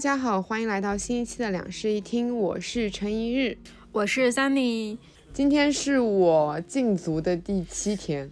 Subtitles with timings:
[0.00, 3.58] 大家好，欢迎来到新一期的两室一厅，我是陈一日，
[3.92, 4.96] 我是 Sunny，
[5.34, 8.30] 今天是我禁足的第七天，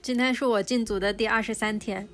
[0.00, 2.08] 今天是我禁足的第二十三天。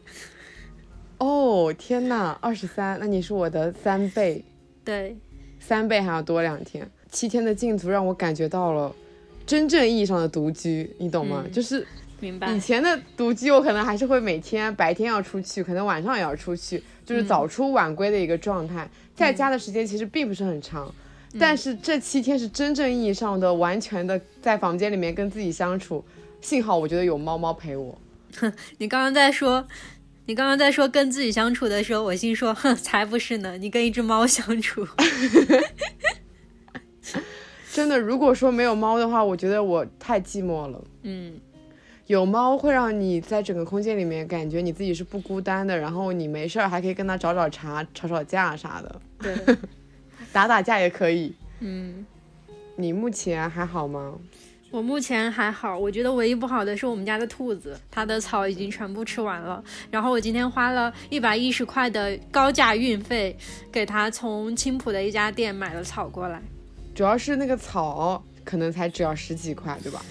[1.18, 4.42] 哦，天呐，二十三，那你是我的三倍，
[4.82, 5.14] 对，
[5.60, 6.90] 三倍还要多两天。
[7.10, 8.96] 七天的禁足让我感觉到了
[9.44, 11.44] 真正意义上的独居，你懂吗？
[11.52, 11.86] 就是
[12.24, 12.50] 明白。
[12.50, 18.88] 以前的独居，我可能还是会每天白天要出去，可能晚上也要出去，就是早出晚归的一个状态。
[19.14, 20.92] 在家的时间其实并不是很长，
[21.38, 26.02] 但是这七天是真正意义上的完全的在房间里面跟自己相处。
[26.40, 27.98] 幸好我觉得有猫猫陪我。
[28.38, 29.66] 哼， 你刚刚在说。
[30.26, 33.58] 你刚刚在说跟自己相处的时候，我心说，哼，才不是呢！
[33.58, 34.82] 你跟一只猫相处，
[37.70, 37.98] 真的。
[37.98, 40.82] 如果说没有猫的话，我觉得我太寂寞了。
[41.02, 41.34] 嗯，
[42.06, 49.00] 有猫会让你在整个空间里面感觉你自己是不孤单的，然后你没事儿还可以跟它找找茬、吵吵架啥的。
[49.18, 49.56] 对，
[50.30, 51.34] 打打架也可以。
[51.60, 52.04] 嗯，
[52.76, 54.14] 你目前还好吗？
[54.70, 59.62] 我目前还好，我觉得唯一不好的是我们家的兔子，它的草已经全部吃完了。
[59.88, 63.34] 然后我今天花了一百一十块的高价运费，
[63.70, 66.42] 给它从青浦的一家店买了草过来。
[66.92, 70.04] 主要是那个草可能才只要十几块，对吧？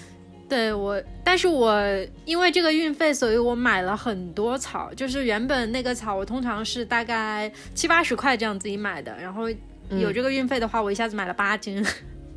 [0.48, 1.82] 对我，但是我
[2.24, 4.92] 因为这个运费，所以我买了很多草。
[4.94, 9.48] 就是原本那个草，我通常是大概七八十块这样自己买的，然后
[9.90, 11.84] 有这个运费的话，我一下子买了八斤。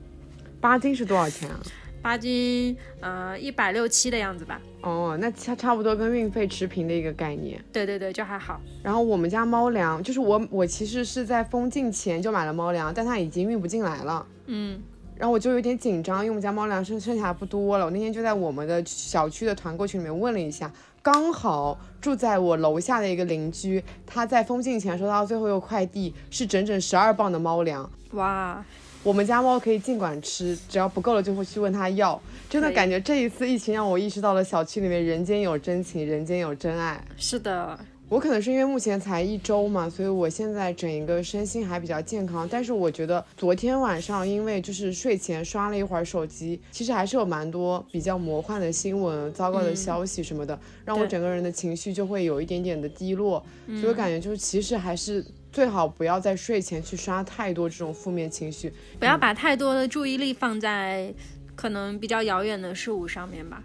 [0.61, 1.59] 八斤是多少钱啊？
[2.01, 4.61] 八斤，呃，一百六七的样子吧。
[4.81, 7.61] 哦，那差差不多跟运费持平的一个概念。
[7.73, 8.61] 对对对，就还好。
[8.81, 14.25] 然后我们家猫粮，就是我我其实是在封禁前就买了猫粮，但它已经运不进来了。
[14.45, 14.81] 嗯。
[15.17, 17.85] 然后我就有点紧张，因为我们家猫粮剩剩下不多了。
[17.85, 27.89] 我那天就在我们的小区的团购群里面问了一下，刚好住在我楼下的一个邻居，他在封禁前收到最后一个快递是整整十二磅的猫粮。
[28.11, 28.63] 哇。
[29.03, 32.19] 我们家猫可以尽管吃，只要不够了就会去问他要。
[32.49, 37.01] 真的感觉这一次疫情让我意识到了小区里面人间有真情，人间有真爱。
[37.15, 37.79] 是的，
[38.09, 42.47] 我可能是因为目前才一周嘛，所以我现在整一个身心还比较健康。
[42.49, 53.45] 但是我觉得昨天晚上因为就是睡前刷了一会儿手机，其实还是有蛮多比较魔幻的新闻、糟糕的消息什么的，让我整个人的情绪就会有一点点的低落。
[53.67, 55.25] 所以我感觉就是其实还是。
[55.49, 61.11] 最好不要在睡前去刷太多这种负面情绪，不要把太多的注意力放在
[61.55, 63.63] 可能比较遥远的事物上面吧。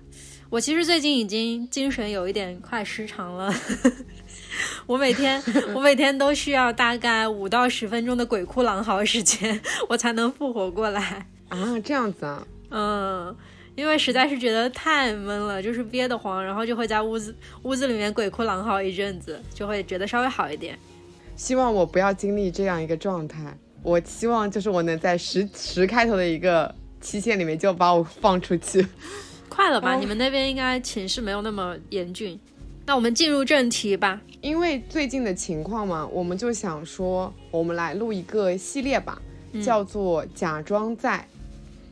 [0.53, 3.51] 我其实最近已经精神有一点快失常了，
[4.85, 5.43] 我每天
[5.75, 9.59] 我每天都需要大概五到十分钟的鬼哭狼嚎时间，
[9.89, 11.81] 我才能复活过来啊。
[11.83, 12.47] 这样子啊？
[12.69, 13.35] 嗯，
[13.75, 20.79] 因为实在是觉得太闷了，就是憋得慌，然后就会在屋子屋子里面鬼哭狼嚎一阵子，就会觉得稍微好一点。
[21.35, 23.57] 希望我不要经历这样一个状态。
[23.83, 28.87] 我希望就是我能在十十开头的一个期限里面就把我放出去。
[29.53, 29.97] 快了吧？
[29.97, 32.39] 你们那边应该寝室没有那么严峻。
[32.87, 34.21] 那我们进入正题吧。
[34.41, 39.21] 因为最近的情况嘛，我们就想说，我们来录一个系列吧，
[39.63, 41.25] 叫做“假装在”。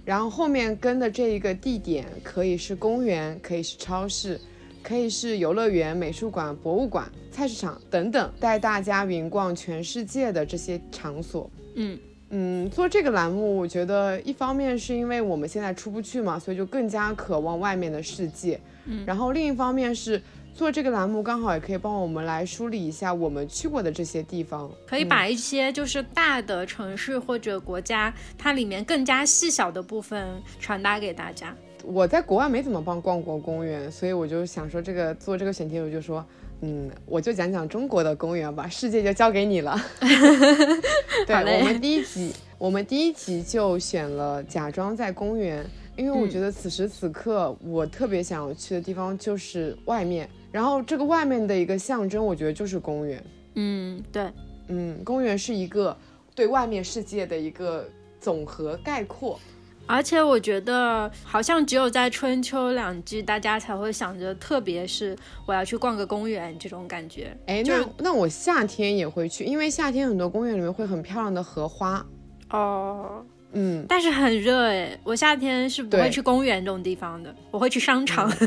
[0.05, 4.41] 然后后面跟的这一个地点可以是公园，可以是超市。
[4.83, 11.51] 可以是游乐园、美术馆、博物馆、菜市场等等，带大家云逛全世界的这些场所。
[11.75, 11.99] 嗯
[12.31, 18.61] 嗯，做这个栏目，我觉得一方面是因为我们现在出不去嘛，所以就更加渴望外面的世界。
[18.87, 20.23] 嗯，然后另一方面是
[20.55, 31.55] 做这个栏目，刚好也可以帮我们来梳理一下我们去过的这些地方，可以把一些就是大的城市或者国家它里面更加细小的部分传达给大家。
[31.83, 36.25] 我在国外没怎么帮逛过公园，所以我就想说这个做这个选题，我就说，
[36.63, 39.81] 嗯，我就讲讲中国的公园吧，世界就交给你了。
[41.27, 45.65] 对，我们第一集，我们第一集就选了假装在公园，
[45.97, 53.25] 因为我觉得此时此刻我特别想要去的地方就是外面，然后这个外面的一个象征，我觉得就是公园。
[53.55, 54.31] 嗯，对，
[54.69, 55.97] 嗯，公园是一个
[56.35, 57.89] 对外面世界的一个
[58.21, 59.41] 总和概括。
[59.87, 65.17] 而且我觉得，好像只有在春秋两季，大家才会想着，特别是
[65.47, 67.37] 我要去逛个公园这种感觉。
[67.47, 72.07] 哎，那那我夏天也会去，因为夏天很多公园里面会很漂亮的荷花。
[72.51, 78.31] 哦，嗯，但是很热哎，我夏天是不会去公园这种地方的，我会去商场。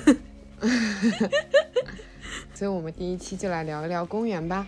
[2.53, 4.65] 所以我们第一期就来聊一聊公园吧。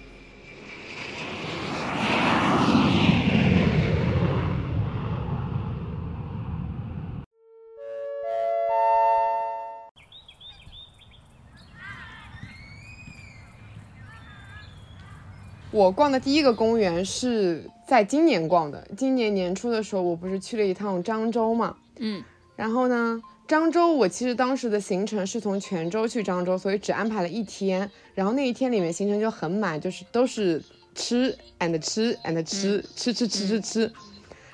[15.75, 18.88] 我逛的第一个公园是在今年逛的。
[18.95, 21.75] 今年年初的时候，我不是去了一趟漳州嘛？
[21.98, 22.24] 嗯，
[22.56, 27.92] 然后呢，漳州我其实当时的行程是从泉州去漳州，所以只安排了一天。
[28.13, 30.63] 然后那一天里面行程就很满，就是都是
[30.95, 33.92] 吃 and 吃 and 吃，吃吃吃吃吃，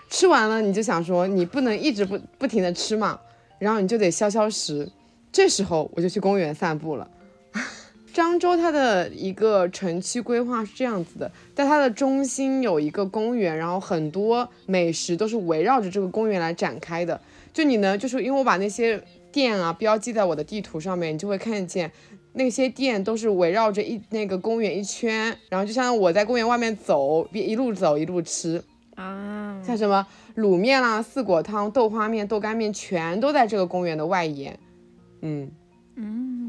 [0.09, 3.19] 吃完了你就想说你不能一直不不停的吃嘛，
[3.59, 4.91] 然后你就得消消食。
[5.31, 7.07] 这时候我就去公园散步了。
[8.13, 17.19] 漳州它的一个城区规划是这样子的，在它的中心有一个公园，然后很多美食都是围绕着这个公园来展开的。
[17.53, 21.91] 就你呢，就是因为我把那些店啊标记在我的地图上面，你就会看见
[22.33, 28.61] 那些店都是围绕着一那个公园一圈，然后就像我在公园外面走，一路走一路吃
[28.95, 30.05] 啊，像什么
[30.35, 34.57] 卤面啦、四果汤、豆花面、豆干面，全都在这个公园的外沿。
[35.21, 35.51] 嗯
[35.95, 36.40] 嗯。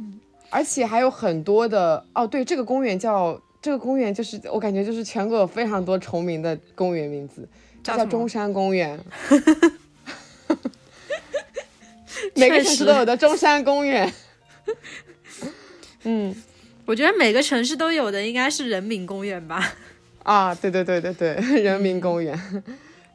[0.52, 7.48] 而且还有很多的哦，对，这个公园叫这个公园，就是我感觉就是全国有非常多重名的公园名字，
[7.82, 9.00] 叫中山公园。
[12.36, 14.12] 每个城市都有的中山公园。
[16.04, 16.36] 嗯，
[16.84, 19.72] 我觉得每个城市都有的应该是人民公园吧。
[20.22, 22.38] 啊，对对对对对，人民公园，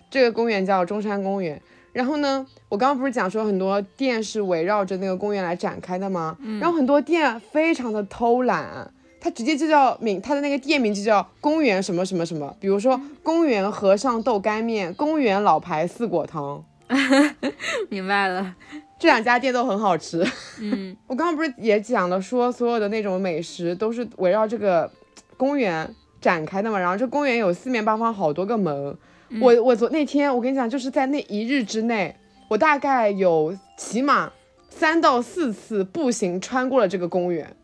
[0.10, 1.62] 这个公园叫中山公园。
[1.98, 6.38] 然后呢，我刚刚不是讲说很多店是围绕着那个公园来展开的吗？
[6.42, 6.60] 嗯。
[6.60, 16.64] 然后很多店非常的偷懒，它直接就叫名，它的那个店名就叫公园什么什么什么，比如说公园和尚豆干面，公园老牌四果汤。
[17.90, 18.54] 明白了，
[19.00, 20.24] 这两家店都很好吃。
[20.62, 20.96] 嗯。
[21.10, 24.88] 我刚刚不是也讲了，说所有的那种美食都是围绕这个
[25.36, 25.92] 公园
[26.22, 26.78] 展开的嘛？
[26.78, 28.96] 然后这公园有四面八方好多个门。
[29.42, 32.16] 我我昨那天我跟你讲，就是在那一日之内，
[32.48, 34.32] 我大概有起码
[34.70, 37.56] 三到四次步行穿过了这个公园，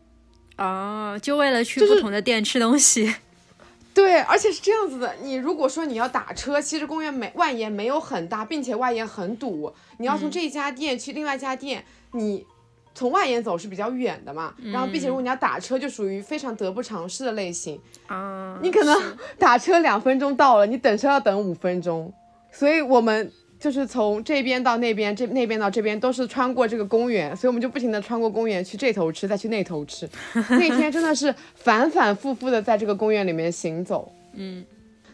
[0.58, 3.14] 哦，就为了去不同的店吃东西。
[3.94, 12.46] 对，而且是这样子的，你如果说你要打车，其实公园没外延没有很大，并且外延很堵，你要从这家店去另外一家店，你。
[12.94, 18.58] 从外沿走是比较远的嘛，然后并且如果你要打车，就属于非常得不偿失的类型啊。
[18.62, 18.96] 你可能
[19.36, 22.12] 打车两分钟到了，你等车要等五分钟，
[22.52, 30.08] 所以我们就是从这边到那边，这那边到这边都是穿过这个公园，所以我们就不停的穿过公园去这头吃，再去那头吃。
[30.50, 34.12] 那天真的是反反复复的在这个公园里面行走。
[34.34, 34.64] 嗯，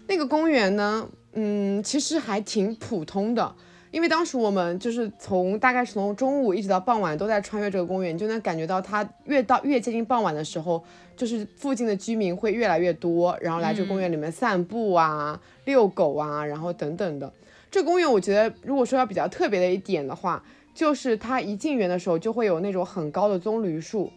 [0.07, 3.55] 那个公园呢，嗯，其实还挺普通的。
[3.91, 10.83] 因为当时我们就是从大概是从中午一直到傍晚都在穿越这个公园，就能感觉到它越到越接近傍晚的时候，
[11.17, 17.33] 就是附近的居民会越来越多，然后来这个公园里面散步啊、遛狗啊，然后等等的。
[17.71, 20.43] 这公园我觉得，如果说要比较特别的一点的话，
[20.73, 24.11] 就是它一进园的时候就会有那种很高的棕榈树，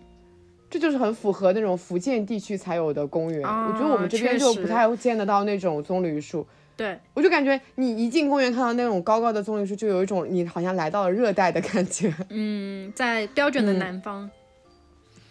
[0.69, 3.41] 这就是很符合那种福建地区才有的公园。
[3.41, 6.45] 我觉得我们这边就不太见得到那种棕榈树。
[6.75, 12.13] 对，我就感觉你一进公园看到那种高高的棕榈树，就有一种你好像来到了热带的感觉。
[12.29, 14.29] 嗯，在标准的南方。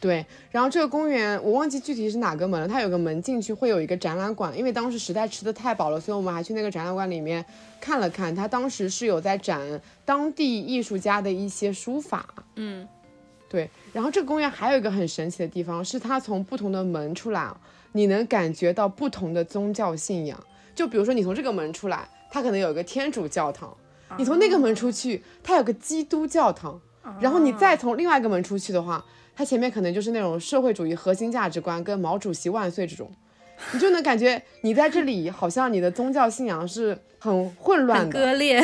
[0.01, 7.45] 对，然后这个公园我忘记具体是哪个门了，它有个门进去会有一个展览馆，因为当时实在吃的太饱了，所以我们还去那个展览馆里面
[7.81, 8.35] 看了看。
[8.35, 9.61] 它当时是有在展
[10.05, 12.27] 当地艺术家的一些书法。
[12.57, 12.89] 嗯，
[13.49, 13.71] 对。
[13.93, 17.49] 然后这个公园还有一个很神奇的地方，是它从不同的门出来，
[17.93, 20.37] 你能感觉到不同的宗教信仰。
[20.75, 23.69] 就比如说，你从这个门出来，它可能有一个天主教堂；
[24.17, 26.81] 你从那个门出去，它有个基督教堂；
[27.21, 33.11] 然后你再从另外一个门出去的话，它前面可能就是那种社会主义核心价值观跟毛主席万岁这种，
[33.73, 38.61] 你就能感觉你在这里好像你的宗教信仰是很混乱的、割裂，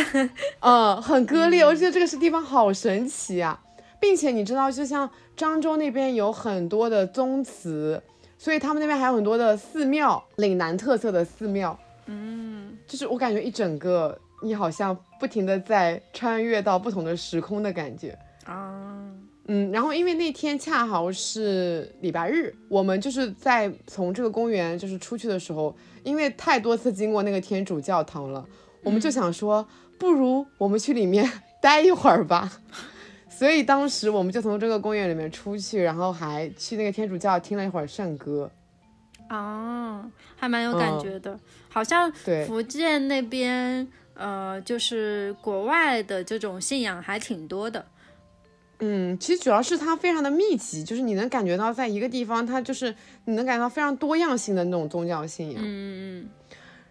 [0.60, 1.64] 嗯，很割裂。
[1.64, 3.60] 我觉得这个是地方好神奇啊，
[4.00, 8.02] 并且你知道，就像漳州那边有很多的宗祠，
[8.36, 11.78] 所以他们那边还有很多的寺庙，岭南特色的寺庙。
[12.08, 18.18] 嗯，就是我感觉一整个你好像不停的在穿越到不同的时空的感觉。
[18.44, 19.08] 啊，
[19.46, 28.46] 嗯，然后因为那天恰好是礼拜日，我们就是在从这个公园就是出去的时候，因为太多次经过那个天主教堂了，
[28.82, 32.50] 我们就想说，不如我们去里面 待一会儿吧，
[33.28, 38.50] 所以当时我们就从这个公园里面出去，然后还去那个天主教听了一会儿圣歌，
[39.28, 41.38] 哦，还蛮有感觉的。
[41.68, 42.10] 好像
[42.46, 47.84] 福建那边，呃，就是国外的这种信仰还挺多的。
[48.80, 52.94] 嗯，其实主要是它非常的密集，就是你能感觉到在一个地方，它就是
[53.24, 55.60] 你能感觉到非常多样性的那种宗教信仰。
[55.60, 56.28] 嗯嗯嗯。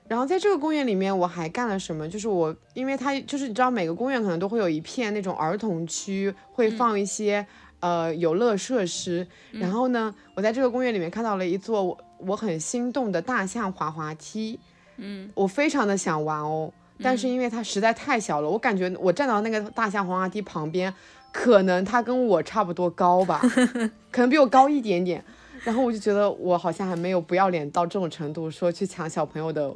[0.07, 2.07] 然后在这个公园里面，我还干了什么？
[2.07, 7.45] 就是我，因为它就是你知道，每个公园可能都会有一片那种儿童区，会放一些
[7.79, 9.27] 呃游乐设施。
[9.51, 14.59] 然后呢，我在这个公园里面看到了一座我很心动的大象滑滑梯，
[14.97, 16.71] 嗯，我非常的想玩哦，
[17.01, 20.93] 但是因为它实在太小了，我感觉我站到那个大象滑滑梯旁边，
[21.31, 23.41] 可能它跟我差不多高吧，
[24.11, 25.23] 可能比我高一点点，
[25.63, 29.73] 然后我就觉得我好像还没有不要脸到这种程度，说去抢小朋友的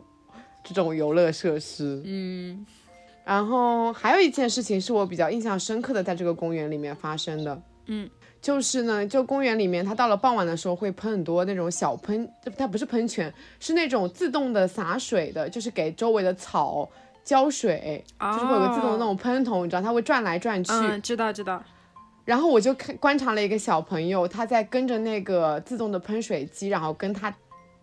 [0.64, 2.66] 这种游乐设施，嗯。
[3.24, 8.10] 然后还有一件事情是我比较印象深刻的，在这个公园里面发生的，嗯，
[8.42, 16.90] 就是呢，就公园里面，它到了傍晚的时候会喷很多那种小喷，它不是喷泉，是那种自动的洒水的，就是给周围的草
[17.24, 20.72] 浇水，就是会有个自动的那种喷头，你知道它会转来转去。
[20.74, 21.64] 嗯，知道知道，
[22.26, 27.32] 然后我就看观察了一个小朋友，他在跟着那个自动的喷水机，然后跟他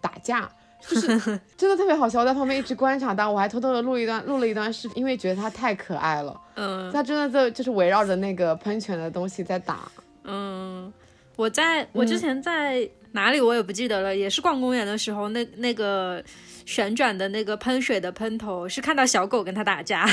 [0.00, 0.50] 打架。
[0.80, 1.08] 就是
[1.56, 6.40] 真的特别好笑，我在旁边一直观察他，我还偷偷的录一段录了一段视频，因为觉得他太可爱了。
[6.54, 9.90] 嗯他真的在就是围绕着那个喷泉的东西在打。
[10.28, 10.92] 嗯，
[11.36, 16.22] 我在我之前在哪里我也不记得了，也是逛公园的时候，那那个
[16.66, 20.06] 旋转的那个喷水的喷头是看到小狗跟它打架。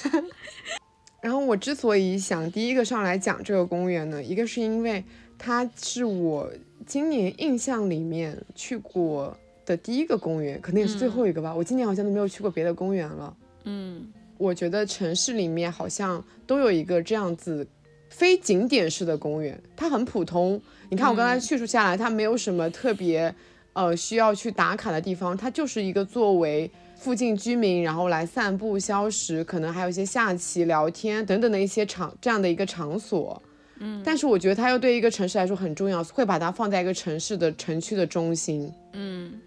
[1.20, 5.04] 然后我之所以想第一个上来讲这个公园呢，一个是因为
[5.36, 6.50] 它是我
[6.86, 9.36] 今年印象里面去过
[9.66, 11.54] 的第一个公园，可能也是最后一个吧。
[11.54, 13.36] 我今年好像都没有去过别的公园了。
[13.64, 17.66] 嗯我觉得城市里面好像都有一个这样子
[18.10, 20.60] 非景点式的公园，它很普通。
[20.90, 23.34] 你看我刚才叙述下来，它没有什么特别
[23.72, 33.40] 呃需要去打卡的地方，它就是一个作为附近居民然后来散步消食，可能还有一些下棋、聊天等等的一些场这样的一个场所。
[33.78, 38.70] 嗯，但是我觉得它又对一个城市来说很重要，会把它放在一个城市的城区的中心。
[38.92, 39.40] 嗯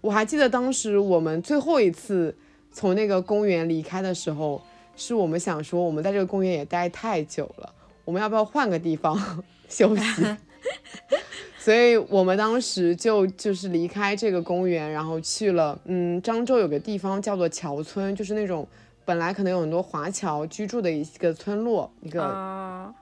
[0.00, 2.34] 我还记得当时我们最后一次
[2.72, 4.62] 从那个公园离开的时候，
[4.96, 7.72] 是我们想说，我们在这个公园也待太久了，
[8.06, 9.14] 我们要不要换个地方
[9.68, 10.02] 休息？
[11.58, 18.66] 所以我们当时就就是离开这个公园，然后去了，嗯，漳州有个地方叫做桥村，就是那种
[19.04, 22.94] 本来可能有很多华侨居住的一个村落，一个啊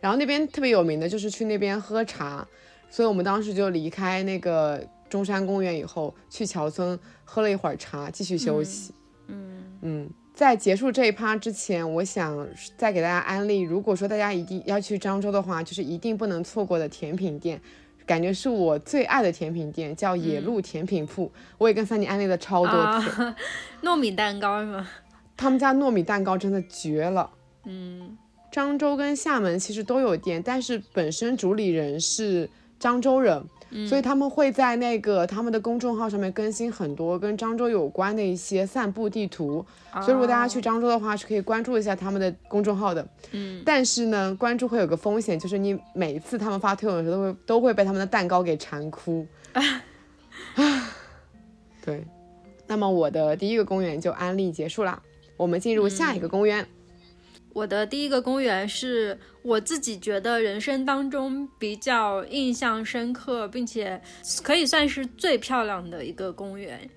[0.00, 2.46] 然后那边特别有名的就是去那边喝茶，
[2.88, 8.94] 所以我们当时就离开那个中山公园以后，去桥村喝了一会儿茶，继续休息。
[9.26, 17.60] 嗯嗯，在结束这一趴之前，我想再给大家安利，如果说大家一定要去漳州的话，就是一定不能错过的甜品店，
[18.06, 21.28] 感觉是我最爱的甜品店，叫野鹿甜品铺。
[21.58, 23.36] 我也跟三妮安利了超多次，啊，
[23.82, 24.88] 糯米蛋糕是吗？
[25.36, 27.28] 他们家糯米蛋糕真的绝了。
[27.64, 28.16] 嗯
[28.52, 32.48] 漳州跟厦门其实都有店，但是本身主理人是
[32.80, 33.44] 漳州人，
[33.86, 39.64] 所以他们会在那个他们的公众号上面更新很多跟漳州有关的一些散步地图。
[40.02, 43.06] 所以如果大家去漳州的话，是可以关注一下他们的公众号的。
[43.32, 49.26] 嗯但是呢，关注会有个风险，就是你每一次他们发推文的时候，都会都会被他们的蛋糕给馋哭。
[51.84, 52.04] 对，
[52.66, 55.02] 那么我的第一个公园就安利结束啦，
[55.36, 56.66] 我们进入下一个公园。
[57.52, 64.00] 我的第一个公园是我自己觉得人生当中比较印象深刻，并且
[64.42, 66.88] 可以算是最漂亮的一个公园，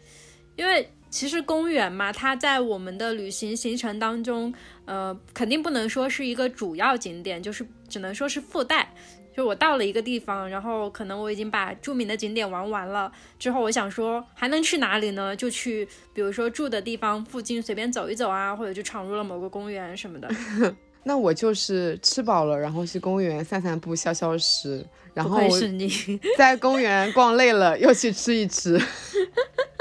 [0.55, 4.53] 因为其实公园嘛，它在我们的旅行行程当中，
[4.85, 8.93] 呃，肯定不能说是一个主要景点，就是只能说是附带。
[9.35, 15.35] 就我到了一个地方，然后可能我已经把著名的景点玩完了，之后我想说还能去哪里呢？
[15.35, 20.29] 就去比如说住的地方附近随便走一走啊，或者就闯入了某个公园什么的。
[21.03, 24.85] 那我就是吃饱了，然后去公园散散步、消消食，
[25.15, 25.89] 然后是你，
[26.37, 28.79] 在公园逛累了又去吃一吃。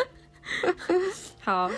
[1.41, 1.71] 好，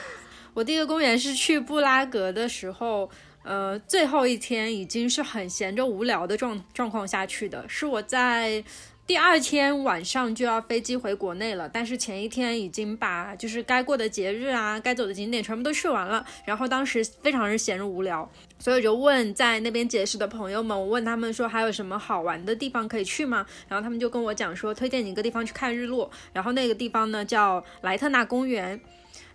[0.54, 3.10] 我第一个公园是去布拉格的时候，
[3.42, 8.62] 呃，最后一天已经是很闲着无聊的状状况下去的，是我在
[9.04, 18.30] 第二天晚上就要飞机回国内了，但是前一天已经把就是该过的节日啊、该走的景点全部都去完了，然后当时非常是闲着无聊，
[18.60, 23.44] 所以我就问在那边结识的朋友们，我问他们说还有什么好玩的地方可以去吗？
[23.68, 28.80] 然后他们就跟我讲说推荐你一个地方去看日落，然后那个地方呢叫莱特纳公园。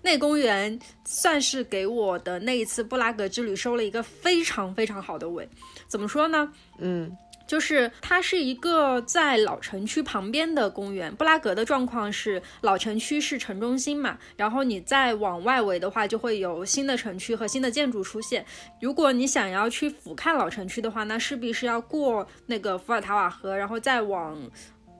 [0.01, 5.48] 那公园算是给我的那一次布拉格之旅收了一个非常非常好的尾。
[5.88, 6.51] 怎么说呢？
[6.80, 7.16] 嗯，
[7.48, 11.13] 就是它是一个在老城区旁边的公园。
[11.16, 18.46] 布拉格的状况是老城区是城中心嘛，然后你再往外围的话，就会有新的城区和新的建筑出现。
[18.82, 24.38] 如果你想要去俯瞰老城区的话，那势必是要过那个伏尔塔瓦河，然后再往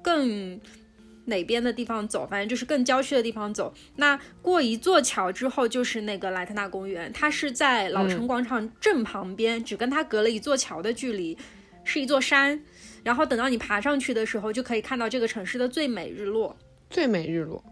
[0.02, 0.60] 更。
[1.28, 3.74] 哪边的地方走，反正就是更郊区的地方走。
[3.96, 11.38] 那过一座桥之后，就是那个莱特纳公园，它是在老城广场正旁边，只跟它隔了一座桥的距离，
[11.84, 12.60] 是一座山。
[13.04, 16.58] 然后等到你爬上去的时候，就可以看到这个城市的最美日落。
[16.90, 17.64] 最美日落。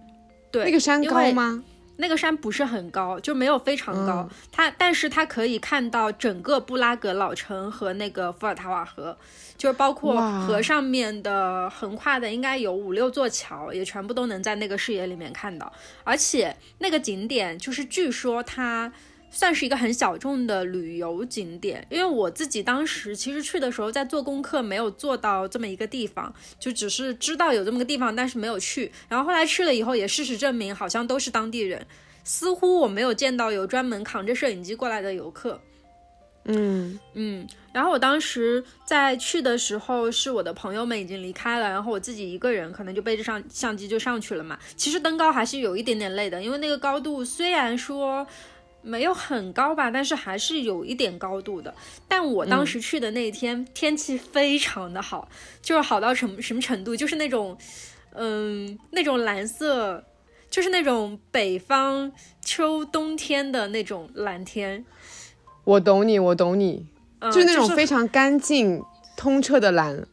[0.51, 1.63] 对，那个山高吗？
[1.97, 4.29] 那个山不是很高，就没有非常高。
[4.51, 9.17] 它，但是它可以看到整个布拉格老城和那个伏尔塔瓦河，
[9.57, 15.71] 就是包括河上面的横跨的，应该有五六座桥，也全部都能在那个视野里面看到。
[16.03, 18.91] 而且那个景点，就是据说它。
[19.36, 28.89] 算是一个很小众的旅游景点，因为我自己当时其实去的时候在做功课，没有做到这么一个地方，就只是知道有这么个地方，但是没有去。
[29.10, 31.86] 然后后来去了以后，也事实证明好像都是当地人，
[32.24, 35.60] 似乎我没有见到有专门扛着摄影机过来的游客。
[36.46, 37.46] 嗯嗯。
[37.74, 44.58] 然后我当时在去的时候，是我的朋友们已经离开了，然后我自己一个人，可能就背着上相机就上去了嘛。
[44.77, 48.25] 其实登高还是有一点点累的，因为那个高度虽然说。
[48.86, 51.74] 没有很高吧，但是还是有一点高度的。
[52.08, 55.27] 但我当时去的那天天气非常的好，
[55.62, 57.58] 就是好到什么什么程度，就是那种，
[58.13, 60.04] 嗯，那种蓝色，
[60.50, 62.12] 就是那种北方
[62.42, 64.86] 秋冬天的那种蓝天。
[65.63, 66.86] 我懂你，我懂你，
[67.22, 68.82] 就是那种非常干净
[69.18, 70.08] 通彻的蓝。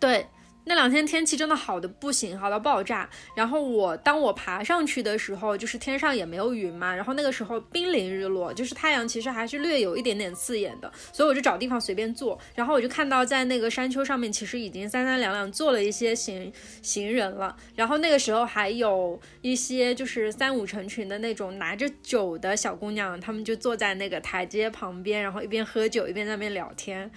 [0.00, 0.26] 对。
[0.68, 3.08] 那两天天气真的好的不行，好到爆炸。
[3.36, 6.92] 然后我当我爬上去的时候，就是天上也没有云嘛。
[6.92, 10.92] 然后那个时候濒临日落，就是太阳其实还是略有一点点刺眼的。
[11.12, 12.36] 所以我就找地方随便坐。
[12.56, 17.56] 然后我就看到在那个山丘上面，其实已经三三两两坐了一些行行人了。
[17.76, 27.08] 然后那个时候还有一些就是三五成群的那种拿着酒的小姑娘，她们就坐在那个台阶旁边，然后一边喝酒一边在那边聊天。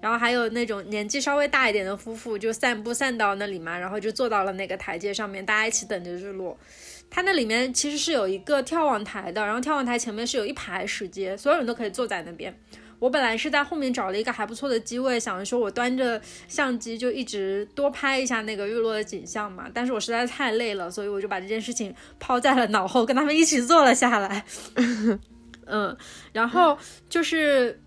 [0.00, 6.56] 然后还有那种年纪稍微大一点的夫妇，就散步散到那里嘛，然后就坐到了那个台阶上面，大家一起等着日落。
[7.10, 12.54] 它那里面其实是有一个眺望台的，然后眺望台前面是有一排石阶，所有人都可以坐在那边。
[12.98, 24.44] 我本来是在后面找了一个还不错的机位，想着说我端着相机就一直多拍一下那个日落的景象嘛，但是我实在太累了，所以我就把这件事情抛在了脑后，跟他们一起坐了下来。
[25.66, 25.96] 嗯，
[26.32, 27.80] 然后就是。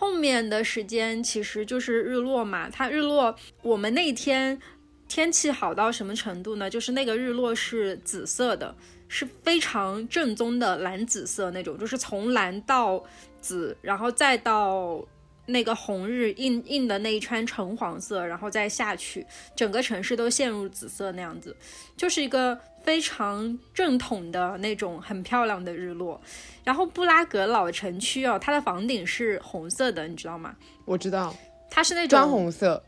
[0.00, 4.58] 后面的时间其实就是日落嘛，它日落，我们那天
[5.06, 6.70] 天气好到什么程度呢？
[6.70, 8.74] 就是那个日落是紫色的，
[9.08, 13.04] 是非常正宗的蓝紫色那种，就是从蓝到
[13.42, 15.04] 紫，然后再到
[15.50, 21.56] 那个红日映映的那一圈橙黄色，然后再下去，整个城市都陷入紫色那样子，
[21.96, 22.58] 就是一个。
[22.82, 26.18] 非常正统的那种很漂亮的日落，
[26.64, 30.56] 然后布拉格老城区哦，它的房顶是红色的，你知道吗？
[30.86, 31.36] 我知道，
[31.70, 32.82] 它是那种砖红色，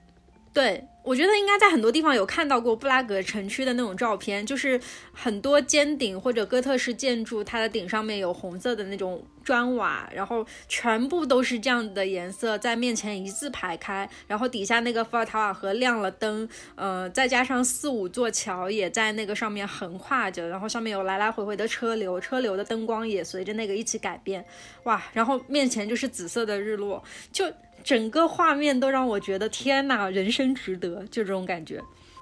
[0.53, 0.85] 对。
[1.05, 4.81] 我觉得应该在很多地方有看到过布拉格城区的那种照片，就是
[5.13, 24.45] 很多尖顶或者哥特式建筑，它的顶上面有红色的那种砖瓦，然后全部都是这样的颜色，在面前一字排开，然后底下那个伏尔塔瓦河亮了灯，呃，再加上四五座桥也在那个上面横跨着，然后上面有来来回回的车流，车流的灯光也随着那个一起改变，
[24.85, 27.45] 哇，然后面前就是紫色的日落，就。
[27.85, 31.81] 整个画面都让我觉得天哪，人生值得，就这种感觉。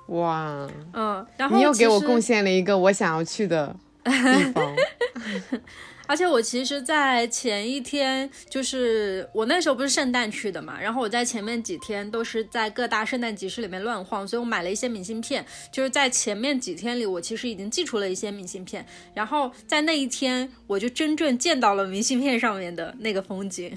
[0.09, 4.77] 哇，嗯，然后你又给我贡献了一个我想要去的地方。
[6.09, 15.47] 而且我其实，在前一天，就是我那时候不是圣诞去的嘛，然后我在前面几天都是在各大圣诞集市里面乱晃，所以我买了一些明信片。
[15.71, 23.73] 就是在前面几天里，我其实已经寄出了一些明信片，然后在那一天，我就真正见到了明信片上面的那个风景。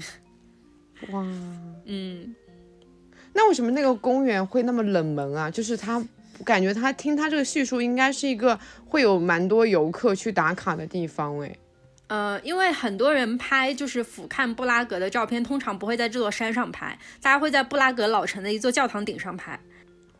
[1.12, 1.22] 哇，
[1.86, 2.34] 嗯，
[3.32, 5.50] 那为什么那个公园会那么冷门啊？
[5.50, 6.02] 就是他
[6.44, 11.58] 感觉他听他这个叙述，应该是一个会有蛮多游客去打卡的地方诶。
[12.08, 19.58] 呃，因为很多人拍就是俯瞰布拉格的照片，通常不会在这座山上拍，大家会在布拉格老城的一座教堂顶上拍。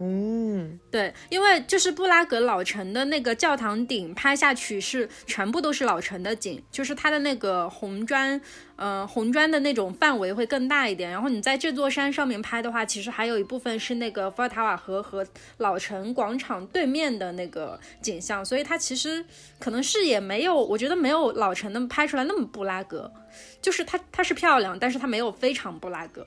[0.00, 8.38] 嗯，对，因为就是布拉格老城的那个教堂顶拍下去是全部都是老城的景，就是它的那个红砖，
[8.74, 11.08] 呃，红砖的那种范围会更大一点。
[11.08, 15.24] 然后你在这座山上面拍的话，其实还有一部分是那个伏尔塔瓦河和
[15.58, 19.24] 老城广场对面的那个景象，所以它其实
[19.60, 23.10] 可能视野没有，我觉得没有老城那么拍出来那么布拉格，
[23.62, 26.26] 就是它它是漂亮，但是它没有非常布拉格。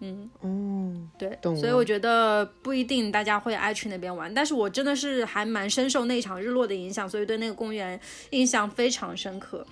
[0.00, 9.66] 嗯嗯，对，所以我觉得不一定大家会爱去那边玩，但是我真的是还蛮深受那场日落的影响，所以对那个公园印象非常深刻。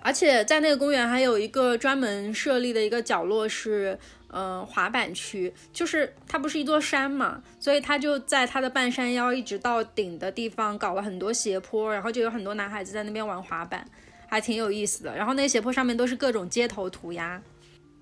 [0.00, 3.98] 而且在那个公园还有一个专门设立的一个角落是，
[4.32, 13.86] 嗯，滑板区，就是它不是一座山嘛，所以它就在它的半山腰一直到顶的地方搞了很多斜坡，然后就有很多男孩子在那边玩滑板，
[14.26, 15.14] 还挺有意思的。
[15.14, 17.40] 然后那斜坡上面都是各种街头涂鸦。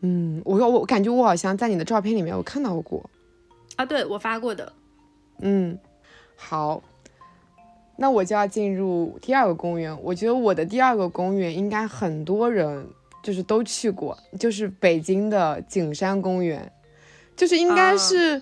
[0.00, 3.08] 嗯，我我感觉我好像在你的照片里面有看到过，
[3.76, 4.72] 啊，对我发过的。
[5.40, 5.78] 嗯，
[6.36, 6.82] 好，
[7.96, 9.96] 那我就要进入第二个公园。
[10.02, 12.86] 我觉得我的第二个公园应该很多人
[13.22, 16.70] 就是都去过，就是北京的景山公园，
[17.36, 18.40] 就是应该是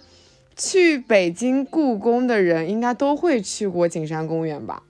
[0.56, 4.82] 去北京故宫的人应该都会去过景山公园吧？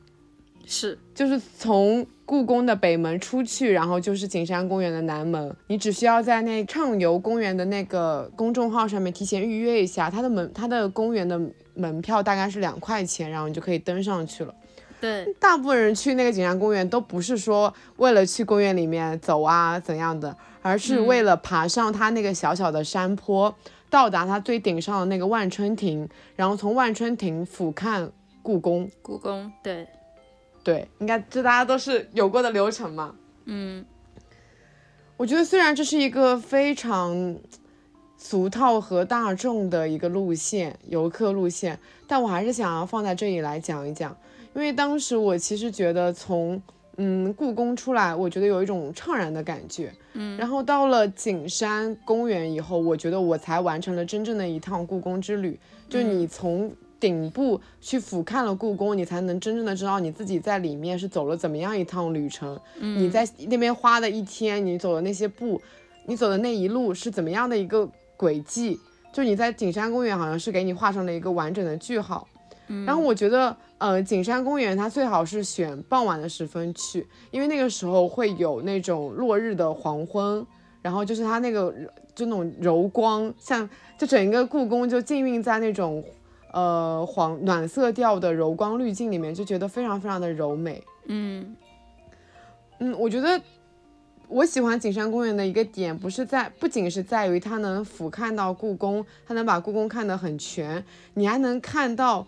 [0.66, 5.54] 是，就是从故宫的北门出去，然后就是景山公园的南门。
[5.66, 11.40] 你只需要在那畅游公园的那个公众号上面提前预约一下，它的门，它的公园的。
[11.76, 14.54] 门票大概是两块钱，然后你就可以登上去了。
[15.00, 23.52] 对，大部分人去那个景山公园都不是说为了去公园里面走啊怎样的，而是为了爬上它那个小小的山坡，
[23.90, 28.08] 到达它最顶上的那个万春亭，然后从万春亭俯瞰
[28.40, 28.88] 故宫。
[29.02, 29.88] 故宫，对，
[30.64, 33.14] 对，应该这大家都是有过的流程嘛。
[33.44, 33.84] 嗯，
[35.16, 37.36] 我觉得虽然这是一个非常。
[38.16, 44.16] 俗套和大众的一个路线，游客路线，但我还是想要放在这里来讲一讲，
[44.54, 46.62] 因为当时我其实觉得从
[46.96, 56.72] 嗯故宫出来，我觉得有一种怅然的感觉，嗯，然后到了景山公园以后，我觉得我才完成了真正的一趟故宫之旅，就你从
[57.04, 65.60] 顶部去俯瞰了故宫，你才能真正的知道你自己在里面是走了怎么样一趟旅程，你在那边花的一天，你走的那些步，
[66.06, 67.88] 你走的那一路是怎么样的一个。
[68.16, 68.78] 轨迹，
[69.12, 72.26] 就你在景山公园好像是给你画上了一个完整的句号，
[72.86, 80.46] 然后我觉得，呃，景山公园它最好是选傍晚的时分去，因为那个时候会有那种落日的黄昏，
[80.80, 81.74] 然后就是它那个
[82.14, 86.02] 就那种柔光，像就整个故宫就浸润在那种
[86.54, 90.82] 呃黄暖色调的柔光滤镜里面，就觉得非常非常的柔美。
[91.06, 91.54] 嗯
[92.78, 93.38] 嗯，我觉得。
[94.26, 102.26] 我喜欢景山公园的一个点，不是在，不仅是在于它能俯瞰到故宫，它能把故宫看得很全，你还能看到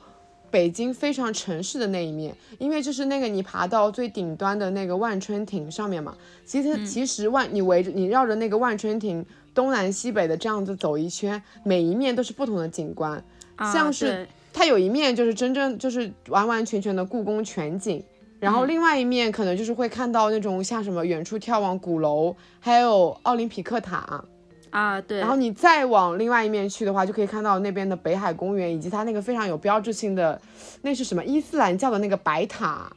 [0.51, 13.25] 北京非常城市的那一面，因为就是那个你爬到最顶端的那个万春亭上面嘛，其实其实万你围着你绕着那个万春亭东南西北的这样子走一圈，每一面都是不同的景观，
[13.59, 18.03] 像是它有一面就是真正就是完完全全的故宫全景。
[18.39, 24.23] 然后另外一面可能就是会看到那种像什么远处眺望鼓楼，还有奥林匹克塔，
[24.69, 25.19] 啊对。
[25.21, 30.39] 然后你再往另外一面去的话，就可以看到那边的北海公园，以及它那个非常有标志性的，
[30.83, 32.93] 那是什么伊斯兰教的那个白塔，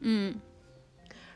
[0.00, 0.34] 嗯。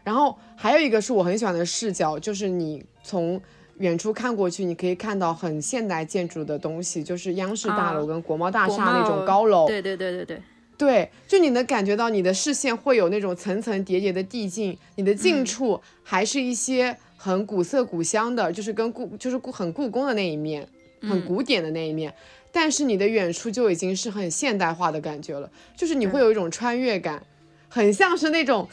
[0.04, 3.40] 然后还有一个是我很喜欢的视角，就是你从
[3.78, 10.42] 远处看过去，你可以看到很现代建筑的东西，就是央视大楼跟国贸大厦那种高楼，对对对对对。
[10.76, 20.64] 对，就你能感觉到你的视线会有那种层层叠叠的递进，你的近处还是一些很古色古香的，就是跟故就是故很故宫的那一面，
[21.02, 22.14] 很古典的那一面，
[22.52, 27.20] 但是你的远处就已经是很现代化的感觉了，就是你会有一种穿越感，
[27.68, 28.68] 很像是那种，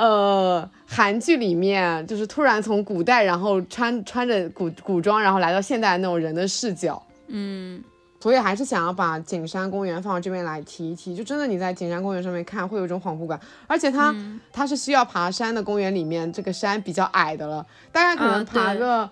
[0.00, 7.82] 呃，韩剧里面就是突然从古代然后穿穿着古古装然后来到现代那种人的视角，嗯。
[8.22, 13.40] 所以还是想要把景山公园放到这边来提一提，就真的你在景山公园上面看，会有一种恍惚感。
[13.66, 14.14] 而且它
[14.52, 19.08] 它是需要爬山的公园里面，这个山比较矮的了，大概可能爬个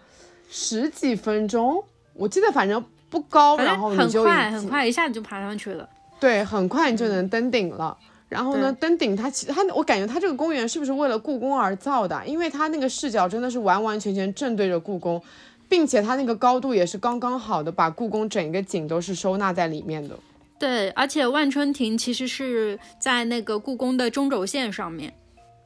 [0.51, 1.83] 十几分钟。
[2.13, 5.89] 我记得反正不高，然后你就很快很快一下子就爬上去了。
[6.21, 7.97] 对，很快你就能登顶了。
[8.29, 12.27] 然后呢，登顶它其实它我感觉它这个公园是不是为了故宫而造的？
[12.27, 15.23] 因为它那个视角真的是完完全全正对着故宫。
[15.71, 20.19] 并且它那个高度也是刚刚好的，把故宫整个景都是收纳在里面的。
[20.59, 25.13] 对，而且万春亭其实是在那个故宫的中轴线上面。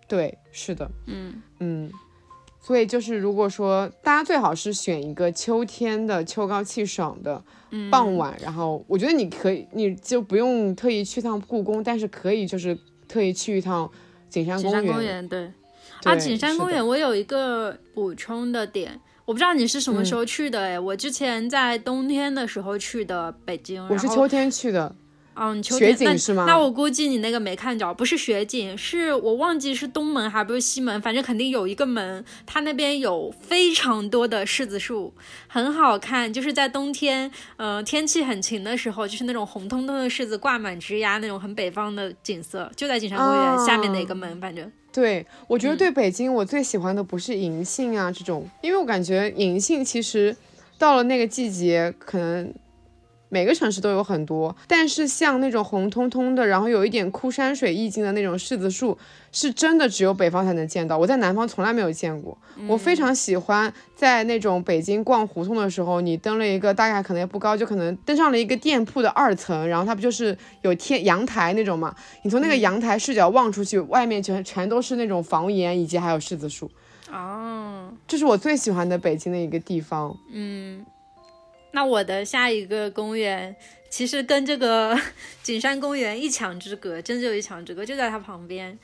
[0.08, 1.88] 对，是的，嗯嗯。
[2.60, 7.40] 所以就是如果说大家最好是选一个秋天的秋高气爽的
[7.90, 13.90] 傍晚，然后我觉得你可以，你就不用特意去趟故宫，但是可以就是特意去一趟
[14.28, 14.82] 景山公园。
[14.82, 15.52] 景山公园，对。
[16.04, 19.00] 啊，景山公园，我有一个补充的点。
[19.24, 24.94] 我不知道你是什么时候去的哎，我之前在冬天的时候去的北京，我是秋天去的。
[25.34, 26.44] 嗯，雪景是吗？
[26.46, 35.12] 那我估计你那个没看着，不是雪景，是我忘记是东门还不是西门，反正肯定有一个门，它那边有非常多的柿子树，
[35.48, 36.32] 很好看。
[36.32, 44.70] 就是在冬天，呃，天气很晴的时候，就是那种红彤彤的柿子挂满枝桠，那种很北方的景色，就在景山公园下面的一个门，反正。
[44.92, 50.36] 对，我觉得对北京，我最喜欢的不是银杏啊这种，因为我感觉银杏其实
[50.78, 52.52] 到了那个季节，可能
[53.32, 54.54] 每个城市都有很多。
[54.68, 58.96] 但是像那种红彤彤的，然后有一点枯山水意境的那种柿子树，
[59.32, 62.36] 是真的只有北方才能见到，我在南方从来没有见过。
[62.68, 71.94] 我非常喜欢在那种北京逛胡同的时候，你登了一个大概可能也不高，就可能登上了一个店铺的二层，然后它不就是有天阳台那种嘛？
[72.22, 76.70] 你从那个阳台视角望出去，外面全全都是那种房檐，以及还有柿子树。
[77.10, 80.16] 哦，这是我最喜欢的北京的一个地方。
[80.30, 80.84] 嗯，
[81.72, 83.54] 那我的下一个公园
[83.90, 84.98] 其实跟这个
[85.42, 88.78] 景山公园一墙之隔，真就一墙之隔，就在它旁边。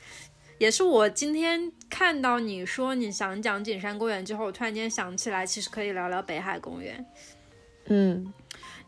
[0.57, 7.05] 也是我今天看到你说你想讲景山公园之后，我突然间想起来，其实可以聊聊北海公园。
[7.85, 8.33] 嗯。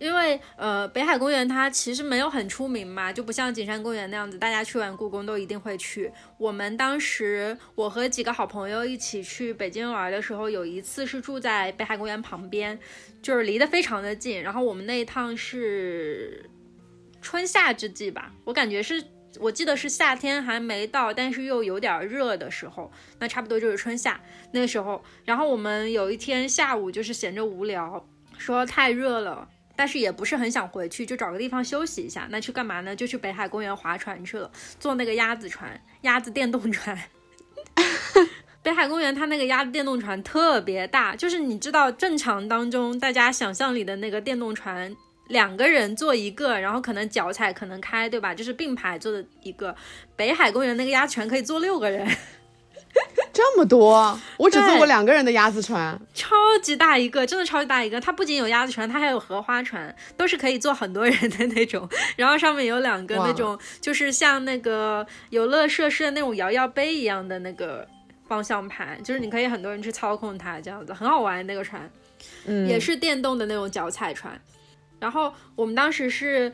[0.02, 6.12] 因为呃，北海公园它其实没有很出名嘛，就不像景山公园那样子，大家去完故宫都一定会去。
[6.40, 12.80] 我们当时我和几个好朋友一起去北京玩的时候，有一次是住在北海公园旁边，
[13.22, 14.42] 就是离得非常的近。
[14.42, 16.50] 然后我们那一趟是
[17.22, 19.04] 春夏之际吧，我感觉是
[19.40, 24.20] 我记得是夏天还没到，但是又有点热的时候，那差不多就是春夏
[24.52, 25.04] 那个时候。
[25.26, 28.04] 然后我们有一天下午就是闲着无聊，
[28.40, 29.48] 说太热了。
[29.82, 32.28] 但是也不是很想回去，就找个地方休息一下。
[32.30, 32.96] 那去干嘛呢？
[32.96, 36.96] 就去北海公园划船去了，坐那个鸭子船，鸭子电动船。
[38.62, 44.96] 北海公园它那个鸭子电动船特别大，就是你知道正常当中大家想象里的那个电动船，
[45.30, 48.36] 两个人坐一个，然后可能脚踩可能开，对吧？
[48.36, 49.76] 就是并排坐的一个。
[50.16, 52.08] 北海公园那个鸭船可以坐六个人。
[53.34, 58.00] 这么多，我只坐过两个人的鸭子船，超级大一个，真的超级大一个。
[58.00, 61.88] 它不仅有鸭子船，它还有荷花船，都是可以坐很多人的那种。
[62.18, 67.88] 然后上面有两个那种，就是像那个游乐设施的那种摇摇杯一样的那个
[68.28, 71.46] 方向盘，就是你可以很多人去操控它，这样子很好玩。
[71.48, 71.90] 那个船，
[72.46, 74.40] 嗯，也是电动的那种脚踩船。
[75.00, 76.52] 然后我们当时是。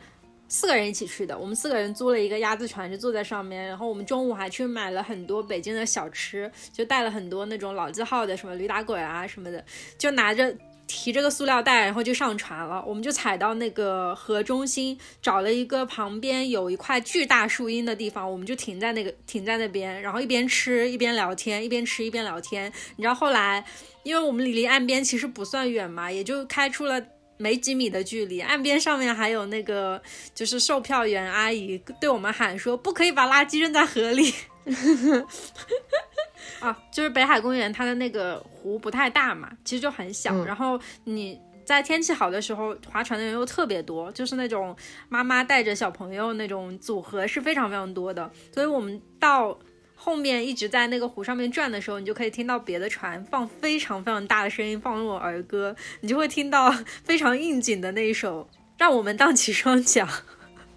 [0.48, 3.66] 四个人一起去的，我们四个人租了一个鸭子船，就坐在上面。
[3.66, 9.62] 然后我们中午还去买了很多北京的小吃，就带了很多那种老字号的，什么驴打滚啊什么的，
[9.98, 10.56] 就拿着
[10.86, 12.82] 提着个塑料袋，然后就上船了。
[12.86, 22.72] 我们就踩到那个河中心，找了一个旁边有一块巨大树荫的地方，我们就停在那个停在那边，然后一边吃一边聊天，一边吃一边聊天。
[22.96, 23.62] 你知道后来，
[24.02, 26.98] 因为我们离离岸边其实不算远嘛，也就开出了。
[27.38, 30.02] 没几米的距离，岸边上面还有那个
[30.34, 34.34] 就是售票员阿姨对我们喊说：“不可以把垃圾扔在河里。
[36.60, 40.44] ”啊，就是北海公园它的那个湖不太大嘛，其实就很小。
[40.44, 44.76] 然后你在天气好的时候，划船的人又特别多，就是那种
[45.08, 48.30] 妈妈带着小朋友那种组合是非常非常多的。
[48.52, 49.58] 所以我们到。
[50.00, 56.72] 后面一直在那个湖上面转的时候，你就可以听到别的船放非常非常大的声音，放那种儿歌，你就会听到
[57.04, 60.06] 非常应景的那一首《让我们荡起双桨》。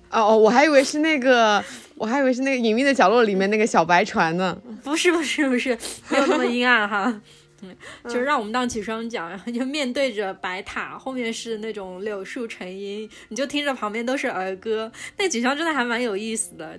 [0.10, 1.64] 哦哦，我还以为是那个，
[1.96, 4.60] 我还以为是那个隐秘的角落里面那个小白船呢。
[4.84, 5.78] 不是不是不是，
[6.10, 7.22] 没有那么阴暗哈。
[7.64, 16.78] 嗯，就是让我们荡起双桨，然后就面对着白塔，后面是那种柳树成荫，你就听着旁边都是儿歌，那景象真的还蛮有意思的。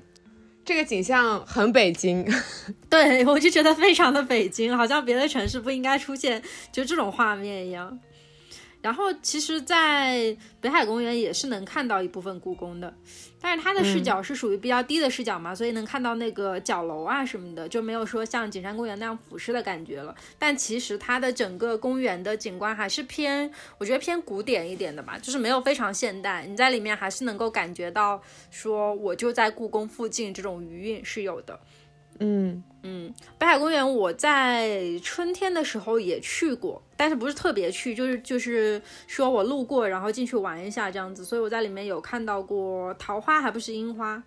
[0.65, 2.25] 这个景象很北京，
[2.89, 7.99] 对我就觉得非常的北京，好像别的城市不应该出现就这种画面一样。
[8.83, 12.93] 然后其实，在北海公园也是能看到一部分故宫的，
[13.41, 20.13] 但是它的视角是属于比较低的视角嘛，所以能看到那个角楼啊什么的，就没有说像景山公园那样俯视的感觉了。
[20.37, 26.45] 但其实它的整个公园的景观还是偏，我觉得偏古典一点的吧，就是没有非常现代。
[26.45, 31.61] 你在里面还是能够感觉到说我就在故宫附近这种余韵是有的。
[32.19, 44.23] 嗯嗯，北海公园我在春天的时候也去过，但是不是特别去，就是就是说我路过，然后进去玩一下这样子，所以我在里面有看到过桃花，还不是樱花。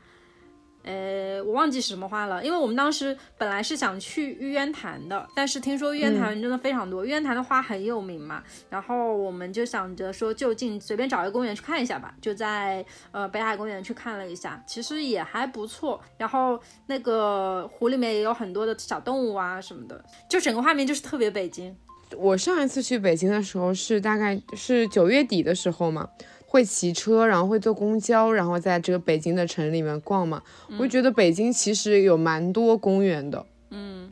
[0.86, 21.76] 呃，我忘记是什么花了，因为我们当时本来是想去玉渊潭的，但是听说玉渊潭人真的非常多，玉渊潭的花很有名嘛，然后我们就想着说就近随便找一个公园去看一下吧，就在呃北海公园去看了一下，其实也还不错，然后那个湖里面也有很多的小动物啊什么的，就整个画面就是特别北京。
[22.16, 26.08] 我上一次去北京的时候是大概是九月底的时候嘛。
[26.56, 30.42] 会骑车，然后会坐公交，然后在这个北京的城里面逛嘛。
[30.80, 33.46] 我就觉得北京其实有蛮多公园的。
[33.72, 34.10] 嗯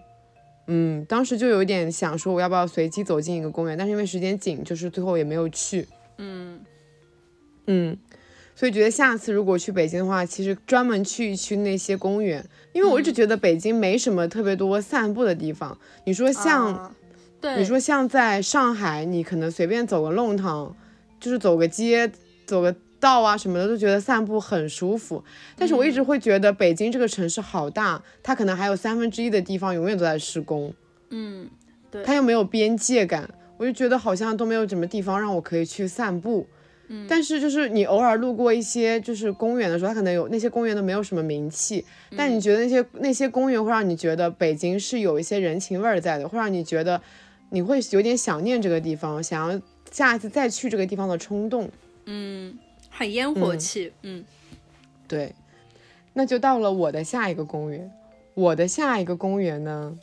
[0.67, 3.77] 嗯，当时就有点想说，我要不要随机走进一个公园？
[3.77, 5.87] 但是因为时间紧，就是最后也没有去。
[6.17, 6.59] 嗯
[7.67, 7.97] 嗯，
[8.53, 15.77] 所以觉得下次如果去北京的话，其实专门去一去那些公园，因为我一直觉得北京没什么特别多散步的地方。
[16.03, 16.93] 你说像，
[17.39, 20.75] 对，你说像在上海，你可能随便走个弄堂，
[21.21, 22.11] 就是走个街。
[22.45, 25.23] 走个道啊什么的，都觉得散步很舒服。
[25.57, 30.73] 但是我一直会觉得北京这个城市好大，它可能还有三分之一的地方永远都在施工。
[31.09, 31.49] 嗯，
[31.91, 36.47] 对，它又没有边界感，我就觉得好像都没有什么地方让我可以去散步。
[36.87, 41.85] 嗯，但是就是你偶尔路过一些就是公园的时候，它可能有那些公园都没有什么名气，
[42.17, 47.01] 但你觉得那些那些公园会让你觉得北京是有一些人情味儿在的，会让你觉得
[47.51, 51.69] 你会有点想念这个地方，想要下一次再去这个地方的冲动。
[52.05, 52.57] 嗯，
[52.89, 53.91] 很烟火气。
[54.01, 54.23] 嗯，
[55.07, 55.33] 对，
[56.13, 57.91] 那就到了我的下一个公园。
[58.33, 59.97] 我的下一个公园呢，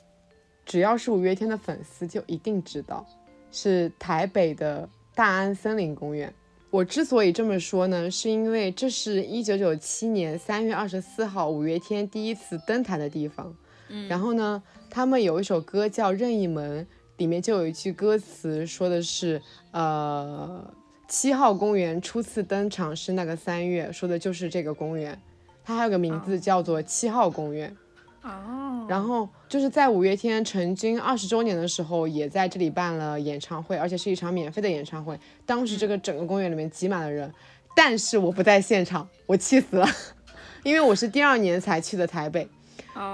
[0.65, 3.05] 只要是五月天的粉丝就一定知道，
[3.51, 6.33] 是台北的大安森林公园。
[6.71, 13.53] 我之所以这么说呢，是因为这是一九九七年三月二十四号五月天第一次登台的地方。
[13.89, 16.85] 嗯，然后呢，他们有一首歌叫《任意门》，
[17.17, 20.65] 里面就有一句歌词说的是，呃，
[21.11, 25.21] 七号公园初次登场是那个三月，说的就是这个公园。
[25.65, 27.77] 它还有个名字叫做七号公园。
[28.23, 35.19] 哦，然后就是在五月天成军二十周年的时候，也在这里办了演唱会，而且是一场免费的演唱会。
[35.45, 37.33] 当时这个整个公园里面挤满了人，
[37.75, 39.89] 但是我不在现场，我气死了，
[40.63, 42.49] 因为我是第二年才去的台北。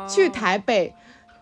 [0.06, 0.92] 去台北，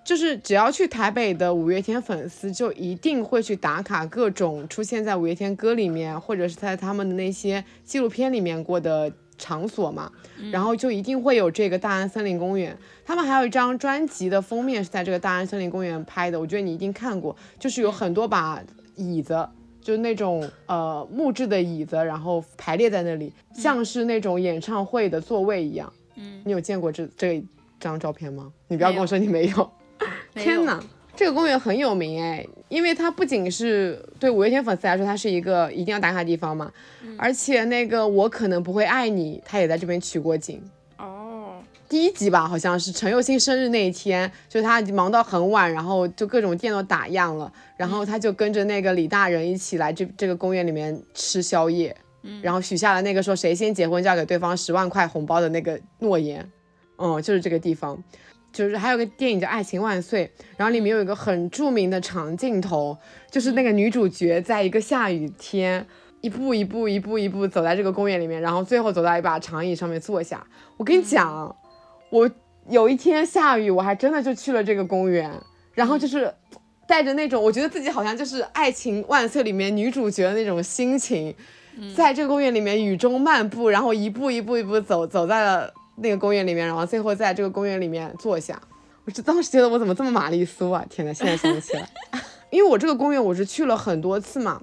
[0.05, 9.13] 就是只要去台北的五月天粉丝，就一定会去打卡各种出现在五月天歌里面，或者是在他们的那些纪录片里面过的。
[9.37, 10.09] 场所嘛，
[10.53, 12.75] 然后就一定会有这个大安森林公园。
[13.05, 18.63] 他们还有一张专辑的封面是在这个大安森林公园拍的，我觉得你一定看过，就是有很多把
[18.95, 19.47] 椅子，
[19.81, 25.93] 就是那种呃木质的椅子，然后排列在那里，像是那种演唱会的座位一样。
[26.15, 27.45] 嗯，你有见过这这
[27.81, 28.53] 张照片吗？
[28.69, 29.71] 你不要跟我说你没有。
[30.35, 30.83] 天哪！
[31.17, 36.73] 这个公园很有名哎，因为它不仅是对五月天粉丝来说，它是一个一定要打卡的地方嘛，
[37.17, 40.61] 而且那个我可能不会爱你，他也在这边取过景。
[40.99, 51.97] 哦，第一集吧，好像是陈佑新生日那一天，就是他忙到很晚，然后就各种店都打烊了，然后他就跟着那个李大人一起来这这个公园里面吃宵夜，
[52.43, 56.45] 然后许下了那个说谁先结婚就要给对方十万块红包的那个诺言。
[56.97, 58.03] 嗯，就是这个地方。
[58.55, 60.25] 就是还有个电影叫《爱情万岁》，
[60.57, 62.97] 然后里面有一个很著名的长镜头，
[63.29, 65.85] 就是那个女主角在一个下雨天，
[66.21, 70.47] 一步一步一步一步走在这个公园里面，然后最后走到一把长椅上面坐下。
[70.77, 71.55] 我跟你讲，
[72.11, 72.31] 我
[72.71, 75.29] 有一天下雨，我还真的就去了这个公园，
[75.73, 76.33] 然后就是
[76.87, 81.35] 带着那种我觉得自己好像就是《爱情万岁》里面女主角的那种心情，
[81.97, 85.75] 在这个公园里面雨中漫步，然后一步一步一步走，走在了。
[85.97, 88.61] 那个公园里面，然后最后在这个公园里面坐下，
[89.05, 90.85] 我就当时觉得我怎么这么玛丽苏啊！
[90.91, 91.89] 天呐，现在想起来，
[92.51, 94.61] 因为我这个公园我是去了很多次嘛，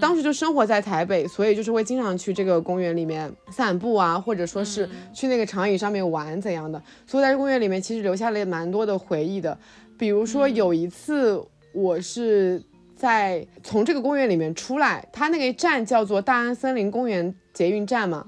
[0.00, 9.58] 当时就生活在台北，所以就是会经常去这个公园里面散步啊，或者说是去那个长椅上面玩怎样的，所以在这公园里面其实留下了蛮多的回忆的。
[9.98, 12.62] 比如说有一次，我是
[12.94, 18.24] 在从这个公园里面出来，它那个站叫做大安森林公园捷运站嘛。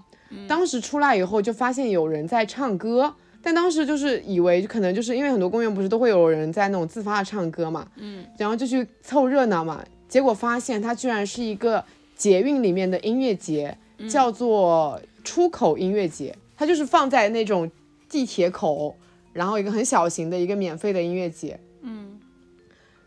[0.48, 11.84] 当时出来以后就发现有人在唱歌，但当时就是以为可能就是因为很多公园不是都会有人在那种自发的唱歌嘛，嗯，然后就去凑热闹嘛，结果发现它居然是一个
[12.16, 13.76] 捷运里面的音乐节，
[14.08, 17.70] 叫做出口音乐节，它就是放在那种
[18.08, 18.96] 地铁口，
[19.32, 21.71] 然后一个很小型的一个免费的音乐节，嗯，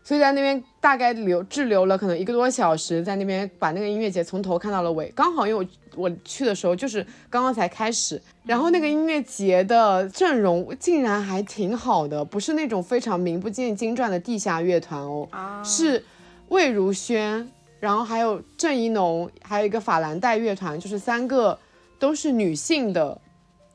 [0.06, 5.70] 所以在那边大概留滞留了可能一个多小时，在那边把那个音乐节从头看到了尾，刚好因为我。
[5.96, 15.26] 我去的时候就是刚刚才开始，然后那个音乐节的阵容竟然还挺好的，不是那种非常名不见经传的地下乐团哦，
[15.64, 16.04] 是
[16.50, 21.58] 魏如萱，然后还有郑怡农，还有一个法兰黛乐团，就是三个
[21.98, 23.18] 都是女性的，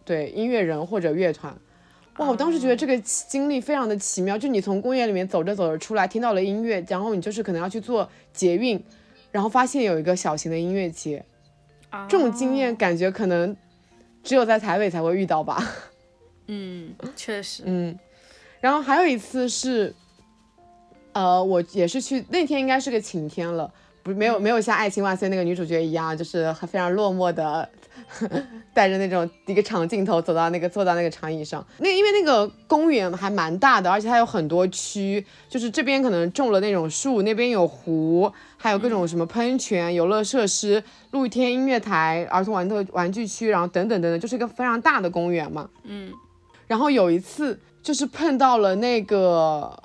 [0.06, 1.52] 对音乐人或者乐团。
[2.18, 8.84] 哇，我当时觉得这个经历非常的奇妙，就你从公园里面走着走着出来，听到了音乐，然后你就是可能要去做捷运，
[9.32, 11.24] 然后发现有一个小型的音乐节。
[12.08, 13.56] 这种经验感觉可能
[14.24, 15.66] 只有在台北才会遇到吧。
[16.48, 17.64] 嗯，确实。
[17.66, 17.98] 嗯，
[18.60, 19.94] 然后还有一次是，
[21.14, 23.72] 呃，我也是去那天应该是个晴天了，
[24.04, 27.68] 不没有没有像《爱情万岁》那个女主角一样，就是非常落寞的。
[28.74, 45.70] 带着那种一个长镜头走到那个坐到那个长椅上，那因为那个公园还蛮大的，而且它有很多区，就是这边可能种了那种树，那边有湖，还有各种什么喷泉、游乐设施、露天音乐台、儿童玩的玩具区，然后等等等等，就是一个非常大的公园嘛。
[45.84, 46.12] 嗯，
[46.68, 49.78] 然后有一次就是碰到了那个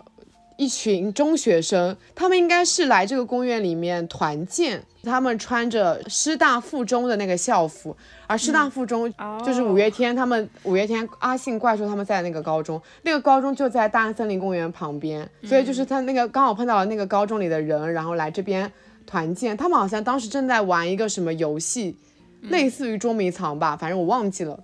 [0.57, 7.97] 一群中学生，他们应该是来这个公园里面团建，他们穿着师大附中的那个校服，
[8.27, 9.13] 而师大附中
[9.45, 18.71] 就是五月天他们五月天阿信怪兽他们在那个高中，那个高中就在大安森林公园旁边，所以就是他那个刚好碰到了那个高中里的人，然后来这边
[19.07, 21.97] 团建，他们好像当时正在玩一个什么游戏，
[22.43, 24.59] 类似于捉迷藏吧，反正我忘记了，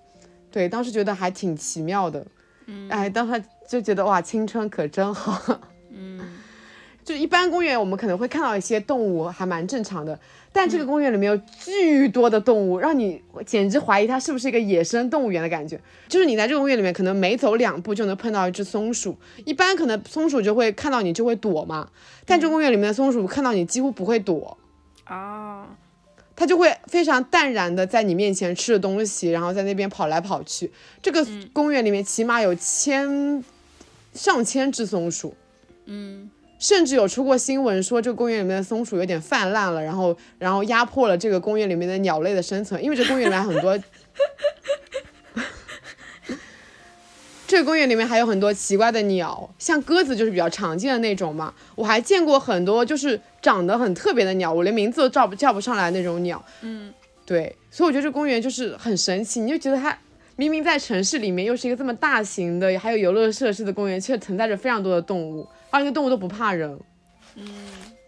[0.51, 2.27] 对，当时觉得还挺奇妙的，
[2.67, 5.59] 嗯，哎，当时就觉得哇，青春可真好。
[7.03, 10.19] 嗯，就一般公园我们可能会看到一些动物，还蛮正常的。
[10.55, 15.81] 但这个公园里面有巨多的动物，让你简直怀疑它是不是一个野生动物园的感觉。
[16.09, 19.17] 就是你在这个公园里面，可能每走两步就能碰到一只松鼠。
[19.47, 21.89] 一般可能松鼠就会看到你就会躲嘛，
[22.27, 24.59] 但这个公园里面的松鼠看到你几乎不会躲。
[25.09, 25.65] 哦，
[26.37, 30.71] 它就会非常淡然的在你面前吃着东西，然后在那边跑来跑去。
[31.01, 33.43] 这个公园里面起码有千
[34.13, 35.35] 上千只松鼠。
[35.87, 36.31] 嗯。
[36.63, 42.81] 甚至有出过新闻说，这个公园里面的松鼠有点泛滥了，然后然后压迫了这个公园里面的鸟类的生存。
[42.83, 43.77] 因为这公园里面很多，
[47.49, 51.53] 这个公园里面还有很多奇怪的鸟，像鸽子就是比较常见的那种嘛。
[51.75, 56.41] 我还见过很多就是长得很特别的鸟，我连名字都叫不叫不上来那种鸟。
[56.61, 56.95] 嗯，
[57.27, 59.99] 对，所以我觉得这公园就是很神奇，你就觉得它
[60.37, 65.45] 明明在城市里面，又是一个这么大型的，还有游乐设施的公园，却存在着非常多的动物。
[65.73, 66.79] 而且动物都不怕人。
[67.35, 67.49] 嗯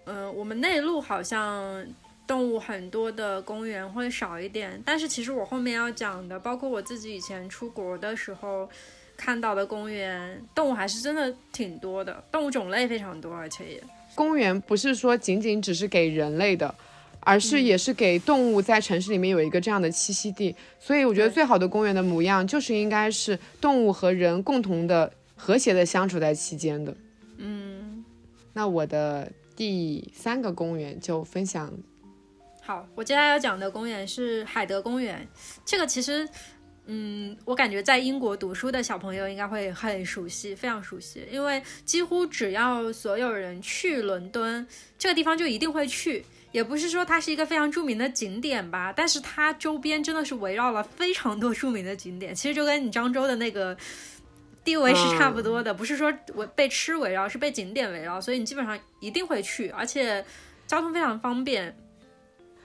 [0.04, 1.84] 嗯，我们内陆好像
[2.26, 8.68] 动物很多的公园会少一点，但是其实我后面要讲的，包括我自己以前出国的时候
[9.16, 13.82] 看到的公园，动物还是真的挺多的，动物种类非常多，而且也
[14.14, 16.74] 公园不是说仅仅只是给人类的，
[17.20, 20.54] 而是也是给动物在城市里面有一个这样的栖息地。
[20.78, 26.94] 所以我觉得最好的公园的模样，就是应该是动物和人共同的和谐的相处在期间的。
[27.46, 28.02] 嗯，
[28.54, 31.70] 那我的第三个公园就分享。
[32.62, 35.28] 好，我接下来要讲的公园是海德公园。
[35.62, 36.26] 这个其实，
[36.86, 44.66] 嗯，我感觉在英国读书的小朋友应该会很熟悉，非常熟悉，因为几乎只要所有人去伦敦
[44.98, 46.24] 这个地方就一定会去。
[46.50, 52.34] 也不是说它是一个非常著名的景点吧，但是它周边真的是围绕了非常多著名的景点。
[52.34, 53.76] 其实就跟你漳州的那个。
[54.64, 60.24] 地位是差不多的，不是说我被吃围绕，是被景点围绕，所以你基本上一定会去，而且
[60.66, 61.76] 交通非常方便。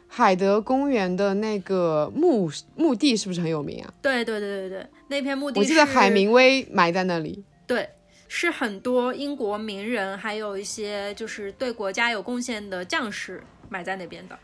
[0.08, 3.94] 海德公园的那个墓墓地是不是很有名啊？
[4.02, 7.44] 对对对对对，那片墓地我记得海明威埋在那里。
[7.68, 7.88] 对，
[8.28, 14.40] 是很多英国名人，还有一些就是对国家有贡献的将士埋在那边的。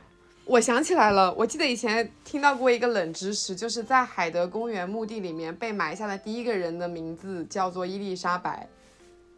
[0.47, 8.67] 我想起来了，我记得以前听到过一个冷知识，就是在海德公园墓地里面被埋下的第一个人的名字叫做伊丽莎白，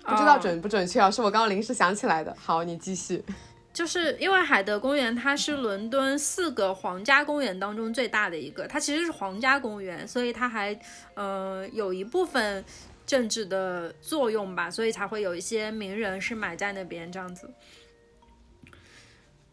[0.04, 1.10] 不知道准不准确啊？
[1.10, 2.36] 是我刚刚临时想起来的。
[2.38, 3.24] 好，你继续。
[3.74, 10.78] 就是因为海德公园它是伦敦四个皇家公园当中最大的一个，它其实是皇家公园，所以它还
[11.14, 12.62] 呃有一部分
[13.06, 17.50] 政治的作用吧，所以才会有一些名人是埋在那边这样子。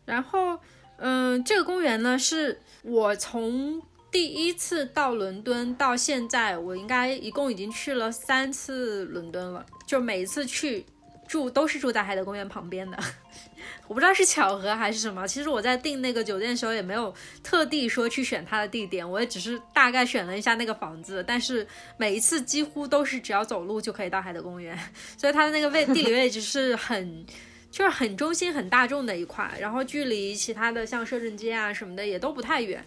[0.05, 0.59] 然后。
[0.97, 9.67] 嗯，这个公园呢，是我从第一次到伦敦到现在，我应该一共已经去了三次伦敦了。
[9.87, 10.87] 就每一次去
[11.27, 12.97] 住都是住在海德公园旁边的，
[13.89, 15.27] 我不知道是巧合还是什么。
[15.27, 21.25] 其实我在订那个酒店的时候也没有特地说去选它的地点，我也只是大概选了一下那个房子。
[21.27, 21.67] 但是
[21.97, 24.79] 每一次几乎都是只要走路就可以到海德公园，
[25.19, 27.27] 所以它的那个位地理位置是很。
[27.75, 32.85] 就是很中心、很大众的一块，然后距离其他的像摄政街啊什么的也都不太远，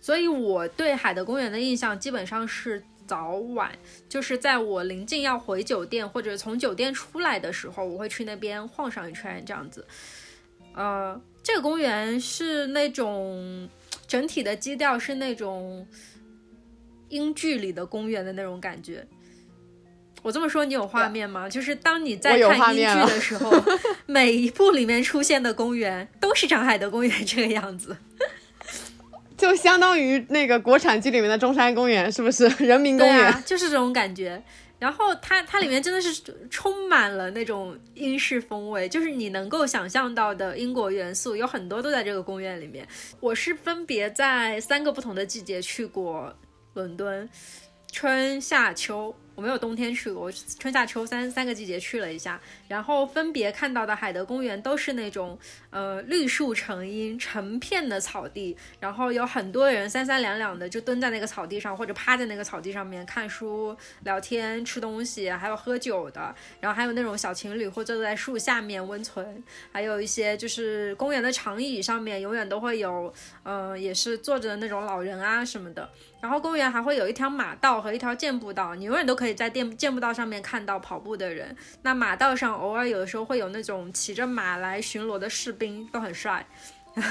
[0.00, 3.70] 所以我对海德公园的印象基本上是早晚，
[4.08, 9.86] 就是在我临近要回酒店或者从酒店出来的时候，我会去那边晃上一圈这样子。
[10.74, 13.68] 呃，这个公园是那种
[14.08, 15.86] 整体的基调是那种
[17.10, 19.06] 英剧里的公园的那种感觉。
[20.22, 21.48] 我这么说，你有画面吗？
[21.48, 23.52] 就是当你在看英剧的时候，
[24.06, 27.96] 每一部里面出现的公园都是长海德公园这个样子，
[29.36, 32.46] 就相当于那个国产剧里面的中山公园，是不是？
[32.64, 34.42] 人民公园就是这种感觉。
[34.78, 36.20] 然后它它里面真的是
[36.50, 42.84] 充满了那种英式风味，就是你能够想象到的英国元素有很多都在这个公园里面。
[43.20, 46.36] 我是分别在三个不同的季节去过
[46.74, 47.28] 伦敦，
[47.92, 49.14] 春夏秋。
[49.34, 55.38] 我没有冬天去过，我春夏秋三三个季节去了一下，然后分别看到的海德公园都是那种
[55.72, 69.42] 呃绿树成荫、成片的草地，然后有很多人三三两两的就蹲在那个草地上或者趴在那个草地上面看书、聊天、吃东西，还有喝酒的，然后还有那种小情侣或坐在树下面温存，
[69.72, 73.12] 还有一些就是公园的长椅上面永远都会有
[73.42, 75.88] 呃也是坐着的那种老人啊什么的。
[76.20, 81.56] 然后公园还会有一条马道和一条健步道，你永远都可以在健健步道上面看到跑步的人。
[81.82, 85.61] 那马道上偶尔有的时候会有那种骑着马来巡逻的士兵，
[85.92, 86.46] 都很帅。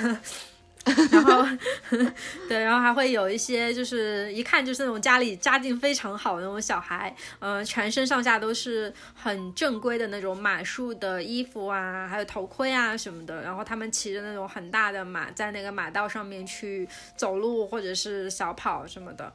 [1.11, 1.45] 然后，
[2.49, 13.43] 对，然后还会有一些，就是一看就是那种家里家境非常好的那种小孩，嗯，全身上下都是很正规的那种马术的衣服啊，还有头盔啊什么的。
[13.43, 19.31] 然后他们骑着那种很大的马，在那个马道上面去走路或者是小跑什么的。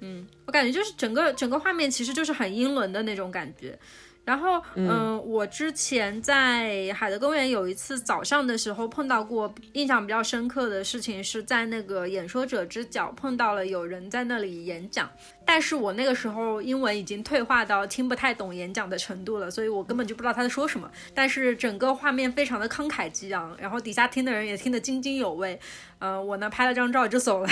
[0.00, 3.78] 嗯，我感觉就是整个整个画面其实就是很英伦的那种感觉。
[4.24, 15.10] 然后，嗯，我之前在海德公园有一次早上的时候碰到过，印象比较深刻的事情是在那个演说者之角碰到了有人在那里演讲，
[15.44, 20.88] 但是我那个时候英文已经退化到听不太懂演讲的程度了，所以我根本就不知道他在说什么。
[21.12, 25.58] 但是整个画面非常的慷慨激昂，然后底下听的人也听得津津有味。
[25.98, 27.48] 嗯，我呢拍了张照就走了，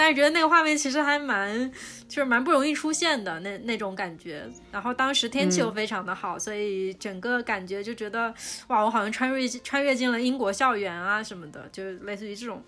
[0.00, 1.70] 但是觉得那个画面其实还蛮。
[2.08, 8.34] 就是蛮不容易出现的那那种感觉，然后当时天气又非常的好，所以整个感觉就觉得
[8.66, 12.60] 哇，我好像穿越穿越进了英国校园啊什么的，就类似于这种。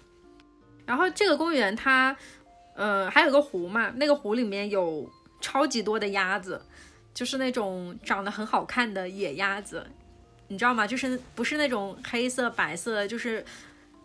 [0.86, 2.16] 然后这个公园它，
[2.76, 5.10] 呃，还有个湖嘛，那个湖里面有
[5.40, 6.62] 超级多的鸭子，
[7.12, 9.84] 就是那种长得很好看的野鸭子，
[10.46, 10.86] 你知道吗？
[10.86, 13.44] 就是不是那种黑色白色，就是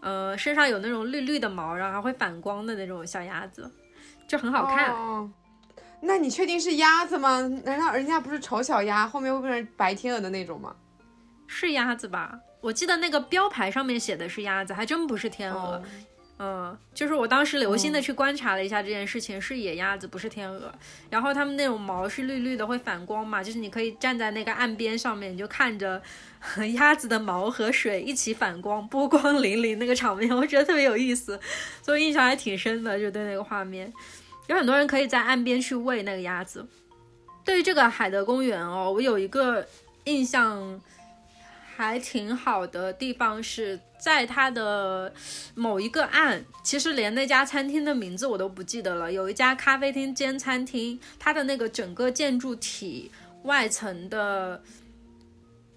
[0.08, 3.70] 呃身上有那种绿绿的毛，然后还会反光的那种小鸭子。
[4.28, 4.94] 就很好看，
[6.02, 7.42] 那你确定是鸭子吗？
[7.64, 10.76] 难道人家不是丑小鸭，后面会变成白天鹅的那种吗？
[11.48, 12.38] 是鸭子吧？
[12.62, 15.82] 我记得那个标牌上面写的是鸭子，还真不是天鹅。
[16.40, 20.72] 嗯，就是我当时留心的去观察了一下这件事情，是野鸭子，不是天鹅。
[21.10, 26.00] 然后它们那种毛是绿绿的，会反光嘛，就是你可以站在那个岸边上面，你就看着
[26.74, 31.40] 鸭子的毛和水一起反光，波光粼粼那个场面， 我觉得特别有意思，
[31.82, 33.92] 所以印象还挺深的，就对那个画面。
[34.48, 36.66] 有很多人可以在岸边去喂那个鸭子。
[37.44, 39.66] 对于这个海德公园哦，我有一个
[40.06, 40.80] 印象
[41.76, 45.14] 还挺好的地方是在它的
[45.54, 49.12] 某一个岸，其实连那家餐厅的名字我都不记得了。
[49.12, 53.12] 有一家咖啡厅兼餐厅，它的那个整个建筑体
[53.44, 54.62] 外层的。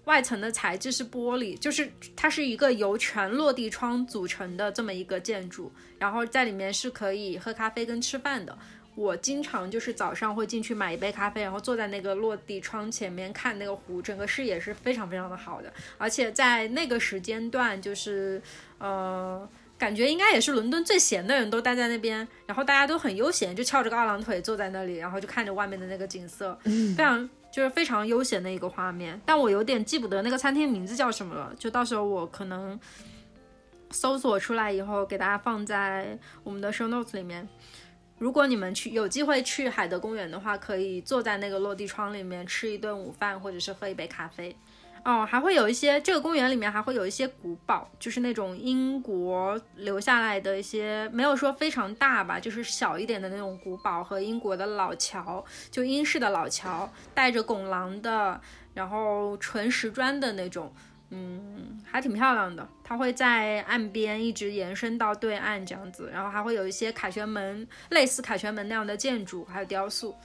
[0.05, 8.57] 外层的材质是玻璃，就是它是一个由全落地窗组成的这么一个建筑，然后在里面是可以喝咖啡跟吃饭的。
[8.93, 15.71] 我经常就是早上会进去买一杯咖啡，然后坐在那个落地窗前面看那个湖，整个视野是非常非常的好的。
[15.97, 18.41] 而且在那个时间段，就是
[18.79, 19.47] 呃，
[19.77, 26.57] 感觉应该也是伦敦最闲的人都待在那边，然后大家都很悠闲，就翘着个二郎腿坐在那里，然后就看着外面的那个景色，
[26.97, 27.29] 非常。
[27.51, 31.53] 就是非常悠闲的一个画面，但我有点记不得那个餐厅名字叫什么了。
[31.59, 32.79] 就到时候我可能
[33.91, 37.47] 搜索出来以后，给大家放在我们的 show notes 里面。
[38.17, 44.55] 如果你们去有机会去海德公园的话，可以坐在那个落地窗里面吃一顿午饭，或者是喝一杯咖啡。
[45.03, 58.39] 哦，还会有一些这个公园里面还会有一些古堡，就是那种英国留下来的一些，没有说非常大吧，就是小一点的那种古堡和英国的老桥，就英式的老桥，带着拱廊的，
[58.75, 60.71] 然后纯石砖的那种，
[61.09, 62.67] 嗯，还挺漂亮的。
[62.83, 70.15] 它会在岸边一直延伸到对岸这样子，然后还会有一些凯旋门，类似凯旋门那样的建筑，还有雕塑。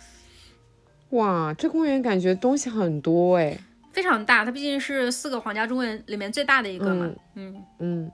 [1.11, 3.59] 哇，这公园感觉东西很多哎。
[3.97, 7.11] 非常大，它毕竟是四个皇家公园里面最大的一个嘛。
[7.34, 8.12] 嗯嗯。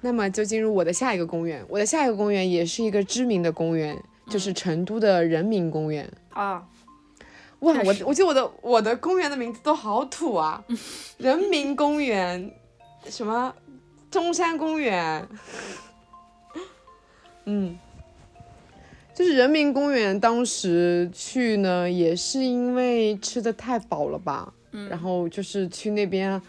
[0.00, 6.10] 那么就进入我的下一个公园，我的下一个公园也是一个知名的公园，就是成都的人民公园。
[6.30, 6.66] 啊，
[7.58, 10.64] 哇，我我记得我的我的公园的名字都好土啊，
[11.18, 12.50] 人民公园，
[13.10, 13.54] 什么
[14.10, 15.28] 中山公园，
[17.44, 17.78] 嗯。
[19.20, 24.50] 就是人民公园，当时去呢，也是因为吃的太饱了吧。
[24.72, 26.40] 嗯，然后就是去那边，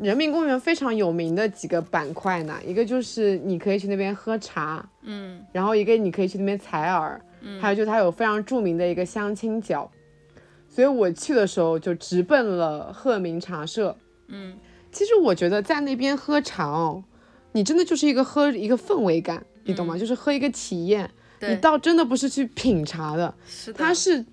[0.00, 9.88] 人民公园非常有名的几个板块呢，一个就是你可以去那边喝茶，嗯，然后一个你可以去那边采耳，嗯，还有就是它有非常著名的一个相亲角，
[10.68, 13.96] 所以我去的时候就直奔了鹤鸣茶社，
[14.26, 14.58] 嗯，
[14.90, 17.04] 其实我觉得在那边喝茶哦，
[17.52, 19.96] 你真的就是一个喝一个氛围感，你懂吗？
[19.96, 21.08] 就是喝一个体验。
[21.38, 24.24] 对你倒真的不是去品茶的，是的，它是。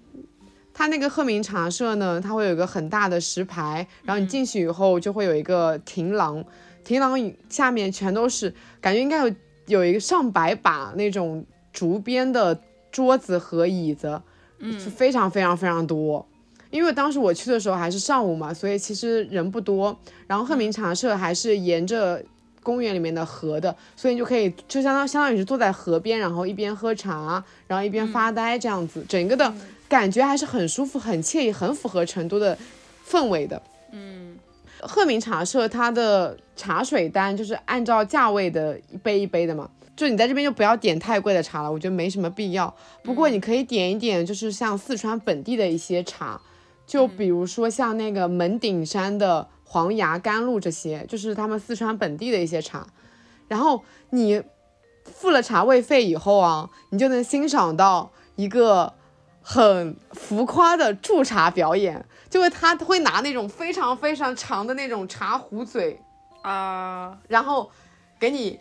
[0.75, 6.43] 它那个鹤鸣茶社呢，它会有一个很大的石牌，然后你进去以后就会有一个亭廊，
[6.83, 8.51] 亭廊下面全都是，
[8.81, 9.35] 感觉应该有
[9.67, 12.59] 有一个上百把那种竹编的
[12.91, 14.19] 桌子和椅子，
[14.57, 16.27] 嗯是非常非常非常多。
[16.71, 19.95] 因为当时我去的时候还是上午嘛，所以其实人不多。
[20.25, 22.25] 然后鹤鸣茶社还是沿着
[22.63, 29.53] 公园里面的河的，所以你就可以就相当相当于是坐在河边，然后一边喝茶，然后一边发呆这样子，整个的
[29.87, 32.57] 感觉还是很舒服、很惬意、很符合成都的
[33.07, 33.61] 氛围的。
[33.91, 34.37] 嗯。
[34.85, 42.75] 鹤鸣茶社它的茶水单就是按照价位的一杯一杯的嘛，就你在这边就不要点太贵的茶了，我觉得没什么必要。
[43.01, 46.41] 不过你可以点一点，就是像四川本地的一些茶，
[46.85, 52.85] 就比如说像那个门顶山的黄芽甘露这些，就是他们四川本地的一些茶。
[53.47, 54.43] 然后你
[55.03, 58.93] 付了茶位费以后啊，你就能欣赏到一个
[59.41, 65.99] 很浮夸的驻茶表演，就是他会拿那种非常非常长的那种茶壶嘴，
[66.43, 67.71] 啊，然后
[68.19, 68.59] 给你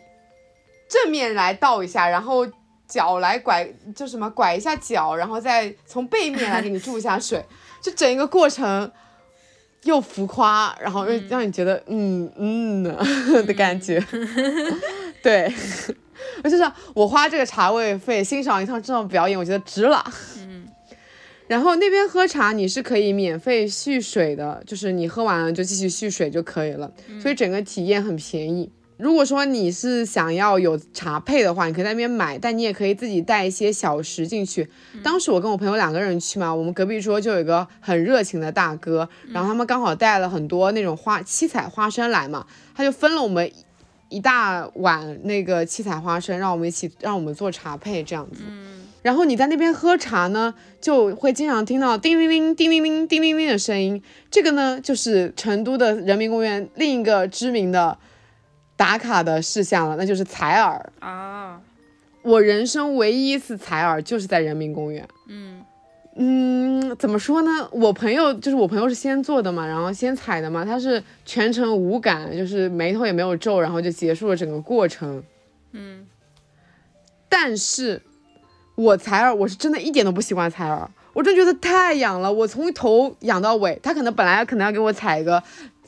[0.89, 2.47] 正面来倒一下，然后
[2.87, 7.45] 脚来拐，就什么拐一下脚，然后再从背面来给你注一下水，
[7.83, 8.91] 就整一个过程
[9.83, 12.83] 又浮夸，然后又让你觉得嗯嗯
[13.45, 14.03] 的感觉，
[15.21, 15.51] 对。
[16.43, 16.63] 我就是
[16.93, 20.03] 我花这个茶位费欣赏一趟这种表演，我觉得值了。
[20.37, 20.65] 嗯
[21.47, 26.89] 然后那边喝茶你是可以免费续水的，就是你喝完了就继续续水就可以了，
[27.21, 28.71] 所以整个体验很便宜。
[28.97, 34.69] 如果说你是想要有茶配的话，你可以在那边买，但你也可以自己带一些小食进去。
[35.03, 43.51] 当时我跟我朋友两个人去嘛，我们隔壁桌就有一个很热情的大哥，然后他们刚好带了很多那种花七彩花生来嘛，他就分了我们
[44.09, 48.43] 一大碗那个七彩花生，让我们一起让我们做茶配这样子。
[49.01, 54.01] 然后你在那边喝茶呢，就会经常听到叮铃铃、叮铃铃、叮铃铃的声音。
[54.31, 57.97] 这个呢，就是成都的人民公园另一个知名的
[58.83, 60.91] 打卡的事项了，那就是采耳。
[60.99, 61.61] 啊，
[62.21, 65.07] 我人生唯一一次采耳就是在人民公园。
[65.29, 65.63] 嗯
[66.17, 67.69] 嗯，怎么说呢？
[67.71, 75.23] 我朋友就是我朋友是先做的嘛，然后先采的嘛，他是全程无感，就是眉头也没有皱，然后就结束了整个过程。
[75.71, 76.05] 嗯
[77.29, 78.01] 但是
[78.75, 83.79] 我采耳，我是真的一点都不喜欢采耳，我真觉得太痒了，我从头痒到尾。
[83.81, 85.41] 他可能本来可能要给我采个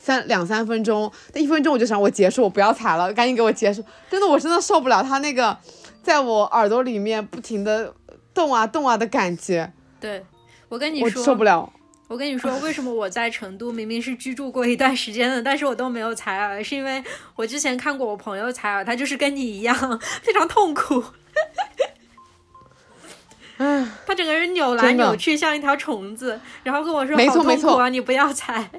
[0.06, 3.84] 三两三分钟，但一分钟我就想我结束，我不要采了，赶紧给我结束。
[4.08, 5.58] 真的，我真的受不了他那个
[6.00, 7.92] 在我耳朵里面不停的
[8.32, 10.24] 动啊动啊的感觉，对，
[10.68, 11.72] 我跟你我说，受不了。
[12.06, 17.02] 我跟你说，为什么我在成都明明是居住过一段时间的，但是我都没有采耳，是因为
[17.34, 19.74] 我之前看过我朋友采耳，他就是跟你一样
[20.22, 21.02] 非常痛苦，
[23.56, 28.70] 唉，他整个人扭来扭去，像一条虫子，然后跟我说没错好痛苦没错啊，你不要采。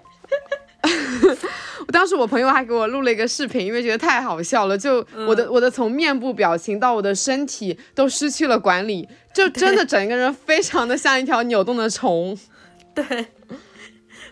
[1.92, 12.38] 当时我朋友还给我录了一个视频，因为觉得太好笑了，就我的、我的从面部表情到我的身体都失去了管理，就真的整个人非常的像一条扭动的虫。
[12.94, 13.28] 对，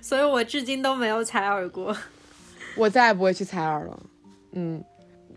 [0.01, 1.95] 所以我至今都没有采耳过。
[2.75, 3.99] 我再也不会去采耳了。
[4.51, 4.83] 嗯，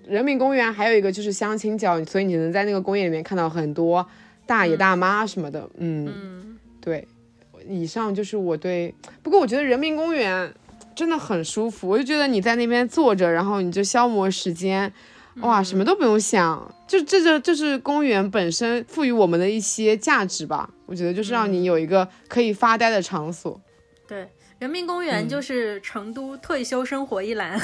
[0.07, 4.05] 人民公园还有一个就是相亲角，所以你能在那个公园里面看到很多
[4.45, 5.69] 大爷大妈什么的。
[5.77, 7.07] 嗯，嗯，对。
[7.69, 10.51] 以上就是我对，不过我觉得人民公园
[10.99, 14.93] 真的很舒服，我就觉得你在那边坐着，然后你就消磨时间，
[15.43, 20.69] 哇，什么都不用想，就这就就是公园本身赋予我们的一些价值吧。
[20.87, 23.61] 我觉得就是让你有一个可以发呆的场所。
[24.09, 24.29] 对，
[24.59, 27.61] 人民公园就是成都退休生活一栏。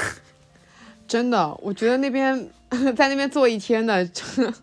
[1.05, 2.49] 真的，我觉得那边
[2.95, 4.53] 在那边坐一天的，真的。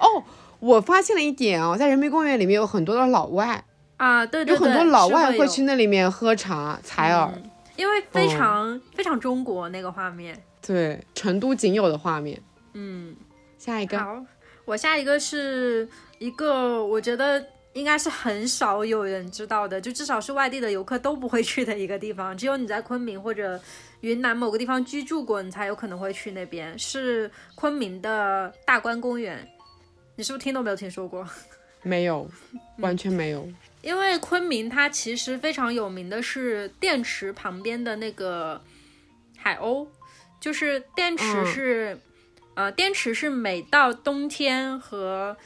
[0.00, 0.24] 哦，
[0.58, 3.62] 我发现了一点哦，在人民公园里面有很多的老外，
[3.98, 7.32] 啊，对对对有，很多老外会去那里面喝茶、采耳。
[7.36, 10.42] 嗯因为非常、非常中国那个画面。
[10.60, 12.40] 对，成都仅有的画面。
[12.74, 13.14] 嗯，
[13.58, 14.24] 下一个，好，
[14.64, 23.60] 我下一个是一个我觉得应该是很少有人知道的，就至少是外地的游客都不会去的一个地方，只有你在昆明或者
[24.00, 26.78] 云南某个地方居住过，你才有可能会去那边。
[26.78, 29.48] 是昆明的大观公园，
[30.16, 31.26] 你是不是听都没有听说过？
[31.82, 33.48] 没有，嗯完全没有。
[33.82, 38.62] 因为昆明它其实非常有名的是电池旁边的那个
[39.36, 39.86] 海鸥，
[40.40, 42.00] 就是电池嗯是，
[42.54, 45.36] 呃，电池是每到冬天和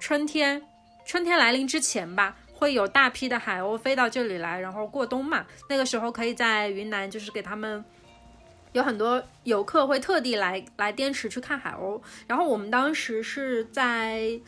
[0.00, 0.62] 春天，
[1.04, 5.44] 春天来临之前吧，会有大批的海鸥飞到这里来，然后过冬嘛。
[5.68, 7.84] 那个时候可以在云南，就是给他们。
[8.72, 14.38] 有很多游客会特地来来滇池去看海鸥，然后我们当时是在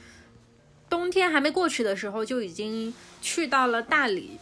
[0.91, 4.39] 冬天还没过去的时候就已经去到了大理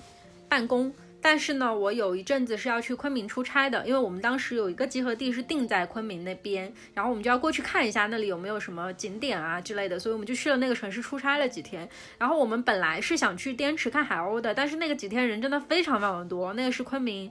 [0.48, 0.92] 办公。
[1.20, 11.88] 但是呢，我有一阵子是要去昆明出差的，因为我们当时有一个集合地是定在昆明那边，然后我们就要过去看一下那里有没有什么景点啊之类的，所以我们就去了那个城市出差了几天。
[12.18, 17.28] 然后我们本来是想去滇池看海鸥的，但是那个几天人真的非常非常的多，那个是昆明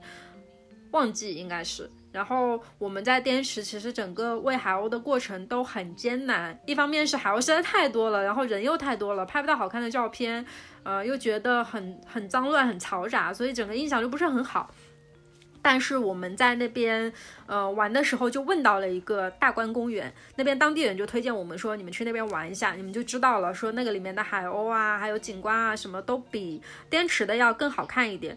[0.90, 1.90] 旺季应该是。
[2.18, 10.44] 然后我们在滇池，其实整个喂海鸥的过程都很艰难，一方面是海鸥实在太多了，然后人又太多了，拍不到好看的照片。
[10.82, 14.68] 呃，又觉得很很脏乱、很嘈杂，所以整个印象就不是很好。
[15.62, 17.12] 但是我们在那边
[17.46, 26.60] 呃玩的时候，就问到了一个大观公园，那边当地人就推荐我们说，你们去那边玩一下，你们就知道了，说那个里面的海鸥啊，还有景观啊，什么都比
[26.90, 28.36] 滇池的要更好看一点。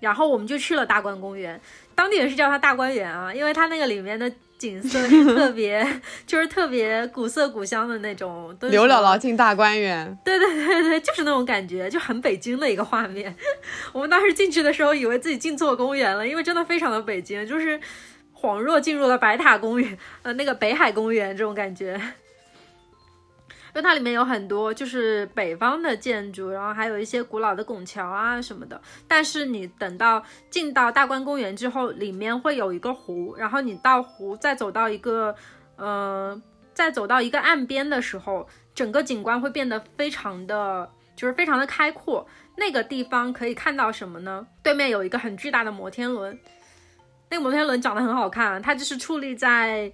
[0.00, 1.60] 然后我们就去了大观公园，
[1.94, 4.30] 当地人是叫它大观园啊，因为它那个里面的。
[4.60, 5.82] 景色是特 别，
[6.26, 8.54] 就是特别古色古香的那种。
[8.60, 10.14] 刘姥姥进大观园。
[10.22, 13.34] 对对对对，就是那种感觉，就很北京的一个画面。
[13.94, 17.80] 我们当时进去的时候，以为自己进错公园了，因为真的非常的北京，就是
[18.38, 21.98] 恍若进入了白塔公园，呃，那个北海公园这种感觉。
[23.72, 28.80] 因为它里面有很多就是北方的建筑，然后还有一些古老的拱桥啊什么的。
[29.06, 35.34] 但是你等到进到大观公园之后，里面会有一个湖，然后你到湖再走到一个，
[35.76, 36.40] 呃，
[36.74, 42.26] 再走到一个岸边的时候，整个景观会变得非常的，就是非常的开阔。
[42.56, 44.46] 那个地方可以看到什么呢？
[44.62, 46.38] 对面有一个很巨大的摩天轮，
[47.30, 49.92] 那个摩天轮长得很好看，它就是矗立在。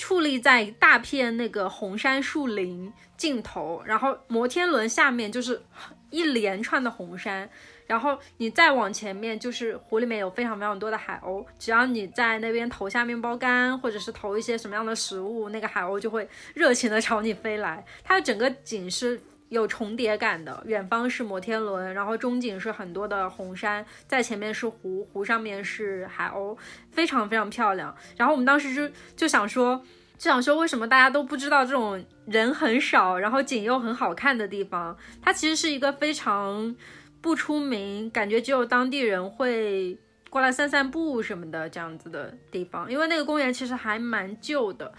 [0.00, 5.60] 矗立在大片那个红杉树林镜头，然后摩天轮下面就是
[6.08, 7.50] 一连串的红山，
[7.86, 19.20] 然后你再往前面就是湖里面有非常非常多的海鸥，只要你在那边投下面包干或者是投一些什么样的食物，那个海鸥就会热情的朝你飞来，它的整个景是。
[19.50, 26.54] 有重叠感的，远方是摩天轮，然后中景是很多的红山，在前面是湖，湖上面是海鸥，
[26.92, 27.96] 非常非常漂亮。
[28.18, 29.82] 然后我们当时就就想说，
[30.18, 34.96] 就想说为什么大家都不知道这种人很少，然后景又很好看的地方？
[35.22, 36.74] 它其实是一个非常
[37.20, 39.96] 不出名，感觉只有当地人会
[40.28, 42.90] 过来散散步什么的这样子的地方。
[42.90, 44.92] 因为那个公园其实还蛮旧的。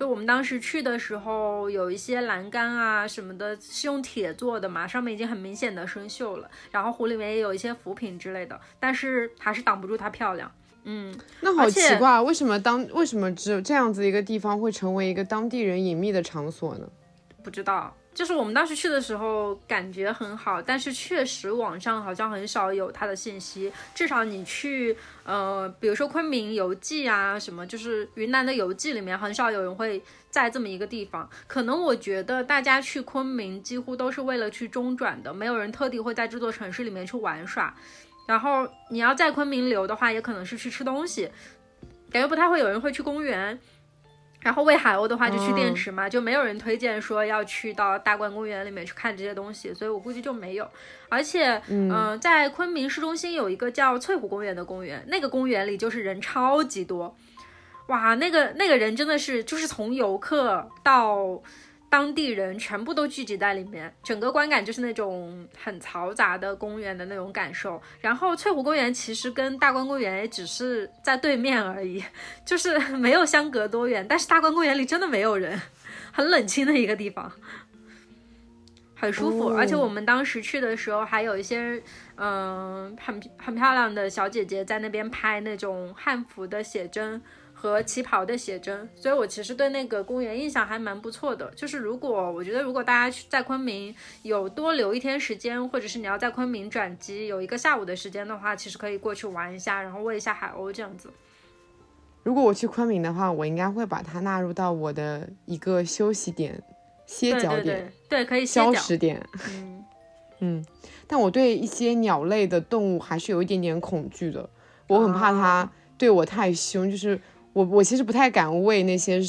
[0.00, 6.50] 就我们当时去的时候，有一些栏杆啊什么的，是用铁做的嘛，上面已经很明显的生锈了。
[6.72, 10.50] 然后湖里面也有一些浮萍之类的，但是还是挡不住它漂亮。
[10.84, 16.86] 嗯，那好奇怪，为什么当为什么只有这样子一个地方会成为一个当地人隐秘的场所呢？
[17.42, 17.94] 不知道。
[18.14, 23.72] 就是我们当时去的时候感觉很好，但是确实网上好像很少有它的信息。
[23.94, 31.26] 至少你去，呃，比如说昆明游记啊，什么就是云南的游记里面，很少有人会在这么一个地方。
[31.46, 37.74] 可能我觉得大家去昆明几乎都是为了去中转的，没有人特地会在这座城市里面去玩耍。
[38.26, 41.30] 然后你要在昆明留的话，也可能是去吃东西，
[42.10, 43.58] 感觉不太会有人会去公园。
[44.40, 50.68] 然后喂海鸥的话就去滇池嘛，就没有人推荐说要去到大观公园里面去看这些东西，所以我估计就没有。
[51.08, 57.16] 而且，嗯，在昆明市中心有一个叫翠湖公园的公园，那个公园里就是人超级多，
[57.86, 61.40] 哇，那个那个人真的是就是从游客到。
[61.92, 67.78] 当地人全部都聚集在里面，整个观感就是那种很嘈杂的公园的那种感受。
[68.00, 72.02] 然后翠湖公园其实跟大观公园也只是在对面而已，
[72.46, 74.06] 就是没有相隔多远。
[74.08, 75.60] 但是大观公园里真的没有人，
[76.10, 77.30] 很冷清的一个地方，
[78.94, 79.48] 很舒服。
[79.48, 81.82] 而且我们当时去的时候，还有一些
[82.16, 87.20] 嗯很很漂亮的小姐姐在那边拍那种汉服的写真。
[87.62, 91.48] 和旗袍的写真，所以我其实对那个公园印象还蛮不错的。
[91.54, 101.08] 就是如果我觉得，如果大家去在昆明有多留一天时间，或者是你要在昆明转机有一个下午的时间的话，其实可以过去玩一下，然后喂一下海鸥这样子。
[102.24, 106.60] 如果我去昆明的话，我应该会把它纳入到我的一个休息点、
[107.06, 109.24] 歇脚点，对，可以消食点。
[109.48, 109.84] 嗯
[110.40, 110.66] 嗯，
[111.06, 114.50] 但我对一些鸟类的动物还是有一点点恐惧的，
[114.88, 117.20] 我很怕它对我太凶，就是。
[117.52, 119.20] 我我其实不太敢喂那些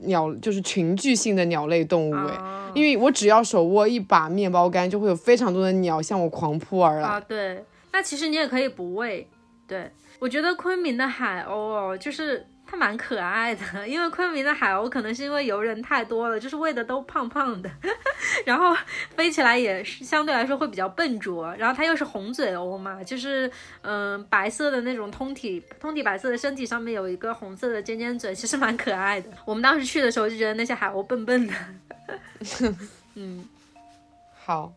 [0.00, 7.08] 鸟，就是群聚性的鸟类动物哎，因为我只要手握一把面包干，就会有非常多的鸟向我狂扑而来。
[7.08, 9.26] 啊，对，那其实你也可以不喂。
[9.66, 12.46] 对我觉得昆明的海鸥哦，就是。
[12.66, 17.70] 它蛮可爱的， 因为昆明的海鸥可能是因为游人太多了，就是喂的都胖胖的，
[18.44, 18.74] 然后
[19.14, 21.54] 飞起来也是相对来说会比较笨拙。
[21.56, 23.50] 然后它又是红嘴鸥嘛，就是
[23.82, 29.30] 嗯白色的那种通体通体白色的身体上面有一个红色的尖尖嘴，其实蛮可爱的。
[29.44, 31.54] 我们当时去的时候就觉得那些海鸥笨笨的。
[33.14, 33.48] 嗯，
[34.44, 34.72] 好，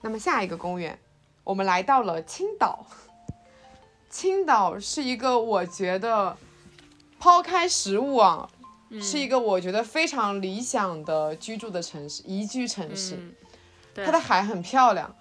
[0.00, 0.98] 那么下一个公园，
[1.44, 2.86] 我们来到了青岛。
[4.08, 6.36] 青岛是一个我觉得
[7.22, 8.48] 抛开食物啊，
[9.00, 13.16] 是一个我觉得非常理想的居住的城市，宜居城市。
[13.94, 15.14] 它的海很漂亮，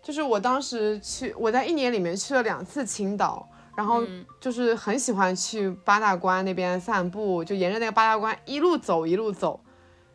[0.00, 4.04] 就是我当时去，我在一年里面去了两次青岛，然后
[4.40, 9.58] 就是很喜欢去八大关那边散步，就沿着那个八大关一路走一路走，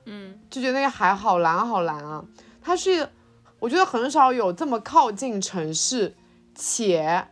[0.06, 2.24] 嗯，就觉得那个海好蓝好蓝啊。
[2.62, 3.10] 它是，
[3.60, 6.16] 我觉得很少有这么靠近城市，
[6.56, 7.28] 且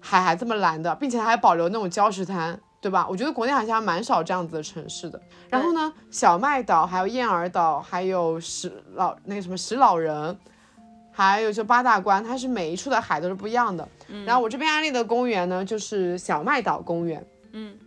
[0.00, 3.06] 海还这么蓝的，并且还保留那种礁石滩，对吧？
[3.08, 5.18] 我觉得国内好像蛮少这样子的城市的。
[5.48, 10.38] 然后呢，小麦岛、还有燕儿岛、还有石老那个什么石老人，
[11.10, 13.88] 还有就八大关，它是每一处的海都是不一样的。
[14.26, 17.26] 然后我这边安利的公园呢，就是小麦岛公园。
[17.52, 17.78] 嗯，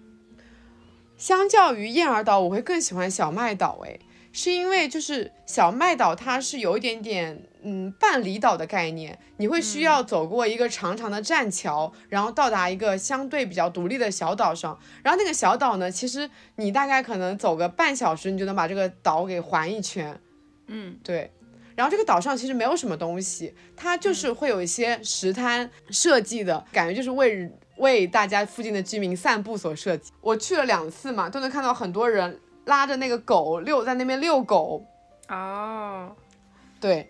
[1.16, 3.78] 相较于燕儿岛，我会更喜欢小麦岛。
[3.86, 4.00] 哎。
[4.38, 14.80] 是因为就是小麦岛，它是有一点点嗯半离岛的概念，你会需要走过一个长长的栈桥，然后到达一个相对比较独立的小岛上。
[15.02, 20.22] 然后那个小岛呢，其实你大概可能走个半小时，你就能把这个岛给环一圈。
[20.68, 21.32] 嗯，对。
[21.76, 30.12] 然后这个岛上其实没有什么东西，它就是会有一些石滩设计的感觉，就是为为大家附近的居民散步所设计。
[30.22, 32.40] 我去了两次嘛，都能看到很多人。
[32.68, 34.86] 拉着那个狗遛在那边遛狗，
[35.30, 36.16] 哦，
[36.80, 37.10] 对。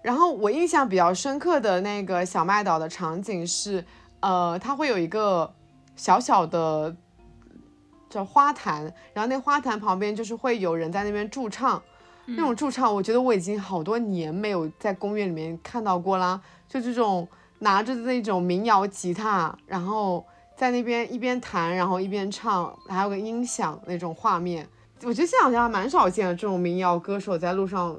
[0.00, 3.84] 然后我印象比较深刻的那个小麦岛的场景是，
[4.20, 5.52] 呃，它会有一个
[5.96, 6.96] 小小的
[8.08, 11.82] 叫花坛，然后那花坛旁边就是会有人在那边驻唱，
[12.26, 17.26] 那种驻唱，我觉得我已经好多年没有在公园里面看到过啦，就这种
[17.58, 20.24] 拿着那种民谣吉他，然后。
[20.58, 24.68] 在那边一边弹，然后一边唱，还有个音响那种画面，
[25.04, 27.96] 我觉得现在好像还蛮少见的这种民谣歌手在路上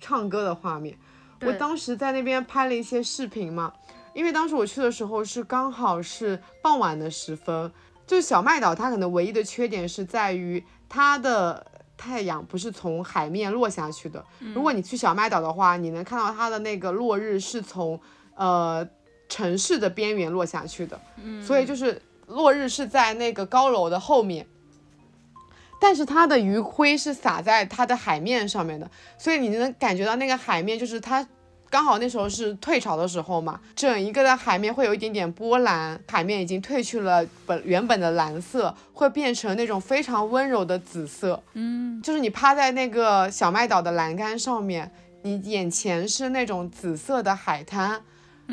[0.00, 0.98] 唱歌的画面。
[1.42, 3.72] 我当时在那边拍了一些视频嘛，
[4.12, 7.70] 因为当时我去的时候是刚好是傍晚的时分，
[8.08, 11.64] 就是小麦岛它可能唯一的缺点是在于它的
[11.96, 14.24] 太阳不是从海面落下去的。
[14.52, 18.00] 如果你去小麦岛的话，你能看到它的那个落日是从
[18.34, 18.84] 呃。
[19.30, 24.44] 城市的边缘落下去的，嗯，所以就是落日是在那个高楼的后面，
[25.80, 31.26] 但是它的余晖是洒在它的海面上面的，所以你能感觉到那个海面就是它
[31.70, 44.90] 刚好那时候是退潮的时候嘛，整一个的海面会有一点点波澜，海面已经褪去了本原本的蓝色，会变成那种非常温柔的紫色，嗯，就是你趴在那个小麦岛的栏杆上面，
[45.22, 48.02] 你眼前是那种紫色的海滩。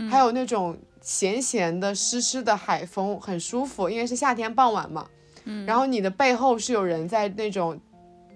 [0.09, 5.07] 还有那种咸咸的、湿湿的海风，很舒服，因为是夏天傍晚嘛。
[5.45, 7.79] 嗯，然后你的背后是有人在那种，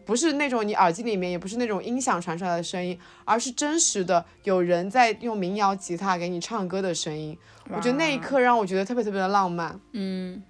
[0.06, 7.38] 不是那种你耳机里面，也不是那种音响传出来的声音，而是真实的有人在用民谣吉他给你唱歌的声音。
[7.70, 9.80] 我觉得那一刻让我觉得特别特别的浪漫。
[9.92, 10.42] 嗯，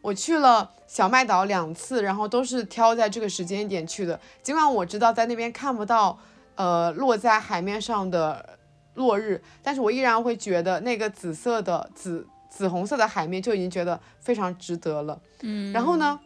[0.00, 4.18] 我去了小麦岛两次，然后都是挑在这个时间点去的。
[4.42, 6.18] 尽管我知道在那边看不到，
[6.54, 8.55] 呃，落在海面上的。
[8.96, 15.20] 落日，但是我依然会觉得那个紫色的紫紫红色的海面就已经觉得非常值得了。
[15.42, 16.18] 嗯，然后呢，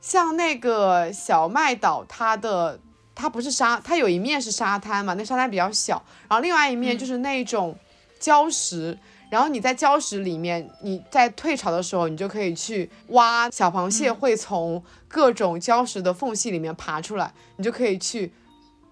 [0.00, 2.78] 像那个小麦岛，它的
[3.14, 7.76] 它不是沙，它有一面是沙滩嘛，那沙滩比较小，然后另外一面就是那种
[8.20, 8.98] 礁石，
[9.30, 18.32] 然后你在礁石里面，你在退潮的时候，你就可以去挖小螃蟹，会从各种礁石的缝隙里面爬出来，你就可以去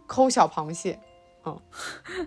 [0.07, 0.99] 抠小螃蟹。
[1.43, 1.63] 哦，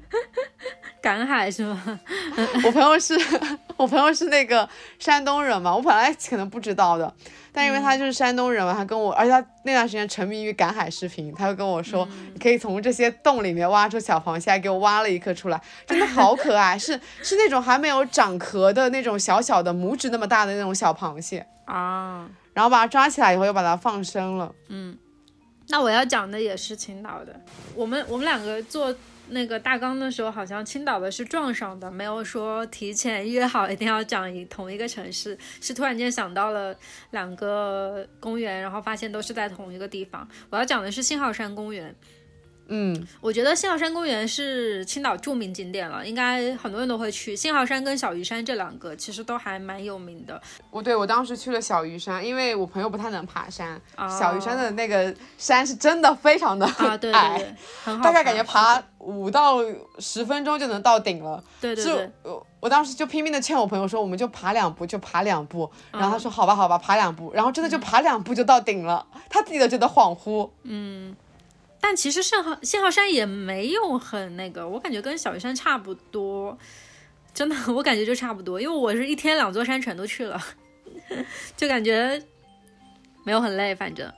[1.02, 2.00] 赶海是吗？
[2.66, 3.18] 我朋友是
[3.78, 4.68] 我朋友是那个
[5.00, 7.14] 山东人嘛，我本来可能不知道的，
[7.52, 21.46] 但因为他就是山东人嘛，他跟我，而且他那段时间沉迷于赶海视频，他就跟我说，你可以从这些洞里面挖出小螃蟹，给我挖了一颗出来， 真的好可爱，是是那种还没有长壳的那种小小的拇指那么大的那种小螃蟹。
[21.66, 24.98] 啊，然后把它抓起来以后又把它放生了，嗯。
[25.72, 27.40] 那我要讲的也是青岛的。
[27.76, 28.92] 我们我们两个做
[29.30, 35.38] 那个大纲的时候，好像青岛的是撞上的，没有说提前约好一定要讲一同一个城市。
[35.62, 36.76] 是突然间想到了
[37.12, 40.28] 两个公园，然后发现都是在同一个地方。
[40.50, 41.96] 我要讲的是信号山公园。
[42.72, 47.36] 嗯，我觉得信号山公园是青岛著名景点了，应该很多人都会去。
[47.36, 50.40] 信号山跟小鱼山这两个其实都还蛮有名的。
[50.70, 53.82] 我对我当时去了小鱼山，因为我朋友不太能爬山，
[54.20, 59.58] 小鱼山的那个山是真的非常的矮，对对对， 大概感觉爬五到
[59.98, 61.44] 十分钟就能到顶了。
[61.60, 65.70] 对对对，我我当时就拼命的劝我朋友说，我们就爬两步，就爬两步。
[65.92, 70.50] 然后他说好吧好吧，爬两步，然后真的就爬两步就到顶了，他自己都觉得恍惚。
[70.64, 71.16] 嗯。
[71.82, 76.58] 但其实信号信号山也没有很那个，我感觉跟小鱼山差不多，
[77.34, 80.40] 真的，我感觉就差不多，因为我是一天两座山全都去了，
[81.58, 82.22] 就感觉
[83.24, 84.12] 没有很累，反正。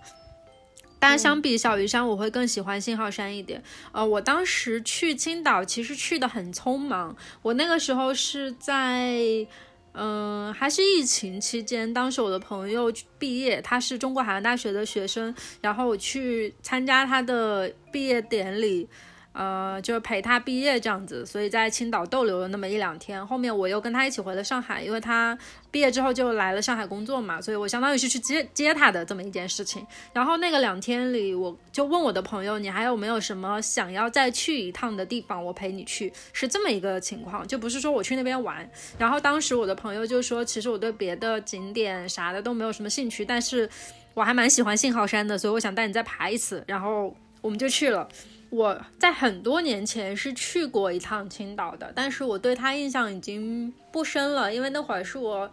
[0.99, 3.63] 但相比小鱼山，我会更喜欢信号山一点。
[3.91, 9.47] 呃，我当时去青岛其实去的很匆忙，我那个时候是在。
[9.93, 18.87] 嗯，还是疫情期间，当时我的朋友毕业，他是中国海洋大学的学生，然后我去参加他的毕业典礼。
[19.33, 23.25] 呃，就是陪他毕业这样子，所以在青岛逗留了那么一两天。
[23.25, 25.37] 后面我又跟他一起回了上海，因为他
[25.71, 29.87] 毕业之后就来了上海工作嘛，所以我相当于是去接接他的这么一件事情。
[30.11, 38.69] 然后那个两天里，我就问我的朋友，你还有没有什么想要再去一趟的地方，我陪你去，是这么一个情况，就不是说我去那边玩。
[38.97, 43.69] 然后当时我的朋友就说，其实我对别的景点啥的都没有什么兴趣，但是
[44.13, 46.61] 我还蛮喜欢信号山的，所以我想带你再爬一次。
[46.67, 48.09] 然后我们就去了。
[48.51, 55.49] 我在很多年前是去过一趟青岛的，但是我对他印象已经不深了，因为那会儿是我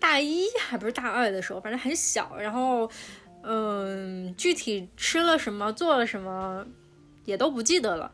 [0.00, 2.36] 大一还不是大二的时候，反正很小。
[2.36, 2.90] 然后，
[3.44, 6.66] 嗯，具体吃了什么，做了什么，
[7.24, 8.10] 也都不记得了。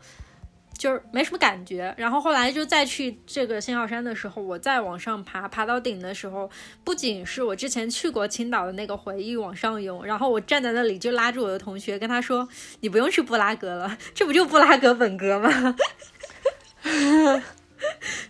[0.78, 6.48] 就是没什么感觉，然后后来就再去这个信号山的时候，我再往上爬，爬到顶的时候，
[6.84, 12.48] 不仅是我之前去过青岛的那个回忆往上涌，然后我站在那里就拉住我的同学跟他说
[12.80, 15.76] ：“你不用去布拉格了，这不就布拉格本格吗？”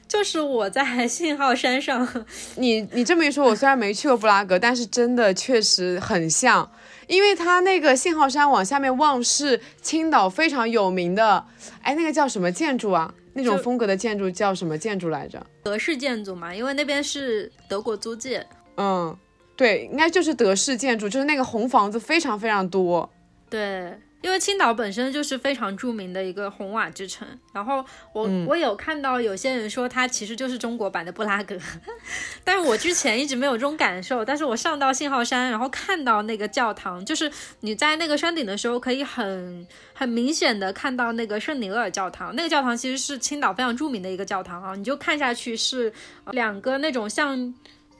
[0.08, 2.26] 就是我在信号山上，
[2.56, 6.70] 你你这么一说，我虽然没去过布拉格，但是真的确实很像。
[7.08, 11.44] 因为它那个信号山往下面望是青岛非常有名的，
[11.82, 13.12] 哎，那个叫什么建筑啊？
[13.32, 15.44] 那种风格的建筑叫什么建筑来着？
[15.62, 18.46] 德式建筑嘛，因为那边是德国租界。
[18.76, 19.16] 嗯，
[19.56, 23.10] 对，应该就是德式建筑，就是那个红房子非常非常多。
[23.50, 23.92] 对。
[24.20, 31.56] 因为青岛本身就是非常著名的一个红瓦之城，然后我我有看到有些人说它其实就是中国版的布拉格，
[32.42, 45.92] 但是我之前一直没有这种感受，但是我上到信号山，然后看到那个教堂，就是你在那个山顶的时候，可以很很明显的看到那个圣尼厄尔教堂，那个教堂其实是青岛非常著名的一个教堂啊，你就看下去是
[46.32, 47.54] 两个那种像。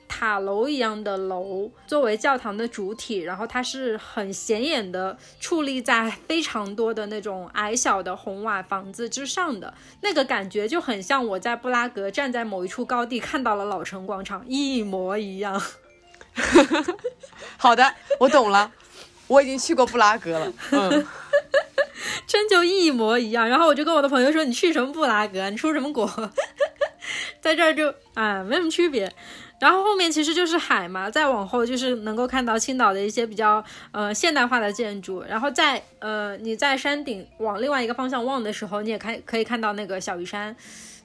[0.09, 15.61] 塔楼一样的楼作为教堂的主体，然后它是很显眼的矗立在非常多的那种矮小的红瓦房子之上的那个感觉，就很像我在布拉格站在某一处高地看到了老城广场一模一样。
[17.57, 18.71] 好的，我懂了，
[19.27, 21.07] 我已经去过布拉格了， 嗯，
[22.25, 23.47] 真就一模一样。
[23.47, 25.49] 然后我就跟我的朋友说：“你去什么布拉格？
[25.49, 26.07] 你出什么国？
[27.41, 29.11] 在这儿就啊，没什么区别。”
[29.59, 40.55] 然后后面其实就是海嘛，再往后就是能够看到青岛的一些比较呃现代化的建筑，然后在呃你在山顶往另外一个方向望的时候，你也看可以看到那个小鱼山，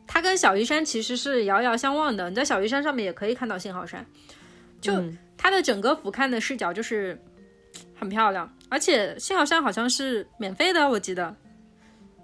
[0.07, 2.31] 它跟小鱼山其实是遥遥相望的。
[2.31, 4.07] 你在小鱼山上面也可以看到信号山，
[4.81, 4.93] 就
[5.37, 7.21] 它的整个俯瞰的视角就是
[7.99, 11.35] 很漂亮，而且信号山好像是免费的，我记得。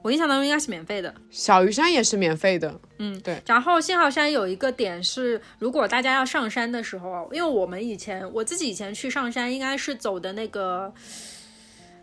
[0.02, 3.42] 我印象当中应该是免费的，小鱼山也是免费的，嗯，对。
[3.46, 10.92] 然后信号山有一个点是，如果大家要上山的时候，因为我们以前我自己以前去上山，应该是走的那个。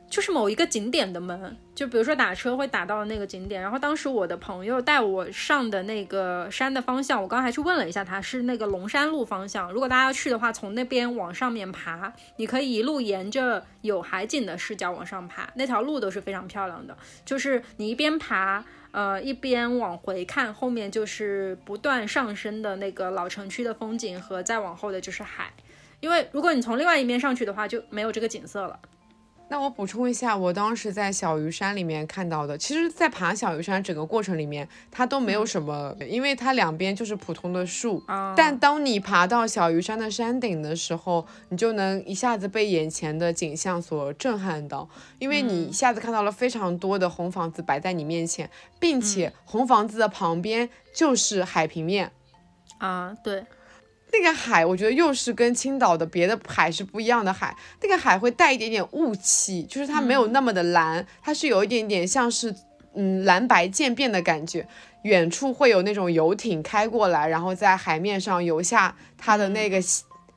[0.10, 9.72] 就是某一个景点的门，就比如说打车会打到那个景点，然后当时我的朋友带我上的那个山的方向，我刚还去问了一下，他是那个龙山路方向。
[9.72, 16.98] 如果大家要去的话，从那边往上面爬，你可以一路沿着有海景的视角往上爬，那条路都是非常漂亮的。
[17.26, 25.52] 就是你一边爬，呃，一边往回看，后面就是不断上升的那个老城区的风景和再往后的就是海。
[26.00, 28.80] 因为如果你从另外一面上去的话，就没有这个景色了。
[29.50, 38.04] 那我补充一下，我当时在小鱼山里面看到的，其实，在爬小鱼山整个过程里面，它都没有什么，因为它两边就是普通的树。
[38.36, 52.12] 但当你爬到小鱼山的山顶的时候，你就能一下子被眼前的景象所震撼到，因为你一下子看到了非常多的红房子摆在你面前，并且红房子的旁边就是海平面。
[52.80, 53.46] 啊，对。
[54.12, 57.56] 那个海，我觉得又是跟青岛的别的海是不一样的海。
[57.82, 62.56] 那个海会带一点点雾气，就是它没有那么的蓝，它是有一点点像是
[62.96, 64.68] 嗯蓝白渐变的感觉。
[65.04, 69.78] 远处会有那种游艇开过来，然后在海面上游下它的那个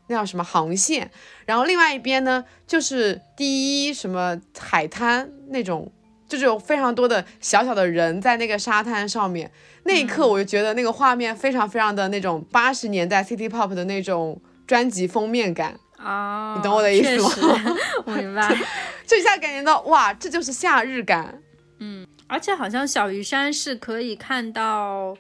[0.08, 1.10] 那叫什么航线。
[1.46, 5.90] 然后另外一边呢，就是第一什么海滩那种。
[6.30, 9.50] 就是有非常多的小小的人在那个沙滩上面，
[9.82, 17.76] 那一刻我就觉得那个画面非常非常的那种八十年代 City Pop 的那种专辑封面感啊，你懂我的意思吗？
[18.04, 18.56] 我 明白，
[19.04, 21.42] 就一下感觉到哇，这就是夏日感。
[21.80, 25.16] 嗯，而且好像小鱼山是可以看到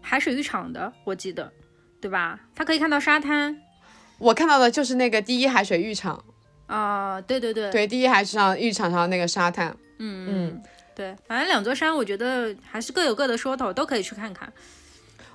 [0.00, 1.52] 海水浴场的，我记得，
[2.00, 2.40] 对吧？
[2.56, 3.56] 它可以看到沙滩。
[4.18, 6.24] 我看到的就是那个第一海水浴场。
[6.66, 9.76] 啊，对对对，对，第一海水上浴场上那个沙滩。
[10.04, 10.62] 嗯嗯，
[10.96, 14.52] 对，反正两座山，我觉得还是各有各的说头，都可以去看看。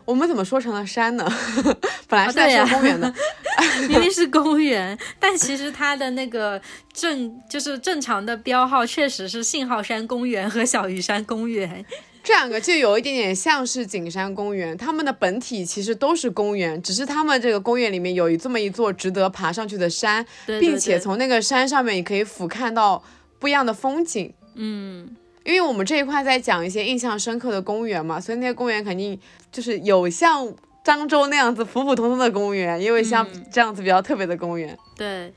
[0.03, 1.25] 我们怎么说成了山呢？
[2.07, 3.13] 本来是在说公园的，
[3.89, 6.61] 明明是公园，但其实它的那个
[6.93, 11.85] 正就是正常的标号确实是信号山公园和小鱼山公园，
[12.23, 23.03] 这两个就有一点点像是景山公园，它们的本体其实都是公园，只是他们这个公园里面有一这么一座值得爬上去的山，并且从那个山上面你可以俯瞰到
[23.39, 24.33] 不一样的风景。
[24.57, 25.15] 嗯。
[25.45, 29.17] 因为我们这一块在讲一些印象深刻的公园嘛，所以那些公园肯定
[29.49, 30.45] 就是有像
[30.83, 34.77] 漳州那样子普普通通的公园，也有像这样子比较特别的公园。
[34.97, 35.33] 对，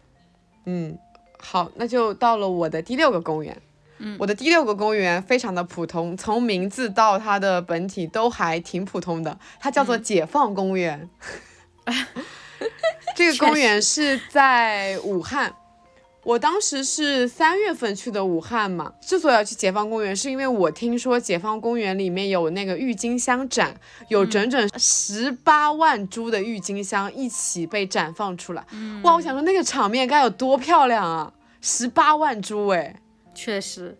[0.65, 0.99] 嗯，
[1.39, 3.57] 好，那就到了我的第六个公园。
[3.99, 11.09] 嗯，我的第六个公园非常的普通，从名字到它的本体都还挺普通的，它叫做解放公园。
[13.15, 15.55] 这个公园是在武汉。
[16.23, 23.75] 我当时是三月份去的武汉嘛，之所以要去解放公园，是因为我听说解放公园里面有那个郁金香展，
[24.09, 28.65] 有整整十八万株的郁金香一起被绽放出来。
[29.03, 31.33] 哇，我想说那个场面该有多漂亮啊！
[31.63, 33.01] 十八万株，哎，
[33.35, 33.97] 确实。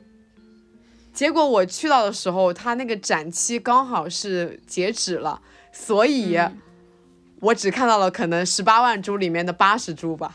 [1.15, 5.41] 结果我去到的时候，它那个展期刚好是截止了，
[5.73, 6.39] 所以
[7.41, 10.35] 我只看到了可能十八万株里面的八十株吧。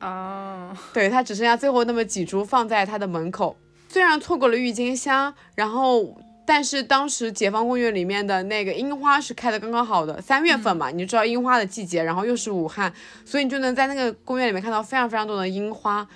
[0.00, 3.56] 哦，对，它只剩下最后那么几株放在它的门口。
[3.88, 12.92] 虽然错过了郁金香，然后但是当时解放公园里面的那个樱花是开的刚刚好的，三月份嘛，你就知道樱花的季节，然后又是武汉，
[13.24, 16.06] 所以你就能在那个公园里面看到非常非常多的樱花。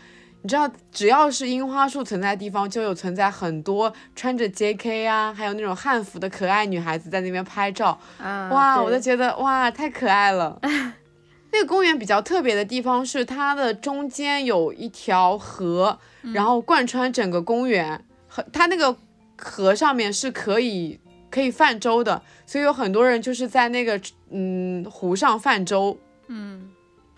[0.45, 7.97] 你知道，只要是樱花树存在的地方，就有存在很多穿着 JK 啊，还有那种汉服的可爱女孩子在那边拍照。
[8.19, 10.61] 哇，我都觉得哇，太可爱了。
[11.53, 15.99] 那个公园比较特别的地方是，它的中间有一条河，
[16.35, 18.05] 然后贯穿整个公园。
[18.27, 18.97] 和它那个
[19.37, 20.99] 河上面是可以
[21.31, 24.01] 可以泛舟的，所以有很多人就是在那个
[24.31, 25.99] 嗯湖上泛舟。
[26.29, 26.71] 嗯，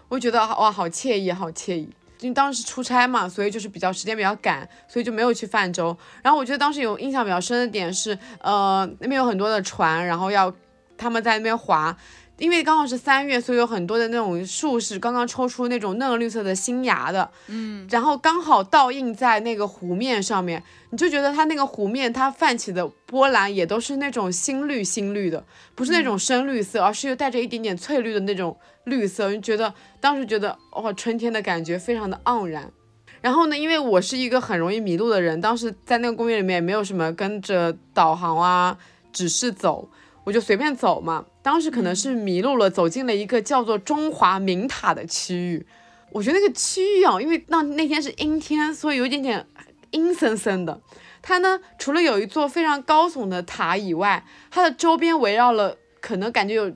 [0.09, 1.89] 我觉得哇，好惬意，好惬意。
[2.19, 5.97] 因为当时出差嘛，所以就是比较时间比较赶，所以就没有去泛舟。
[6.21, 10.53] 然后我觉得当时有印象比较深的点是，呃，那边有很多的船，然后要
[10.99, 11.97] 他们在那边划。
[12.37, 25.45] 因为刚好是三月，所以有很多的那种树是刚刚抽出那种嫩绿色的新芽的，嗯，然后刚好倒映在那个湖面上面，你就觉得它那个湖面它泛起的波澜也都是那种新绿新绿的，
[25.77, 32.69] 不是那种深绿色，而是又带着一点点翠绿的那种绿色，就觉得当时觉得哇，春天的感觉非常的盎然。
[33.21, 38.77] 然后呢，因为我是一个很容易迷路的人，当时在那个公园里面也没有什么跟着导航啊，
[39.13, 39.89] 指示走。
[40.25, 45.67] 我就随便走嘛，当时可能是迷路了，走进了一个叫做中华明塔的区域。
[46.11, 49.47] 我觉得那个区域啊，因为那那天是阴天，所以有一点点
[49.91, 50.81] 阴森森的。
[51.21, 56.73] 它呢，除了有一座非常高耸的塔以外，它的周边围绕了可能感觉有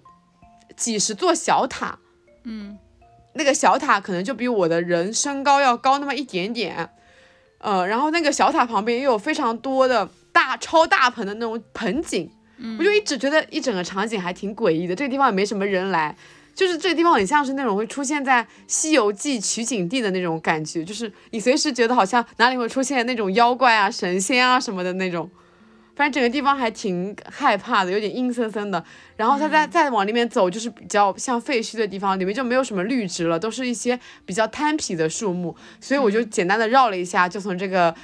[0.77, 1.99] 几十座小塔。
[2.45, 2.79] 嗯，
[3.35, 6.91] 那个小塔可能就比我的人身高要高那么一点点。
[7.59, 12.31] 呃，然后那个小塔旁边也有非常多的大超大盆的那种盆景。
[12.79, 16.17] 我就一直觉得一整个场景还挺诡异的，这个地方也没什么人来，
[16.55, 25.31] 就是这个地方很像是那种会出现在《西游记》取景地的那种感觉，就是你随时觉得好像哪里会出现那种妖怪啊、神仙啊什么的那种，
[25.95, 28.85] 反正整个地方还挺害怕的，有点阴森森的。
[29.17, 37.95] 然后他再再往里面走，就是比较像废墟的地方，里面就没有什么绿植了，都是一些比较摊皮的树木，所以我就简单的绕了一下，就从这个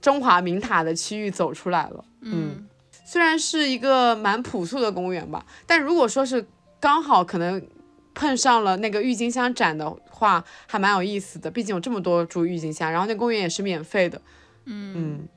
[0.00, 2.04] 中华明塔的区域走出来了。
[2.22, 2.66] 嗯。
[3.12, 6.46] 虽然是一个蛮朴素的公园吧，但如果说是
[6.80, 7.62] 刚好可能
[8.14, 11.50] 碰上了那个郁金香展的话，还蛮有意思的。
[11.50, 14.18] 毕竟有这么多株郁金香，然后那公园也是免费的。
[14.64, 15.28] 嗯嗯，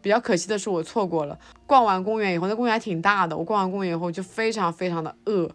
[0.00, 1.36] 比较可惜的是我错过了。
[1.66, 3.36] 逛完公园以后，那公园还挺大的。
[3.36, 5.50] 我逛完公园以后就非常非常的饿，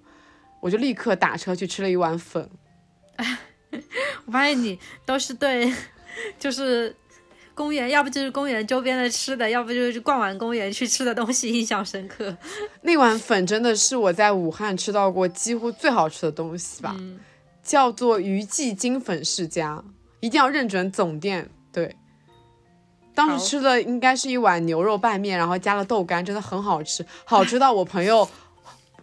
[0.60, 2.50] 我就立刻打车去吃了一碗粉。
[4.26, 5.74] 我发现你都是对，
[6.38, 6.94] 就是。
[7.54, 12.36] 公园，要不就是公园周边的吃的，要不就是逛完公园去吃的东西，印象深刻。
[12.82, 16.96] 那碗粉真的是我在武汉吃到过几乎最好吃的东西吧，
[17.62, 19.84] 叫做余记金粉世家，
[20.20, 21.50] 一定要认准总店。
[21.72, 21.96] 对，
[23.14, 28.28] 当时吃的应该是一碗牛肉拌面，然后加了豆干，真的很好吃，好吃到我朋友，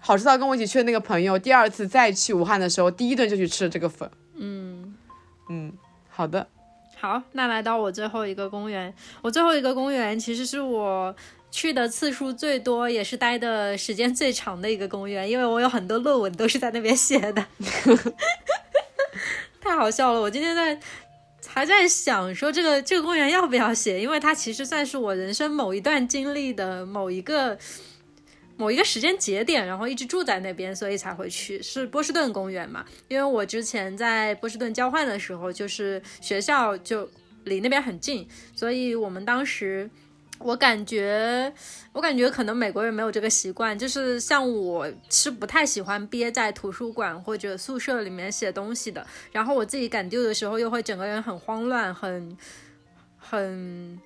[0.01, 4.11] 好吃到跟我一起去的那个朋友，第二次再去武汉的时候，第一顿就去吃了这个粉。
[4.37, 4.95] 嗯
[5.49, 5.73] 嗯，
[6.09, 6.47] 好的。
[7.01, 8.93] 好，那来到我最后一个公园，
[9.23, 11.15] 我最后一个公园其实是我
[11.51, 17.47] 去的次数最多，也是待的时间最长的一个公园，因为我有很多论文都是在那边写的，
[19.63, 20.21] 太好笑了。
[20.21, 20.81] 我今天在
[21.47, 27.57] 还在想说这个这个公园要不要写，因为它其实算是我人生某一段经历的某一个。
[28.59, 31.63] 某一个时间节点，然后一直住在那边，所以才会去。
[31.63, 32.85] 是波士顿公园嘛？
[33.07, 37.09] 因为我之前在波士顿交换的时候，就是学校就
[37.45, 39.89] 离那边很近，所以我们当时，
[40.41, 41.53] 我感觉，
[41.93, 49.07] 我感觉可能美国人没有这个习惯，就是像我是不太喜欢憋在图书馆或者宿舍里面写东西的。
[49.31, 52.37] 然后我自己赶丢的时候，又会整个人很慌乱，很
[53.17, 54.01] 很。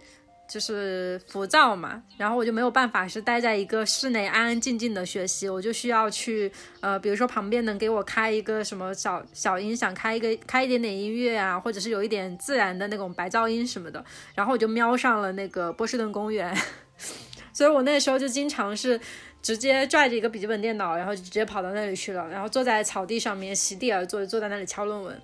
[0.53, 6.53] 就是浮躁嘛，然后我就没有办法是待在一个室内安安静静的学习，我就需要去
[6.83, 14.05] 呃，比如说旁边能给我开一个什么小小音响，开一个开一点点音乐啊，或者是有一点自然的那种白噪音什么的，
[14.35, 16.55] 然后我就瞄上了那个波士顿公园，
[17.55, 19.01] 所以我那时候就经常是
[19.41, 25.19] 直接拽着一个笔记本电脑，然后就直接跑到那里去了，然后坐在草地上面席地而坐，坐在那里敲论文。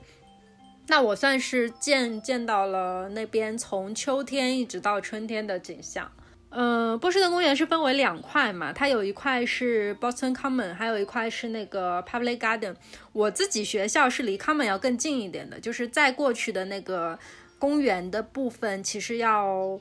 [0.88, 6.10] 那我算是见见到了那边从秋天一直到春天的景象。
[6.50, 12.74] 嗯，波士顿公园是分为两块嘛，它有一块是 Boston Common，还有一块是那个 Public Garden。
[13.12, 17.18] 我自己学校是离 Common 要更近一点的，就是在过去的那个
[17.58, 19.78] 公园的部分，其实要。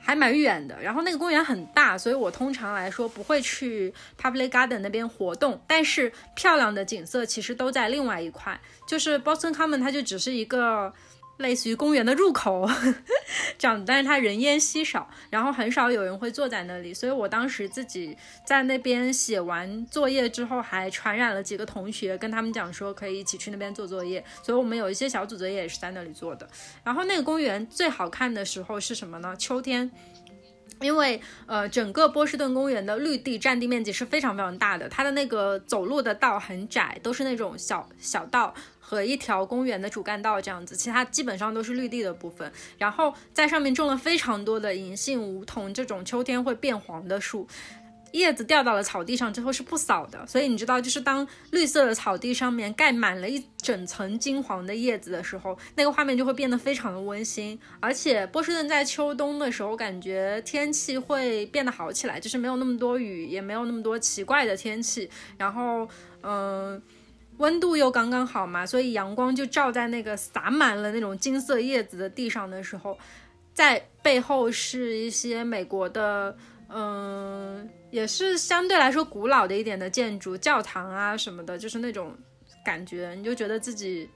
[0.00, 5.62] 还蛮远的，然后那个公园很大，所以我通常来说不会去 Public Garden 那边活动。
[5.66, 10.92] 但是漂亮的景色其实都在另外一块，就是 Boston Common，它就只是一个。
[11.40, 12.68] 类似于公园的入口
[13.58, 26.48] 这样，但是它人烟稀少，然后很少有人会坐在那里，所以我当时自己在那边写完作业之后，还传染了几个同学，跟他们讲说可以一起去那边做作业，所以我们有一些小组作业也是在那里做的。
[26.84, 29.34] 然后那个公园最好看的时候是什么呢？
[29.36, 29.90] 秋天，
[30.80, 38.54] 因为呃整个波士顿公园的绿地占地面积是非常非常大的，它的那个走路的道很窄，都是那种小小道。
[38.90, 42.52] 和一条公园的主干道这样子，其他基本上都是绿地的部分。
[42.76, 47.46] 然后在上面种了非常多的银杏、梧桐这种秋天会变黄的树，
[48.10, 50.26] 叶子掉到了草地上之后是不扫的。
[50.26, 57.56] 所以你知道，就是当绿色的草地上面盖满了一整层金黄的叶子的时候，那个画面就会变得非常的温馨。
[57.78, 65.08] 而且波士顿在秋冬的时候，感觉天气会变得好起来，就是没有那么多雨，也没有那么多奇怪的天气。
[65.38, 65.88] 然后，
[66.22, 66.82] 嗯。
[67.40, 72.96] 温度又刚刚好嘛，所以阳光就照在那个洒满了那种金色叶子的地上的时候，
[73.54, 76.36] 在背后是一些美国的，
[76.68, 82.14] 嗯，也是相对来说古老的一点的建筑，教堂啊什么的，就是那种
[82.62, 84.08] 感觉，你就觉得自己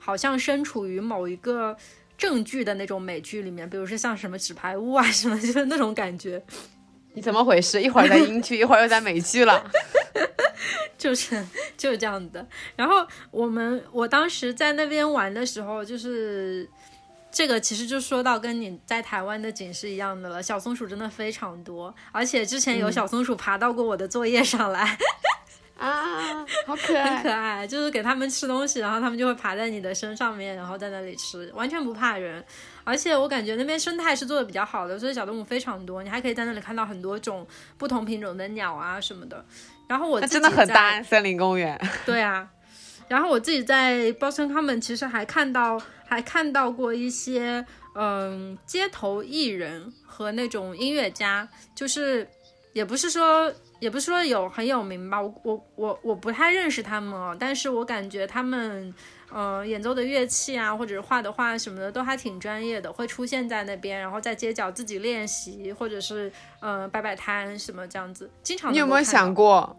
[0.00, 1.76] 好像身处于某一个
[2.18, 6.42] 正剧的那种美剧里面，比如说像什么纸牌屋啊什么，就是那种感觉。
[7.12, 7.80] 你怎么回事？
[7.80, 9.64] 一会儿在英剧，一会儿又在美剧了。
[10.96, 11.44] 就是
[11.76, 12.46] 就是这样的。
[12.76, 16.68] 然后我们我当时在那边玩的时候，就是
[17.30, 20.42] 这个其实就说到跟你在台湾的景是一样的了。
[20.42, 24.96] 小松鼠真的非常多，而且之前有小松鼠爬到过我的作业上来。
[25.76, 27.66] 啊，好可爱，很可爱。
[27.66, 32.42] 就是给他们吃东西，然后他们就会爬在你的身上面，然后在那里吃，完全不怕人。
[32.84, 36.00] 而且我感觉那边生态是做的比较好的，所以小动物非常多。
[36.04, 37.44] 你还可以在那里看到很多种
[37.76, 39.44] 不同品种的鸟啊什么的。
[39.88, 41.80] 然后我真的很大，森林公园。
[42.06, 42.48] 对啊，
[43.08, 52.28] 然后我自己在 Boston Common 其实还看到，还看到过一些嗯街头艺人和那种音乐家，就是
[52.72, 58.94] 也不是说也不是说有很有名吧，我我我我不太认识他们，但是我感觉他们。
[59.32, 66.30] 嗯，演奏的乐器啊，或者是画的画什么的，都还挺专业的，会出现在那边，然后在街角自己练习，或者是
[66.60, 68.72] 嗯摆摆摊什么这样子，经常。
[68.72, 69.76] 你有没有想过，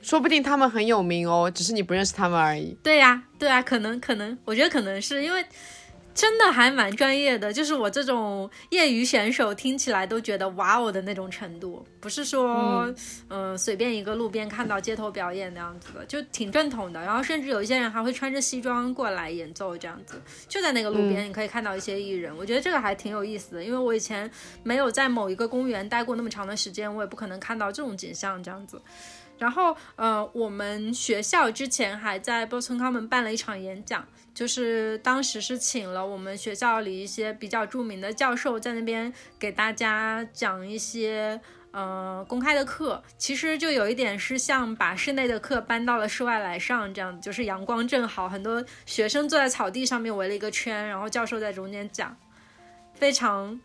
[0.00, 2.76] 说不定他们很有名哦，只是你不认识他们而已。
[2.82, 5.44] 对呀，对啊，可能可能，我觉得可能是因为。
[6.14, 12.94] 真的还蛮专业的，就是我这种业余选手听起来都觉得哇哦的那种程度，不是说
[13.28, 17.00] 嗯随便一个路边看到街头表演那样子的，就挺正统的。
[17.00, 24.30] 然后甚至有一些人还会穿着西装过来演奏这样子，就在那个路边你可以看到一些艺人，我觉得这个还挺有意思的，因为我以前
[24.62, 28.80] 没有在某一个公园待过那么长的时间，我也不可能看到这种景象这样子。
[29.38, 34.06] 然后呃，我们学校之前还在 Boston Common 办了一场演讲。
[34.34, 41.40] 就是当时是请了我们学校里一些比较著名的教授在那边给大家讲一些
[41.70, 52.16] 呃，公开的课其实就有一点是像把室内的课搬到了室外来上，这样就是阳光正好，很多学生坐在草地上面围了一个圈，然后教授在中间讲，
[52.94, 53.60] 非常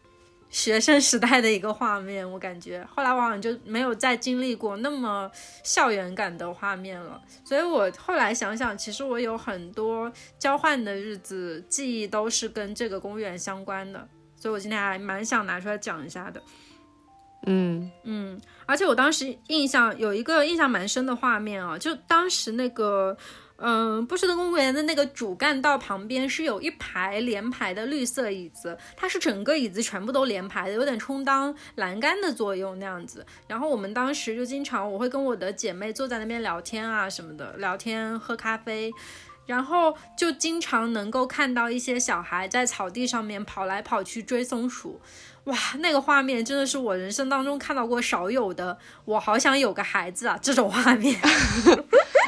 [0.49, 2.29] 学生时代的一个画面。
[2.29, 5.29] 我感觉后来我好像就没有再经历过那么
[5.63, 16.41] 校园感的画面了，所以我后来想想，其实我有很多交换的日子记忆都是跟这个公园相关的，所以我今天还蛮想拿出来讲一下的。
[17.45, 23.15] 嗯嗯，而且我当时印象有一个印象蛮深的画面啊，就当时那个，
[23.61, 33.25] 嗯，波士顿公园的那个主干道旁边是有一排连排的绿色椅子，它是整个椅子全部都连排的，有点充当栏杆的作用那样子。
[33.47, 38.93] 然后我们当时就经常，我会跟我的姐妹坐在那边聊天啊什么的，聊天喝咖啡，
[39.45, 45.01] 然后就经常能够看到一些小孩在草地上面跑来跑去追松鼠。
[45.45, 50.37] 哇，那个画面真的是我人生当中看到过少有的，我好想有个孩子啊！
[50.41, 51.19] 这种画面。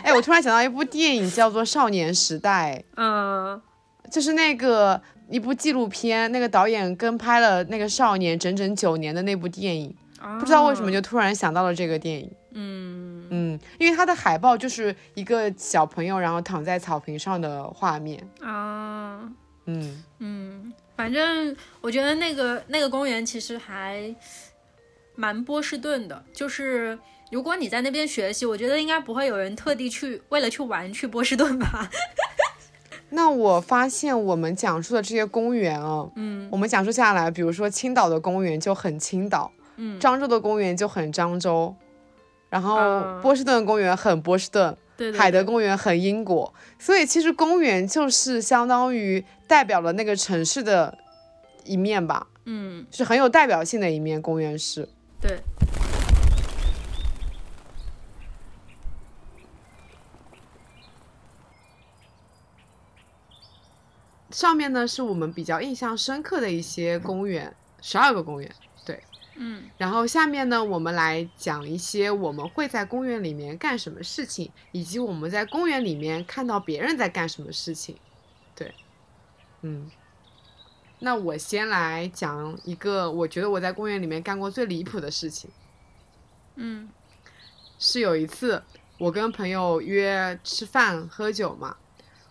[0.04, 2.78] 哎，我突然想到一部电影，叫做《少年时代》。
[2.98, 3.62] 嗯，
[4.10, 9.96] 就是那个一部纪录片，那个导演跟拍了那个少年整整九年的那部电影。
[10.40, 12.32] 不知道为什么就突然想到了这个电影。
[12.54, 18.22] 嗯嗯，因为它的海报就是一个小朋友然后躺在草坪上的画面。
[18.40, 19.28] 啊，
[19.66, 20.74] 嗯嗯。
[20.96, 24.16] 反正我觉得那个那个公园其实还
[25.16, 27.00] 蛮波士顿的，就是
[27.32, 31.90] 如果你在那边学习，我觉得应该不会有人特地去为了去玩去波士顿吧。
[33.12, 41.74] 那我发现我们讲述的这些公园啊，嗯，我们讲述下来，比如说青岛的公园就很青岛，嗯，漳州的公园就很漳州，
[42.50, 44.78] 然后波士顿的公园很波士顿。
[44.98, 50.96] 对海德公园很英国，所以其实公园就是相当于代表了那个城市的
[51.64, 54.22] 一面吧，嗯，是很有代表性的一面。
[54.22, 54.88] 公园是，
[55.20, 55.40] 对。
[64.42, 68.52] 上面呢是我们比较印象深刻的一些公园，十二个公园。
[68.84, 69.04] 对
[69.36, 77.96] 嗯，然后下面呢，我们来讲一些我们会在公园里面干什么事情，以及我们在公园里面看到别人在干什么事情。
[78.56, 78.74] 对，
[79.62, 79.92] 嗯，
[80.98, 85.52] 那我先来讲一个我觉得我在公园里面干过最离谱的事情。
[86.56, 86.90] 嗯，
[87.78, 88.64] 是有一次
[88.98, 91.78] 我跟朋友约吃饭喝酒嘛，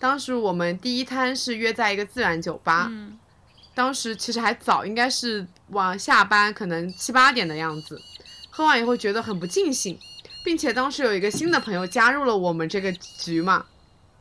[0.01, 2.89] 当时我们第一摊是约在一个自然酒吧。
[2.91, 3.17] 嗯。
[3.73, 8.03] 当时其实还早，应该是晚下班，可能七八点的样子。
[8.51, 9.97] 喝完以后觉得很不尽兴，
[10.45, 13.65] 并且当时有一个新的朋友加入了我们这个局嘛，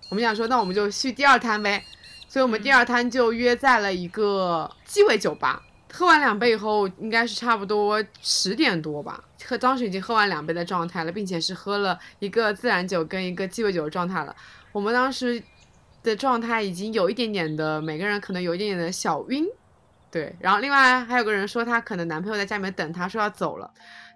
[0.09, 1.83] 我们想说那我们就续第二摊呗，
[2.29, 5.61] 所以我们第二摊就约在了一个鸡尾酒吧。
[5.91, 14.33] 喝完两杯以后，应该是差不多十点多吧，喝当时已经喝完两杯的状态了，并且是喝了一个自然酒跟一个鸡尾酒的状态了。
[14.71, 15.41] 我们当时。
[16.01, 19.45] 的状态已经有一点点的，每个人可能有一点点的小晕，
[20.09, 20.35] 对。
[20.39, 23.69] 然后另外还有个人说他可能男朋友在家里面等他，说要走了。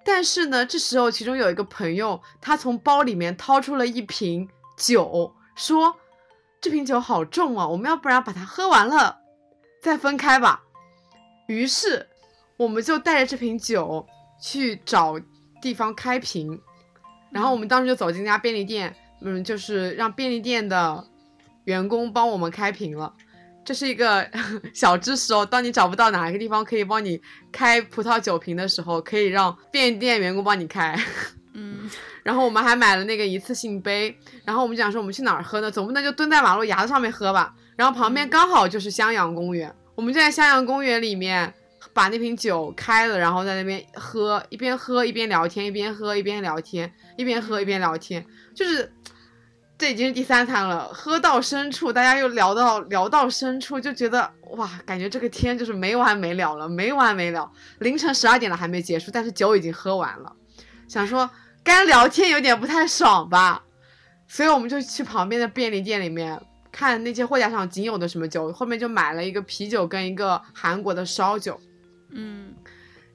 [0.05, 4.47] 但是呢，这时候其中有一个朋友，他从包里面掏出了一瓶
[4.77, 5.95] 酒，说
[6.61, 9.19] 这瓶酒好重啊，我们要不然把它喝完了
[9.81, 10.63] 再分开吧。
[11.47, 12.07] 于是
[12.57, 14.07] 我们就带着这瓶酒
[14.41, 15.19] 去找
[15.61, 16.61] 地方开瓶，
[17.31, 21.05] 然后我们当时就走进那家便利店，嗯，就是让便利店的。
[21.65, 23.13] 员工帮我们开瓶了，
[23.63, 24.29] 这是一个
[24.73, 25.45] 小知识哦。
[25.45, 27.21] 当你找不到哪一个地方可以帮你
[27.51, 30.97] 开葡萄酒瓶的时候，可以让便利店员工帮你开。
[31.53, 31.89] 嗯，
[32.23, 35.69] 然后我们还买了那个一次性杯，然后我们讲说我们去哪儿喝呢？
[35.69, 37.53] 总不能就蹲在马路牙子上面喝吧？
[37.75, 41.53] 然后旁边刚好就是襄阳公园，我们就在襄阳公园里面
[41.93, 48.92] 把那瓶酒开了，然后在那边喝，一边喝一边聊天，一边喝一边聊天，一边喝一边聊天，就是。
[49.83, 57.51] 这已经是第三餐了，喝到深处，大家又聊到聊到深处，就觉得哇，感觉这个天就是没完没了了，没完没了。
[57.79, 60.33] 凌晨十二点了还没结束，但是酒已经喝完了，
[60.87, 61.29] 想说
[61.65, 63.61] 干聊天有点不太爽吧，
[64.25, 66.41] 所以我们就去旁边的便利店里面
[66.71, 71.59] 看那些货架上仅有的什么酒，后面就买了一个啤酒跟一个韩国的烧酒，
[72.11, 72.53] 嗯。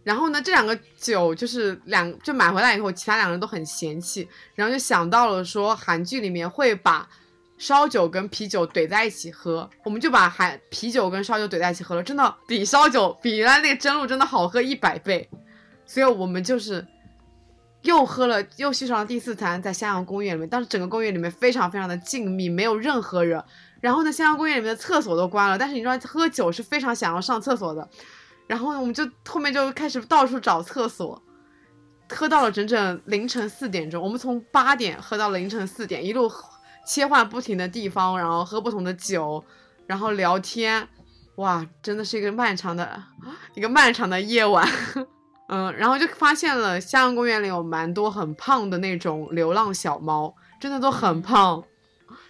[0.05, 7.07] 然后呢，这两个酒就是两就买回来以后，其他两个人都很嫌弃，然后就想到了说韩剧里面会把
[7.59, 15.29] 烧酒跟啤酒怼在一起喝，我们就把韩啤酒跟烧酒怼在一起喝了，真的比烧酒比原来那个真露真的好喝一百倍，
[15.85, 16.87] 所以我们就是
[17.83, 23.43] 又喝了又续上了第四餐，在襄阳公园里面，当时整个公园里面非常非常的静谧，没有任何人，
[23.81, 27.87] 然后呢，襄阳公园里面的厕所都关了，但是你知道喝酒是非常想要上厕所的。
[28.49, 31.23] 然后我们就后面就开始到处找厕所，
[32.09, 34.03] 喝到了整整凌晨四点钟。
[34.03, 36.29] 我们从八点喝到了凌晨四点，一路
[36.87, 39.45] 切换不停的地方，然后喝不同的酒，
[39.87, 40.89] 然后聊天。
[41.37, 43.01] 哇，真的是一个漫长的
[43.55, 44.67] 一个漫长的夜晚。
[45.49, 51.63] 嗯，然后就发现了襄阳公园里有蛮多很胖的那种流浪小猫，真的都很胖，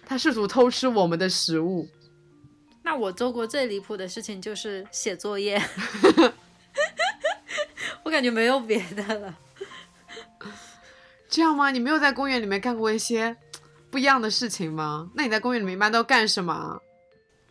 [0.05, 1.87] 它试图偷吃我们的食物。
[2.83, 5.61] 那我做过最离谱的事情就是写作业，
[8.03, 9.37] 我感觉没有别的了。
[11.29, 11.69] 这样吗？
[11.71, 13.35] 你没有在公园里面干过一些
[13.91, 15.09] 不一样的事情吗？
[15.13, 16.81] 那你在公园里面一般都干什么？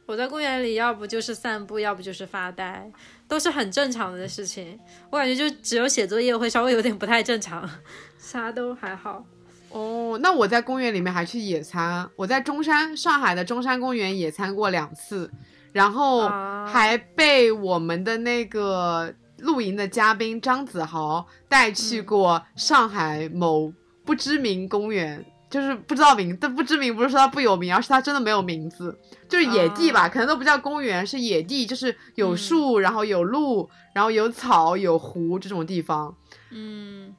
[0.07, 2.91] 我在公园里，要不就是散步，要不就是发呆，
[3.29, 4.81] 都是很正常的事情。
[5.11, 7.69] 我感觉就只有写作业会稍微有点不太正常，
[8.19, 9.25] 其他都还好。
[9.71, 15.31] 哦，那我在公园里面还去野餐，我在中山上海的中山公园野餐过两次，
[15.73, 16.29] 然后
[16.67, 23.73] 还被我们的那个露营的嘉宾张子豪带去过上海某
[24.05, 25.25] 不知名公园。
[25.51, 28.95] 就是不知道名，但不知名不是说它不有名，而是它真的没有名字，
[29.31, 36.15] 就是野地吧，可能都不叫公园，是野地，就是有树，然后有路，然后有草，有湖这种地方。
[36.51, 37.15] 嗯，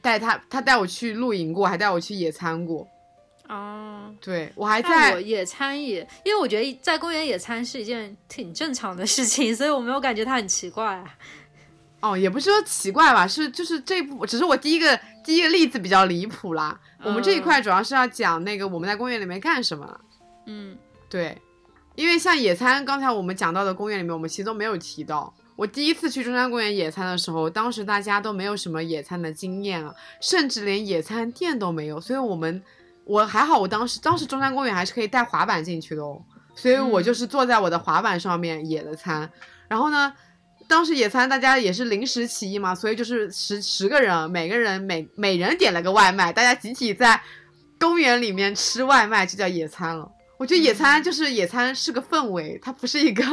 [0.00, 2.86] 带他，他带我去露营过，还带我去野餐过。
[3.48, 11.02] 哦，对我还在野餐也，因为我觉得在公园野餐是一件挺正常的事情，所以我没有感觉它很奇怪。
[12.00, 16.78] 哦，也不是说奇怪吧，是就是这部，只是我第一个第一个例子比较离谱啦。
[17.02, 19.98] 我们这一块主要是要讲那个我们在公园里面干什么。
[20.46, 20.76] 嗯，
[21.08, 21.36] 对，
[21.94, 25.32] 因为像野餐，刚才我们讲到的公园里面，我们其实都没有提到。
[25.58, 32.62] 我第一次去中山公园野餐的时候，当时大家都没有什么野餐的经验啊，甚至连野餐垫都没有，所以我们
[33.04, 36.22] 我还好，我当时当时中山公园还是可以带滑板进去的哦，
[36.54, 39.28] 所以我就是坐在我的滑板上面野的餐，
[39.68, 40.14] 然后呢。
[40.66, 47.18] 当时野餐，大家也是临时起意嘛，所以就是十十个人，每个人每每人点了个外卖，大家集体在
[47.80, 50.06] 公园里面吃外卖，就叫野餐了。
[50.36, 53.24] 我觉得野餐就是野餐是个氛围，它不是一个，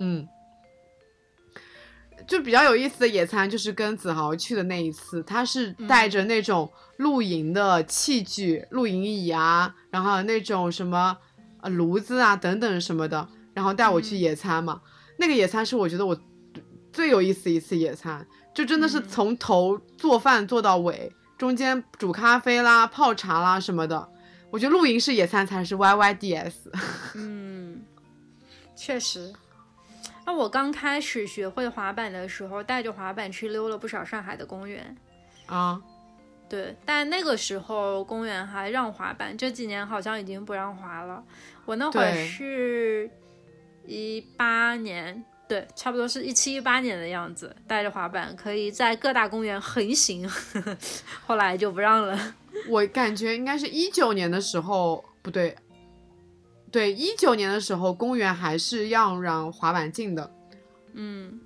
[0.00, 0.26] 嗯，
[2.26, 11.16] 就比较有意思的野餐就是跟子豪去的那一次，他是带着那种露营的器具，露营椅啊，然后那种什么
[11.60, 14.80] 呃炉子啊等等什么的，然后带我去野餐嘛。
[15.18, 16.18] 那个野餐是我觉得我
[16.92, 24.08] 最有意思一次野餐，就真的是从头做饭做到尾，中间煮咖啡啦、泡茶啦什么的。
[24.50, 26.72] 我觉得露营式野餐才是 Y Y D S。
[27.14, 27.82] 嗯，
[28.74, 29.32] 确实。
[30.30, 34.96] 那我刚开始学会滑板的时候，带着滑板去溜了不少上海的公园。
[35.46, 35.82] 啊，
[36.48, 41.20] 对，但那个时候公园还让滑板，这几年好像已经不让滑了。
[41.64, 43.10] 我那会儿是。
[43.86, 50.28] 一八年，对，差不多是一七一八年的样子，带着滑板可以在各大公园横行，
[51.26, 52.34] 后来就不让了。
[52.68, 55.56] 我感觉应该是一九年的时候，不对，
[56.70, 60.32] 对，一九年的时候公园还是要让滑板进的。
[60.94, 61.40] 嗯，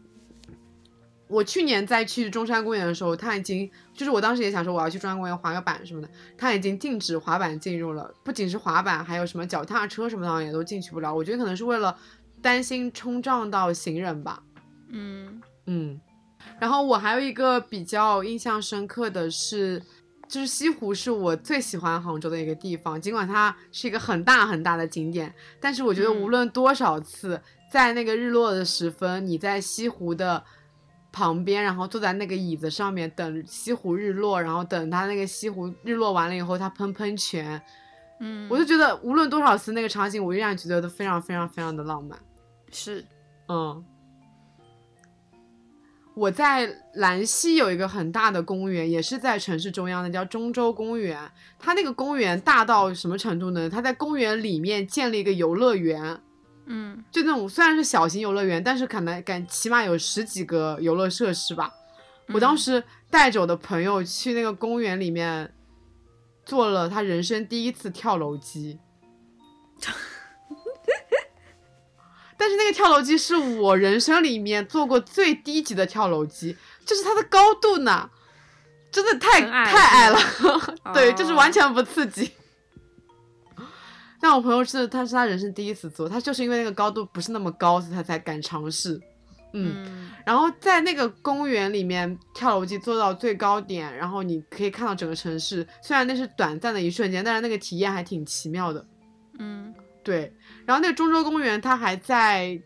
[1.29, 11.15] 我去年再去中山公园的时候，他已经就是我当时也想说我要去中山公园滑个板什么的，他已经禁止滑板进入了，不仅是滑板，还有什么脚踏车什么的也都进去不了。
[11.15, 11.97] 我觉得可能是为了。
[12.43, 14.43] 担心冲撞到行人吧，
[14.91, 15.99] 嗯嗯，
[16.61, 19.83] 然后我还有一个比较印象深刻的是，
[20.29, 27.41] 就是西湖是我最喜欢杭州的一个地方，尽管它是一个很大很大的景点，但是我觉得无论多少次
[27.71, 30.43] 在那个日落的时分，你在西湖的
[31.13, 37.61] 旁边，然后坐在那个椅子上面等西湖日落，然后等它那个西湖日落完了以后，它喷喷泉，
[38.21, 42.19] 嗯，我就觉得无论多少次那个场景，我依然觉得都非常非常非常的浪漫。
[42.73, 43.05] 是，
[43.49, 43.85] 嗯，
[46.15, 51.19] 我在兰溪有一个很大的公园，也是在城市中央的，叫中州公园。
[51.59, 53.69] 它那个公园大到什么程度呢？
[53.69, 56.21] 它在公园里面建了一个游乐园，
[56.67, 61.73] 嗯，就那种虽然是小型游乐园，但是可能敢起码有十几个游乐设施吧。
[62.29, 65.53] 我当时带着我的朋友去那个公园里面，
[66.47, 68.79] 做了他人生第一次跳楼机。
[72.37, 78.11] 但是那个跳楼机是我人生里面做过最低级的跳楼机，就是它的高度呢，
[78.91, 80.19] 真的太太矮了，
[80.93, 82.33] 对，就是完全不刺激。
[84.21, 89.01] 但我朋友是，他是他人生第一次做，他就是因为那个高度不是那么高，所以他才敢尝试。
[89.53, 98.85] 嗯，然后在那个公园里面跳楼机做到最高点，然后你可以看到整个城市，虽然那是短暂的一瞬间，但是那个体验还挺奇妙的。
[99.39, 99.75] 嗯。
[100.03, 100.31] 对，
[100.67, 102.61] 然后那个中州公园它还在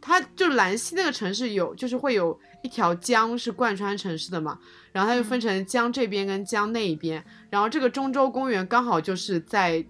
[0.00, 4.58] 它就兰溪那个城市有，就是会有一条江是贯穿城市的嘛，
[4.92, 9.84] 然后它就分成江这边跟江那一边，然后这个中州公园刚好就是在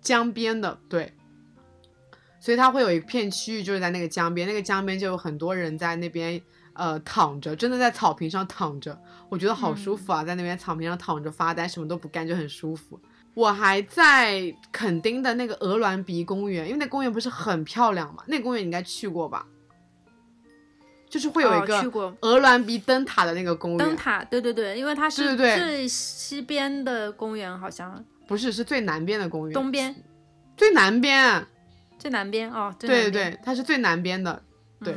[0.00, 1.12] 江边的，对，
[2.40, 6.40] 所以它会有一片区域就是在那个江边，那个江边就有很多人在那边
[6.72, 8.98] 呃躺着，真的在草坪上躺着，
[9.28, 12.98] 我觉得好舒服啊，在那边草坪上躺着发呆，什么都不干就很舒服。
[13.34, 19.46] 我还在垦丁的那个鹅銮鼻公园，因为那公园不是很漂亮嘛，那公园你应该去过吧？
[21.08, 21.78] 就是会有一个
[22.20, 23.78] 鹅銮鼻灯塔的那个公园。
[23.78, 29.52] 灯塔，对对对，因为它是最西边的公园，好像不是，是最南边的公园。
[29.52, 29.94] 东边，
[30.56, 31.46] 最南边，
[31.98, 34.42] 最南边哦，对对对，它是最南边的，
[34.82, 34.94] 对。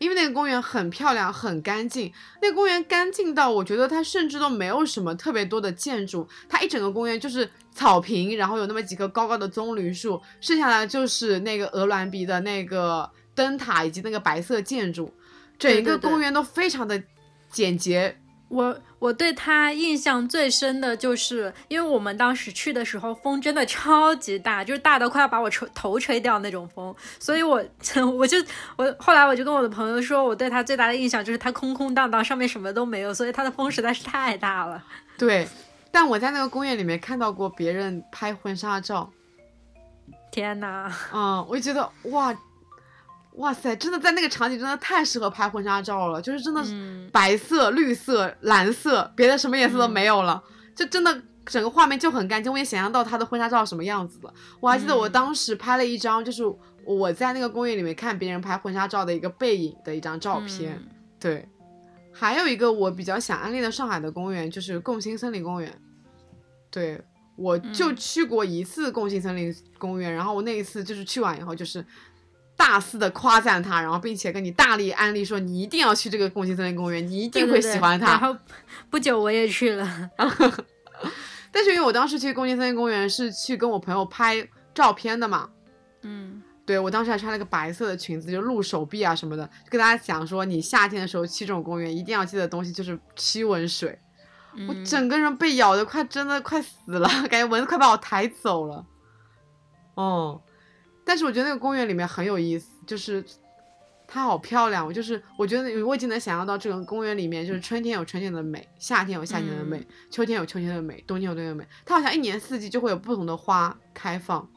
[0.00, 2.10] 因为那个公园很漂亮，很干净。
[2.40, 15.12] 那个公园干净到我觉得它甚至都没有什么特别多的建筑，它一整个公园就是草坪，然后有那么几棵高高的棕榈树，剩下的就是那个鹅銮鼻的那个灯塔以及那个白色建筑，
[15.58, 17.00] 整个公园都非常的
[17.50, 18.16] 简洁。
[18.48, 27.64] 我我对他印象最深的就是，因为我们当时去的时候风真的超级大，就是大的快要把我吹头吹掉那种风，所以我
[28.16, 28.36] 我就
[28.76, 34.84] 我后来我就跟我的朋友说，我对他最大的印象就是他空空荡荡，上面什么都没有，所以他的风实在是太大了。
[35.18, 35.48] 对，
[35.90, 39.10] 但我在那个公园里面看到过别人拍婚纱照，
[40.30, 42.36] 天呐，嗯，我就觉得哇。
[43.34, 46.62] 哇塞，真的在那个场景真的太适合拍婚纱照了，就是真的
[47.10, 50.42] 白色、绿色、蓝色，别的什么颜色都没有了，
[50.74, 52.52] 就真的整个画面就很干净。
[52.52, 54.34] 我也想象到他的婚纱照什么样子了。
[54.58, 56.42] 我还记得我当时拍了一张，就是
[56.84, 60.82] 我在那个公园里面看别人拍婚纱照的一个背影的一张照片。
[61.18, 61.48] 对，
[62.12, 65.80] 还有一个我比较想安利的上海的公园就是共青森林公园。
[66.70, 67.00] 对，
[67.36, 71.82] 我就去过一次共青森林公园，然后我那一次就是去完以后就是。
[72.60, 78.06] 大肆的夸赞他，然后并且跟你大力安利说你一定要去这个共青森林公园，你一定会喜欢它。
[78.08, 78.36] 然后
[78.90, 80.10] 不久我也去了，
[81.50, 85.48] 但是因为我当时去共青森林公园是去跟我朋友拍照片的嘛，
[86.02, 93.98] 嗯，对我当时还穿了个白色的裙子，就露手臂啊什么的，就跟大家讲说你夏天的时候去这种公园一定要记得东西就是驱蚊水，
[94.68, 98.84] 我整个人被咬的快真的快死了，感觉蚊子快把我抬走了，
[99.94, 100.42] 哦。
[101.04, 103.24] 但是我觉得那个公园里面很有意思，就是
[104.06, 104.86] 它好漂亮。
[104.86, 111.66] 我就是我觉得我已经能想象到这个公园里面，就是春天有春天的美，夏天有夏天的美，秋天有秋天的美，冬天有冬天的美。
[111.84, 114.48] 它好像一年四季就会有不同的花开放。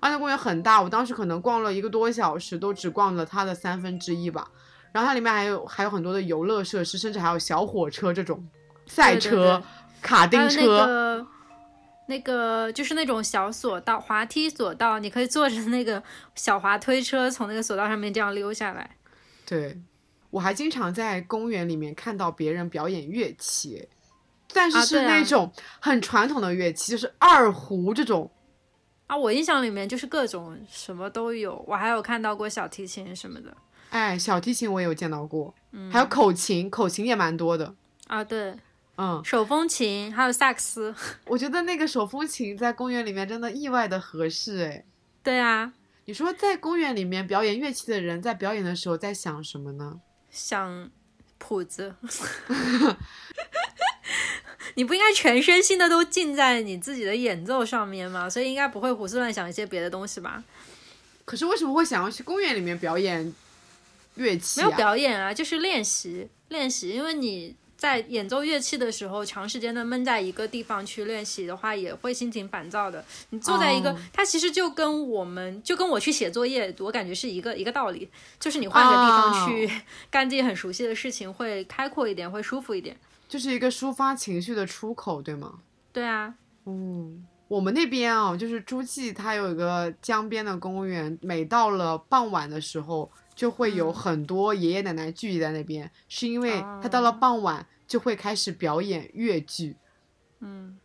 [0.00, 4.46] 而且公园很大，我当时可能逛了一个多小时，都只逛了它的三分之一吧。
[4.92, 8.46] 然后它里面还有还有很多的游乐设施，甚至还有小火车这种
[8.86, 9.62] 赛车、
[10.02, 11.26] 卡丁车。
[12.06, 16.02] 那个就是那种小索道、滑梯索道，你可以坐着那个
[16.34, 18.96] 小滑推车从那个索道上面这样溜下来。
[19.46, 19.80] 对，
[20.30, 23.88] 我还经常在公园里面看到别人表演乐器，
[24.52, 28.30] 但是是那种很传统的乐器，就是二胡这种。
[29.06, 33.54] 啊，我印象里面就是各种什么都有，我还有看到过小提琴什么的。
[33.90, 35.54] 哎，小提琴我也有见到过，
[35.92, 37.74] 还有口琴，口琴也蛮多的。
[38.06, 38.54] 啊，对。
[38.96, 40.94] 嗯，手风琴还有萨克斯，
[41.26, 44.84] 我觉得那个手风琴在公园里面真的意外的合适哎。
[45.22, 45.72] 对啊，
[46.04, 49.98] 你说在公园里面表演乐器的人在表演的时候在想什么呢？
[50.30, 50.88] 想
[51.38, 51.96] 谱子。
[54.76, 58.30] 你不应该全身心的都浸在你自己的演奏上面吗？
[58.30, 60.44] 所以应该不会胡思乱想一些别的东西吧？
[61.24, 63.34] 可是为什么会想要去公园里面表演
[64.14, 64.60] 乐器？
[64.60, 67.56] 没有表演啊，就是练习练习，因为你。
[67.84, 73.04] 在演奏乐器的时候，长时间的闷在一个地方去练习的话，也会心情烦躁的。
[73.28, 78.08] 你坐在一个，它其实就跟我们就跟我去写作业，我感觉是一个一个道理，
[78.40, 79.70] 就是你换个地方去
[80.10, 82.96] 干自己很熟悉的事情，会开阔一点，会舒服一点，
[83.28, 85.58] 就是一个抒发情绪的出口，对吗？
[85.92, 86.32] 对啊，
[86.64, 97.66] 嗯，我们那边啊，就是诸暨，它有一个江边的公园，每到了傍晚的时候，就会有很多爷爷奶奶聚集在那边，是因为他到了傍晚。
[97.86, 99.76] 就会开始表演越剧，
[100.40, 100.78] 嗯，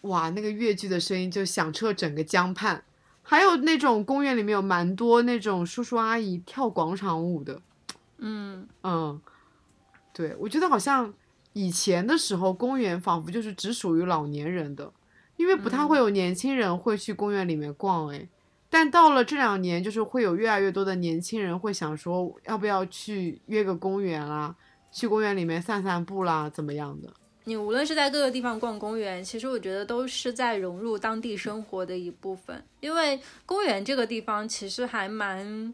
[0.00, 2.82] 哇，那个越剧的声音就响彻整个江畔。
[3.22, 7.62] 还有那种公园里面有蛮多那种叔叔阿姨跳广场舞的，
[8.18, 9.20] 嗯嗯，
[10.12, 11.14] 对，我觉得好像
[11.52, 14.92] 以前的时候公园仿佛就是只属于老年人的，
[15.36, 18.28] 因为不太会有年轻人会去公园里面逛哎。
[18.74, 24.52] 但到了这两年，就是会有越来越多的年轻人会想说，要不要去约个公园啦？
[24.90, 27.08] 去公园里面散散步啦，怎么样的？
[27.44, 32.64] 你无论是在各个地方逛公园，其实我觉得都是在融入当地生活的一部分。
[32.80, 35.72] 因为公园这个地方其实还蛮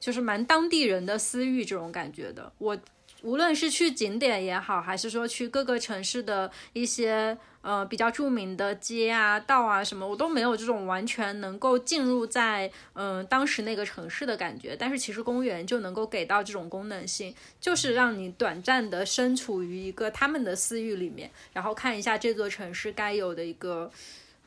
[0.00, 2.52] 就是蛮当地人的私域这种感觉的。
[2.58, 2.76] 我
[3.22, 14.76] 无论是去景点也好，还是说去各个城市的一些呃比较著名的街啊、道啊什么，我都没有这种完全能够进入在嗯当时那个城市的感觉。
[14.78, 23.90] 但是其实公园就能够给到这种功能性，就是让你短暂的身处于一个他们的私域里面，然后看一下这座城市该有的一个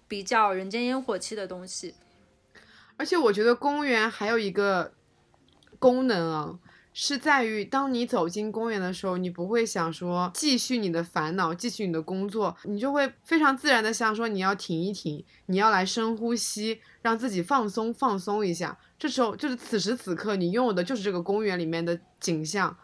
[0.08, 1.96] 比较人间烟火气的东西。
[2.96, 4.94] 而且我觉得公园还有一个
[5.80, 6.60] 功能啊。
[7.02, 18.78] 是在于，当你走进公园的时候，你不会想说继续你的烦恼，继续你的工作，你就会非常自然的想说你要停一停，你要来深呼吸，让自己放松放松一下。
[18.98, 22.76] 这时候就是此时此刻，你拥有的就是这个公园里面的景象，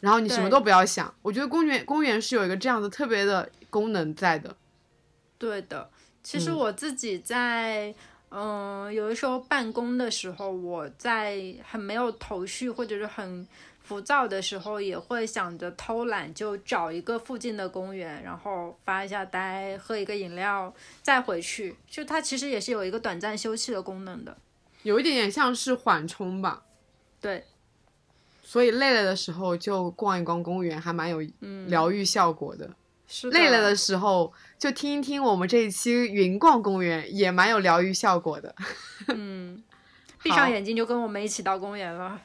[0.00, 1.14] 然后你什么都不要想。
[1.20, 4.56] 我觉得公园公园是有一个这样的特别的功能在的。
[5.36, 5.90] 对的，
[6.22, 7.88] 其实我自己在。
[7.90, 7.94] 嗯，
[8.92, 13.46] 有的时候办公的时候，我在很没有头绪或者是很
[13.82, 21.76] 浮躁的时候，也会想着偷懒，就找一个附近的公园，然后发一下呆，喝一个饮料，再回去。
[21.86, 24.36] 就它其实也是有一个短暂休息的功能的，
[24.82, 26.64] 有一点点像是缓冲吧。
[27.20, 27.44] 对，
[28.42, 31.20] 所以累了的时候就逛一逛公园，还蛮有
[31.66, 32.70] 疗愈效果的。
[33.30, 38.54] 累了的时候，就听一听我们这一期云逛公园，也蛮有疗愈效果的。
[39.08, 39.62] 嗯，
[40.22, 42.20] 闭上眼睛就跟我们一起到公园了。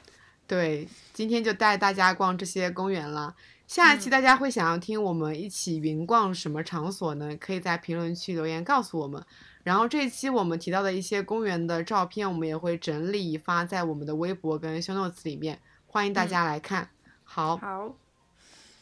[0.46, 3.34] 对，今天就带大家逛这些公园了。
[3.66, 7.36] 下一期大家会想要听我们一起云逛什么场所呢？
[7.36, 9.22] 可以在评论区留言告诉我们。
[9.62, 16.88] 然后这一期我们提到的一些公园的照片，我们也会整理发在我们的微博跟 show notes 里面，欢迎大家来看。
[17.22, 17.94] 好，好，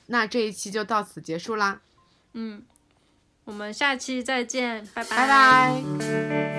[0.06, 1.82] 那这一期就到此结束啦。
[2.40, 2.62] 嗯，
[3.46, 5.82] 我们下期再见，拜拜拜。
[5.98, 6.57] 拜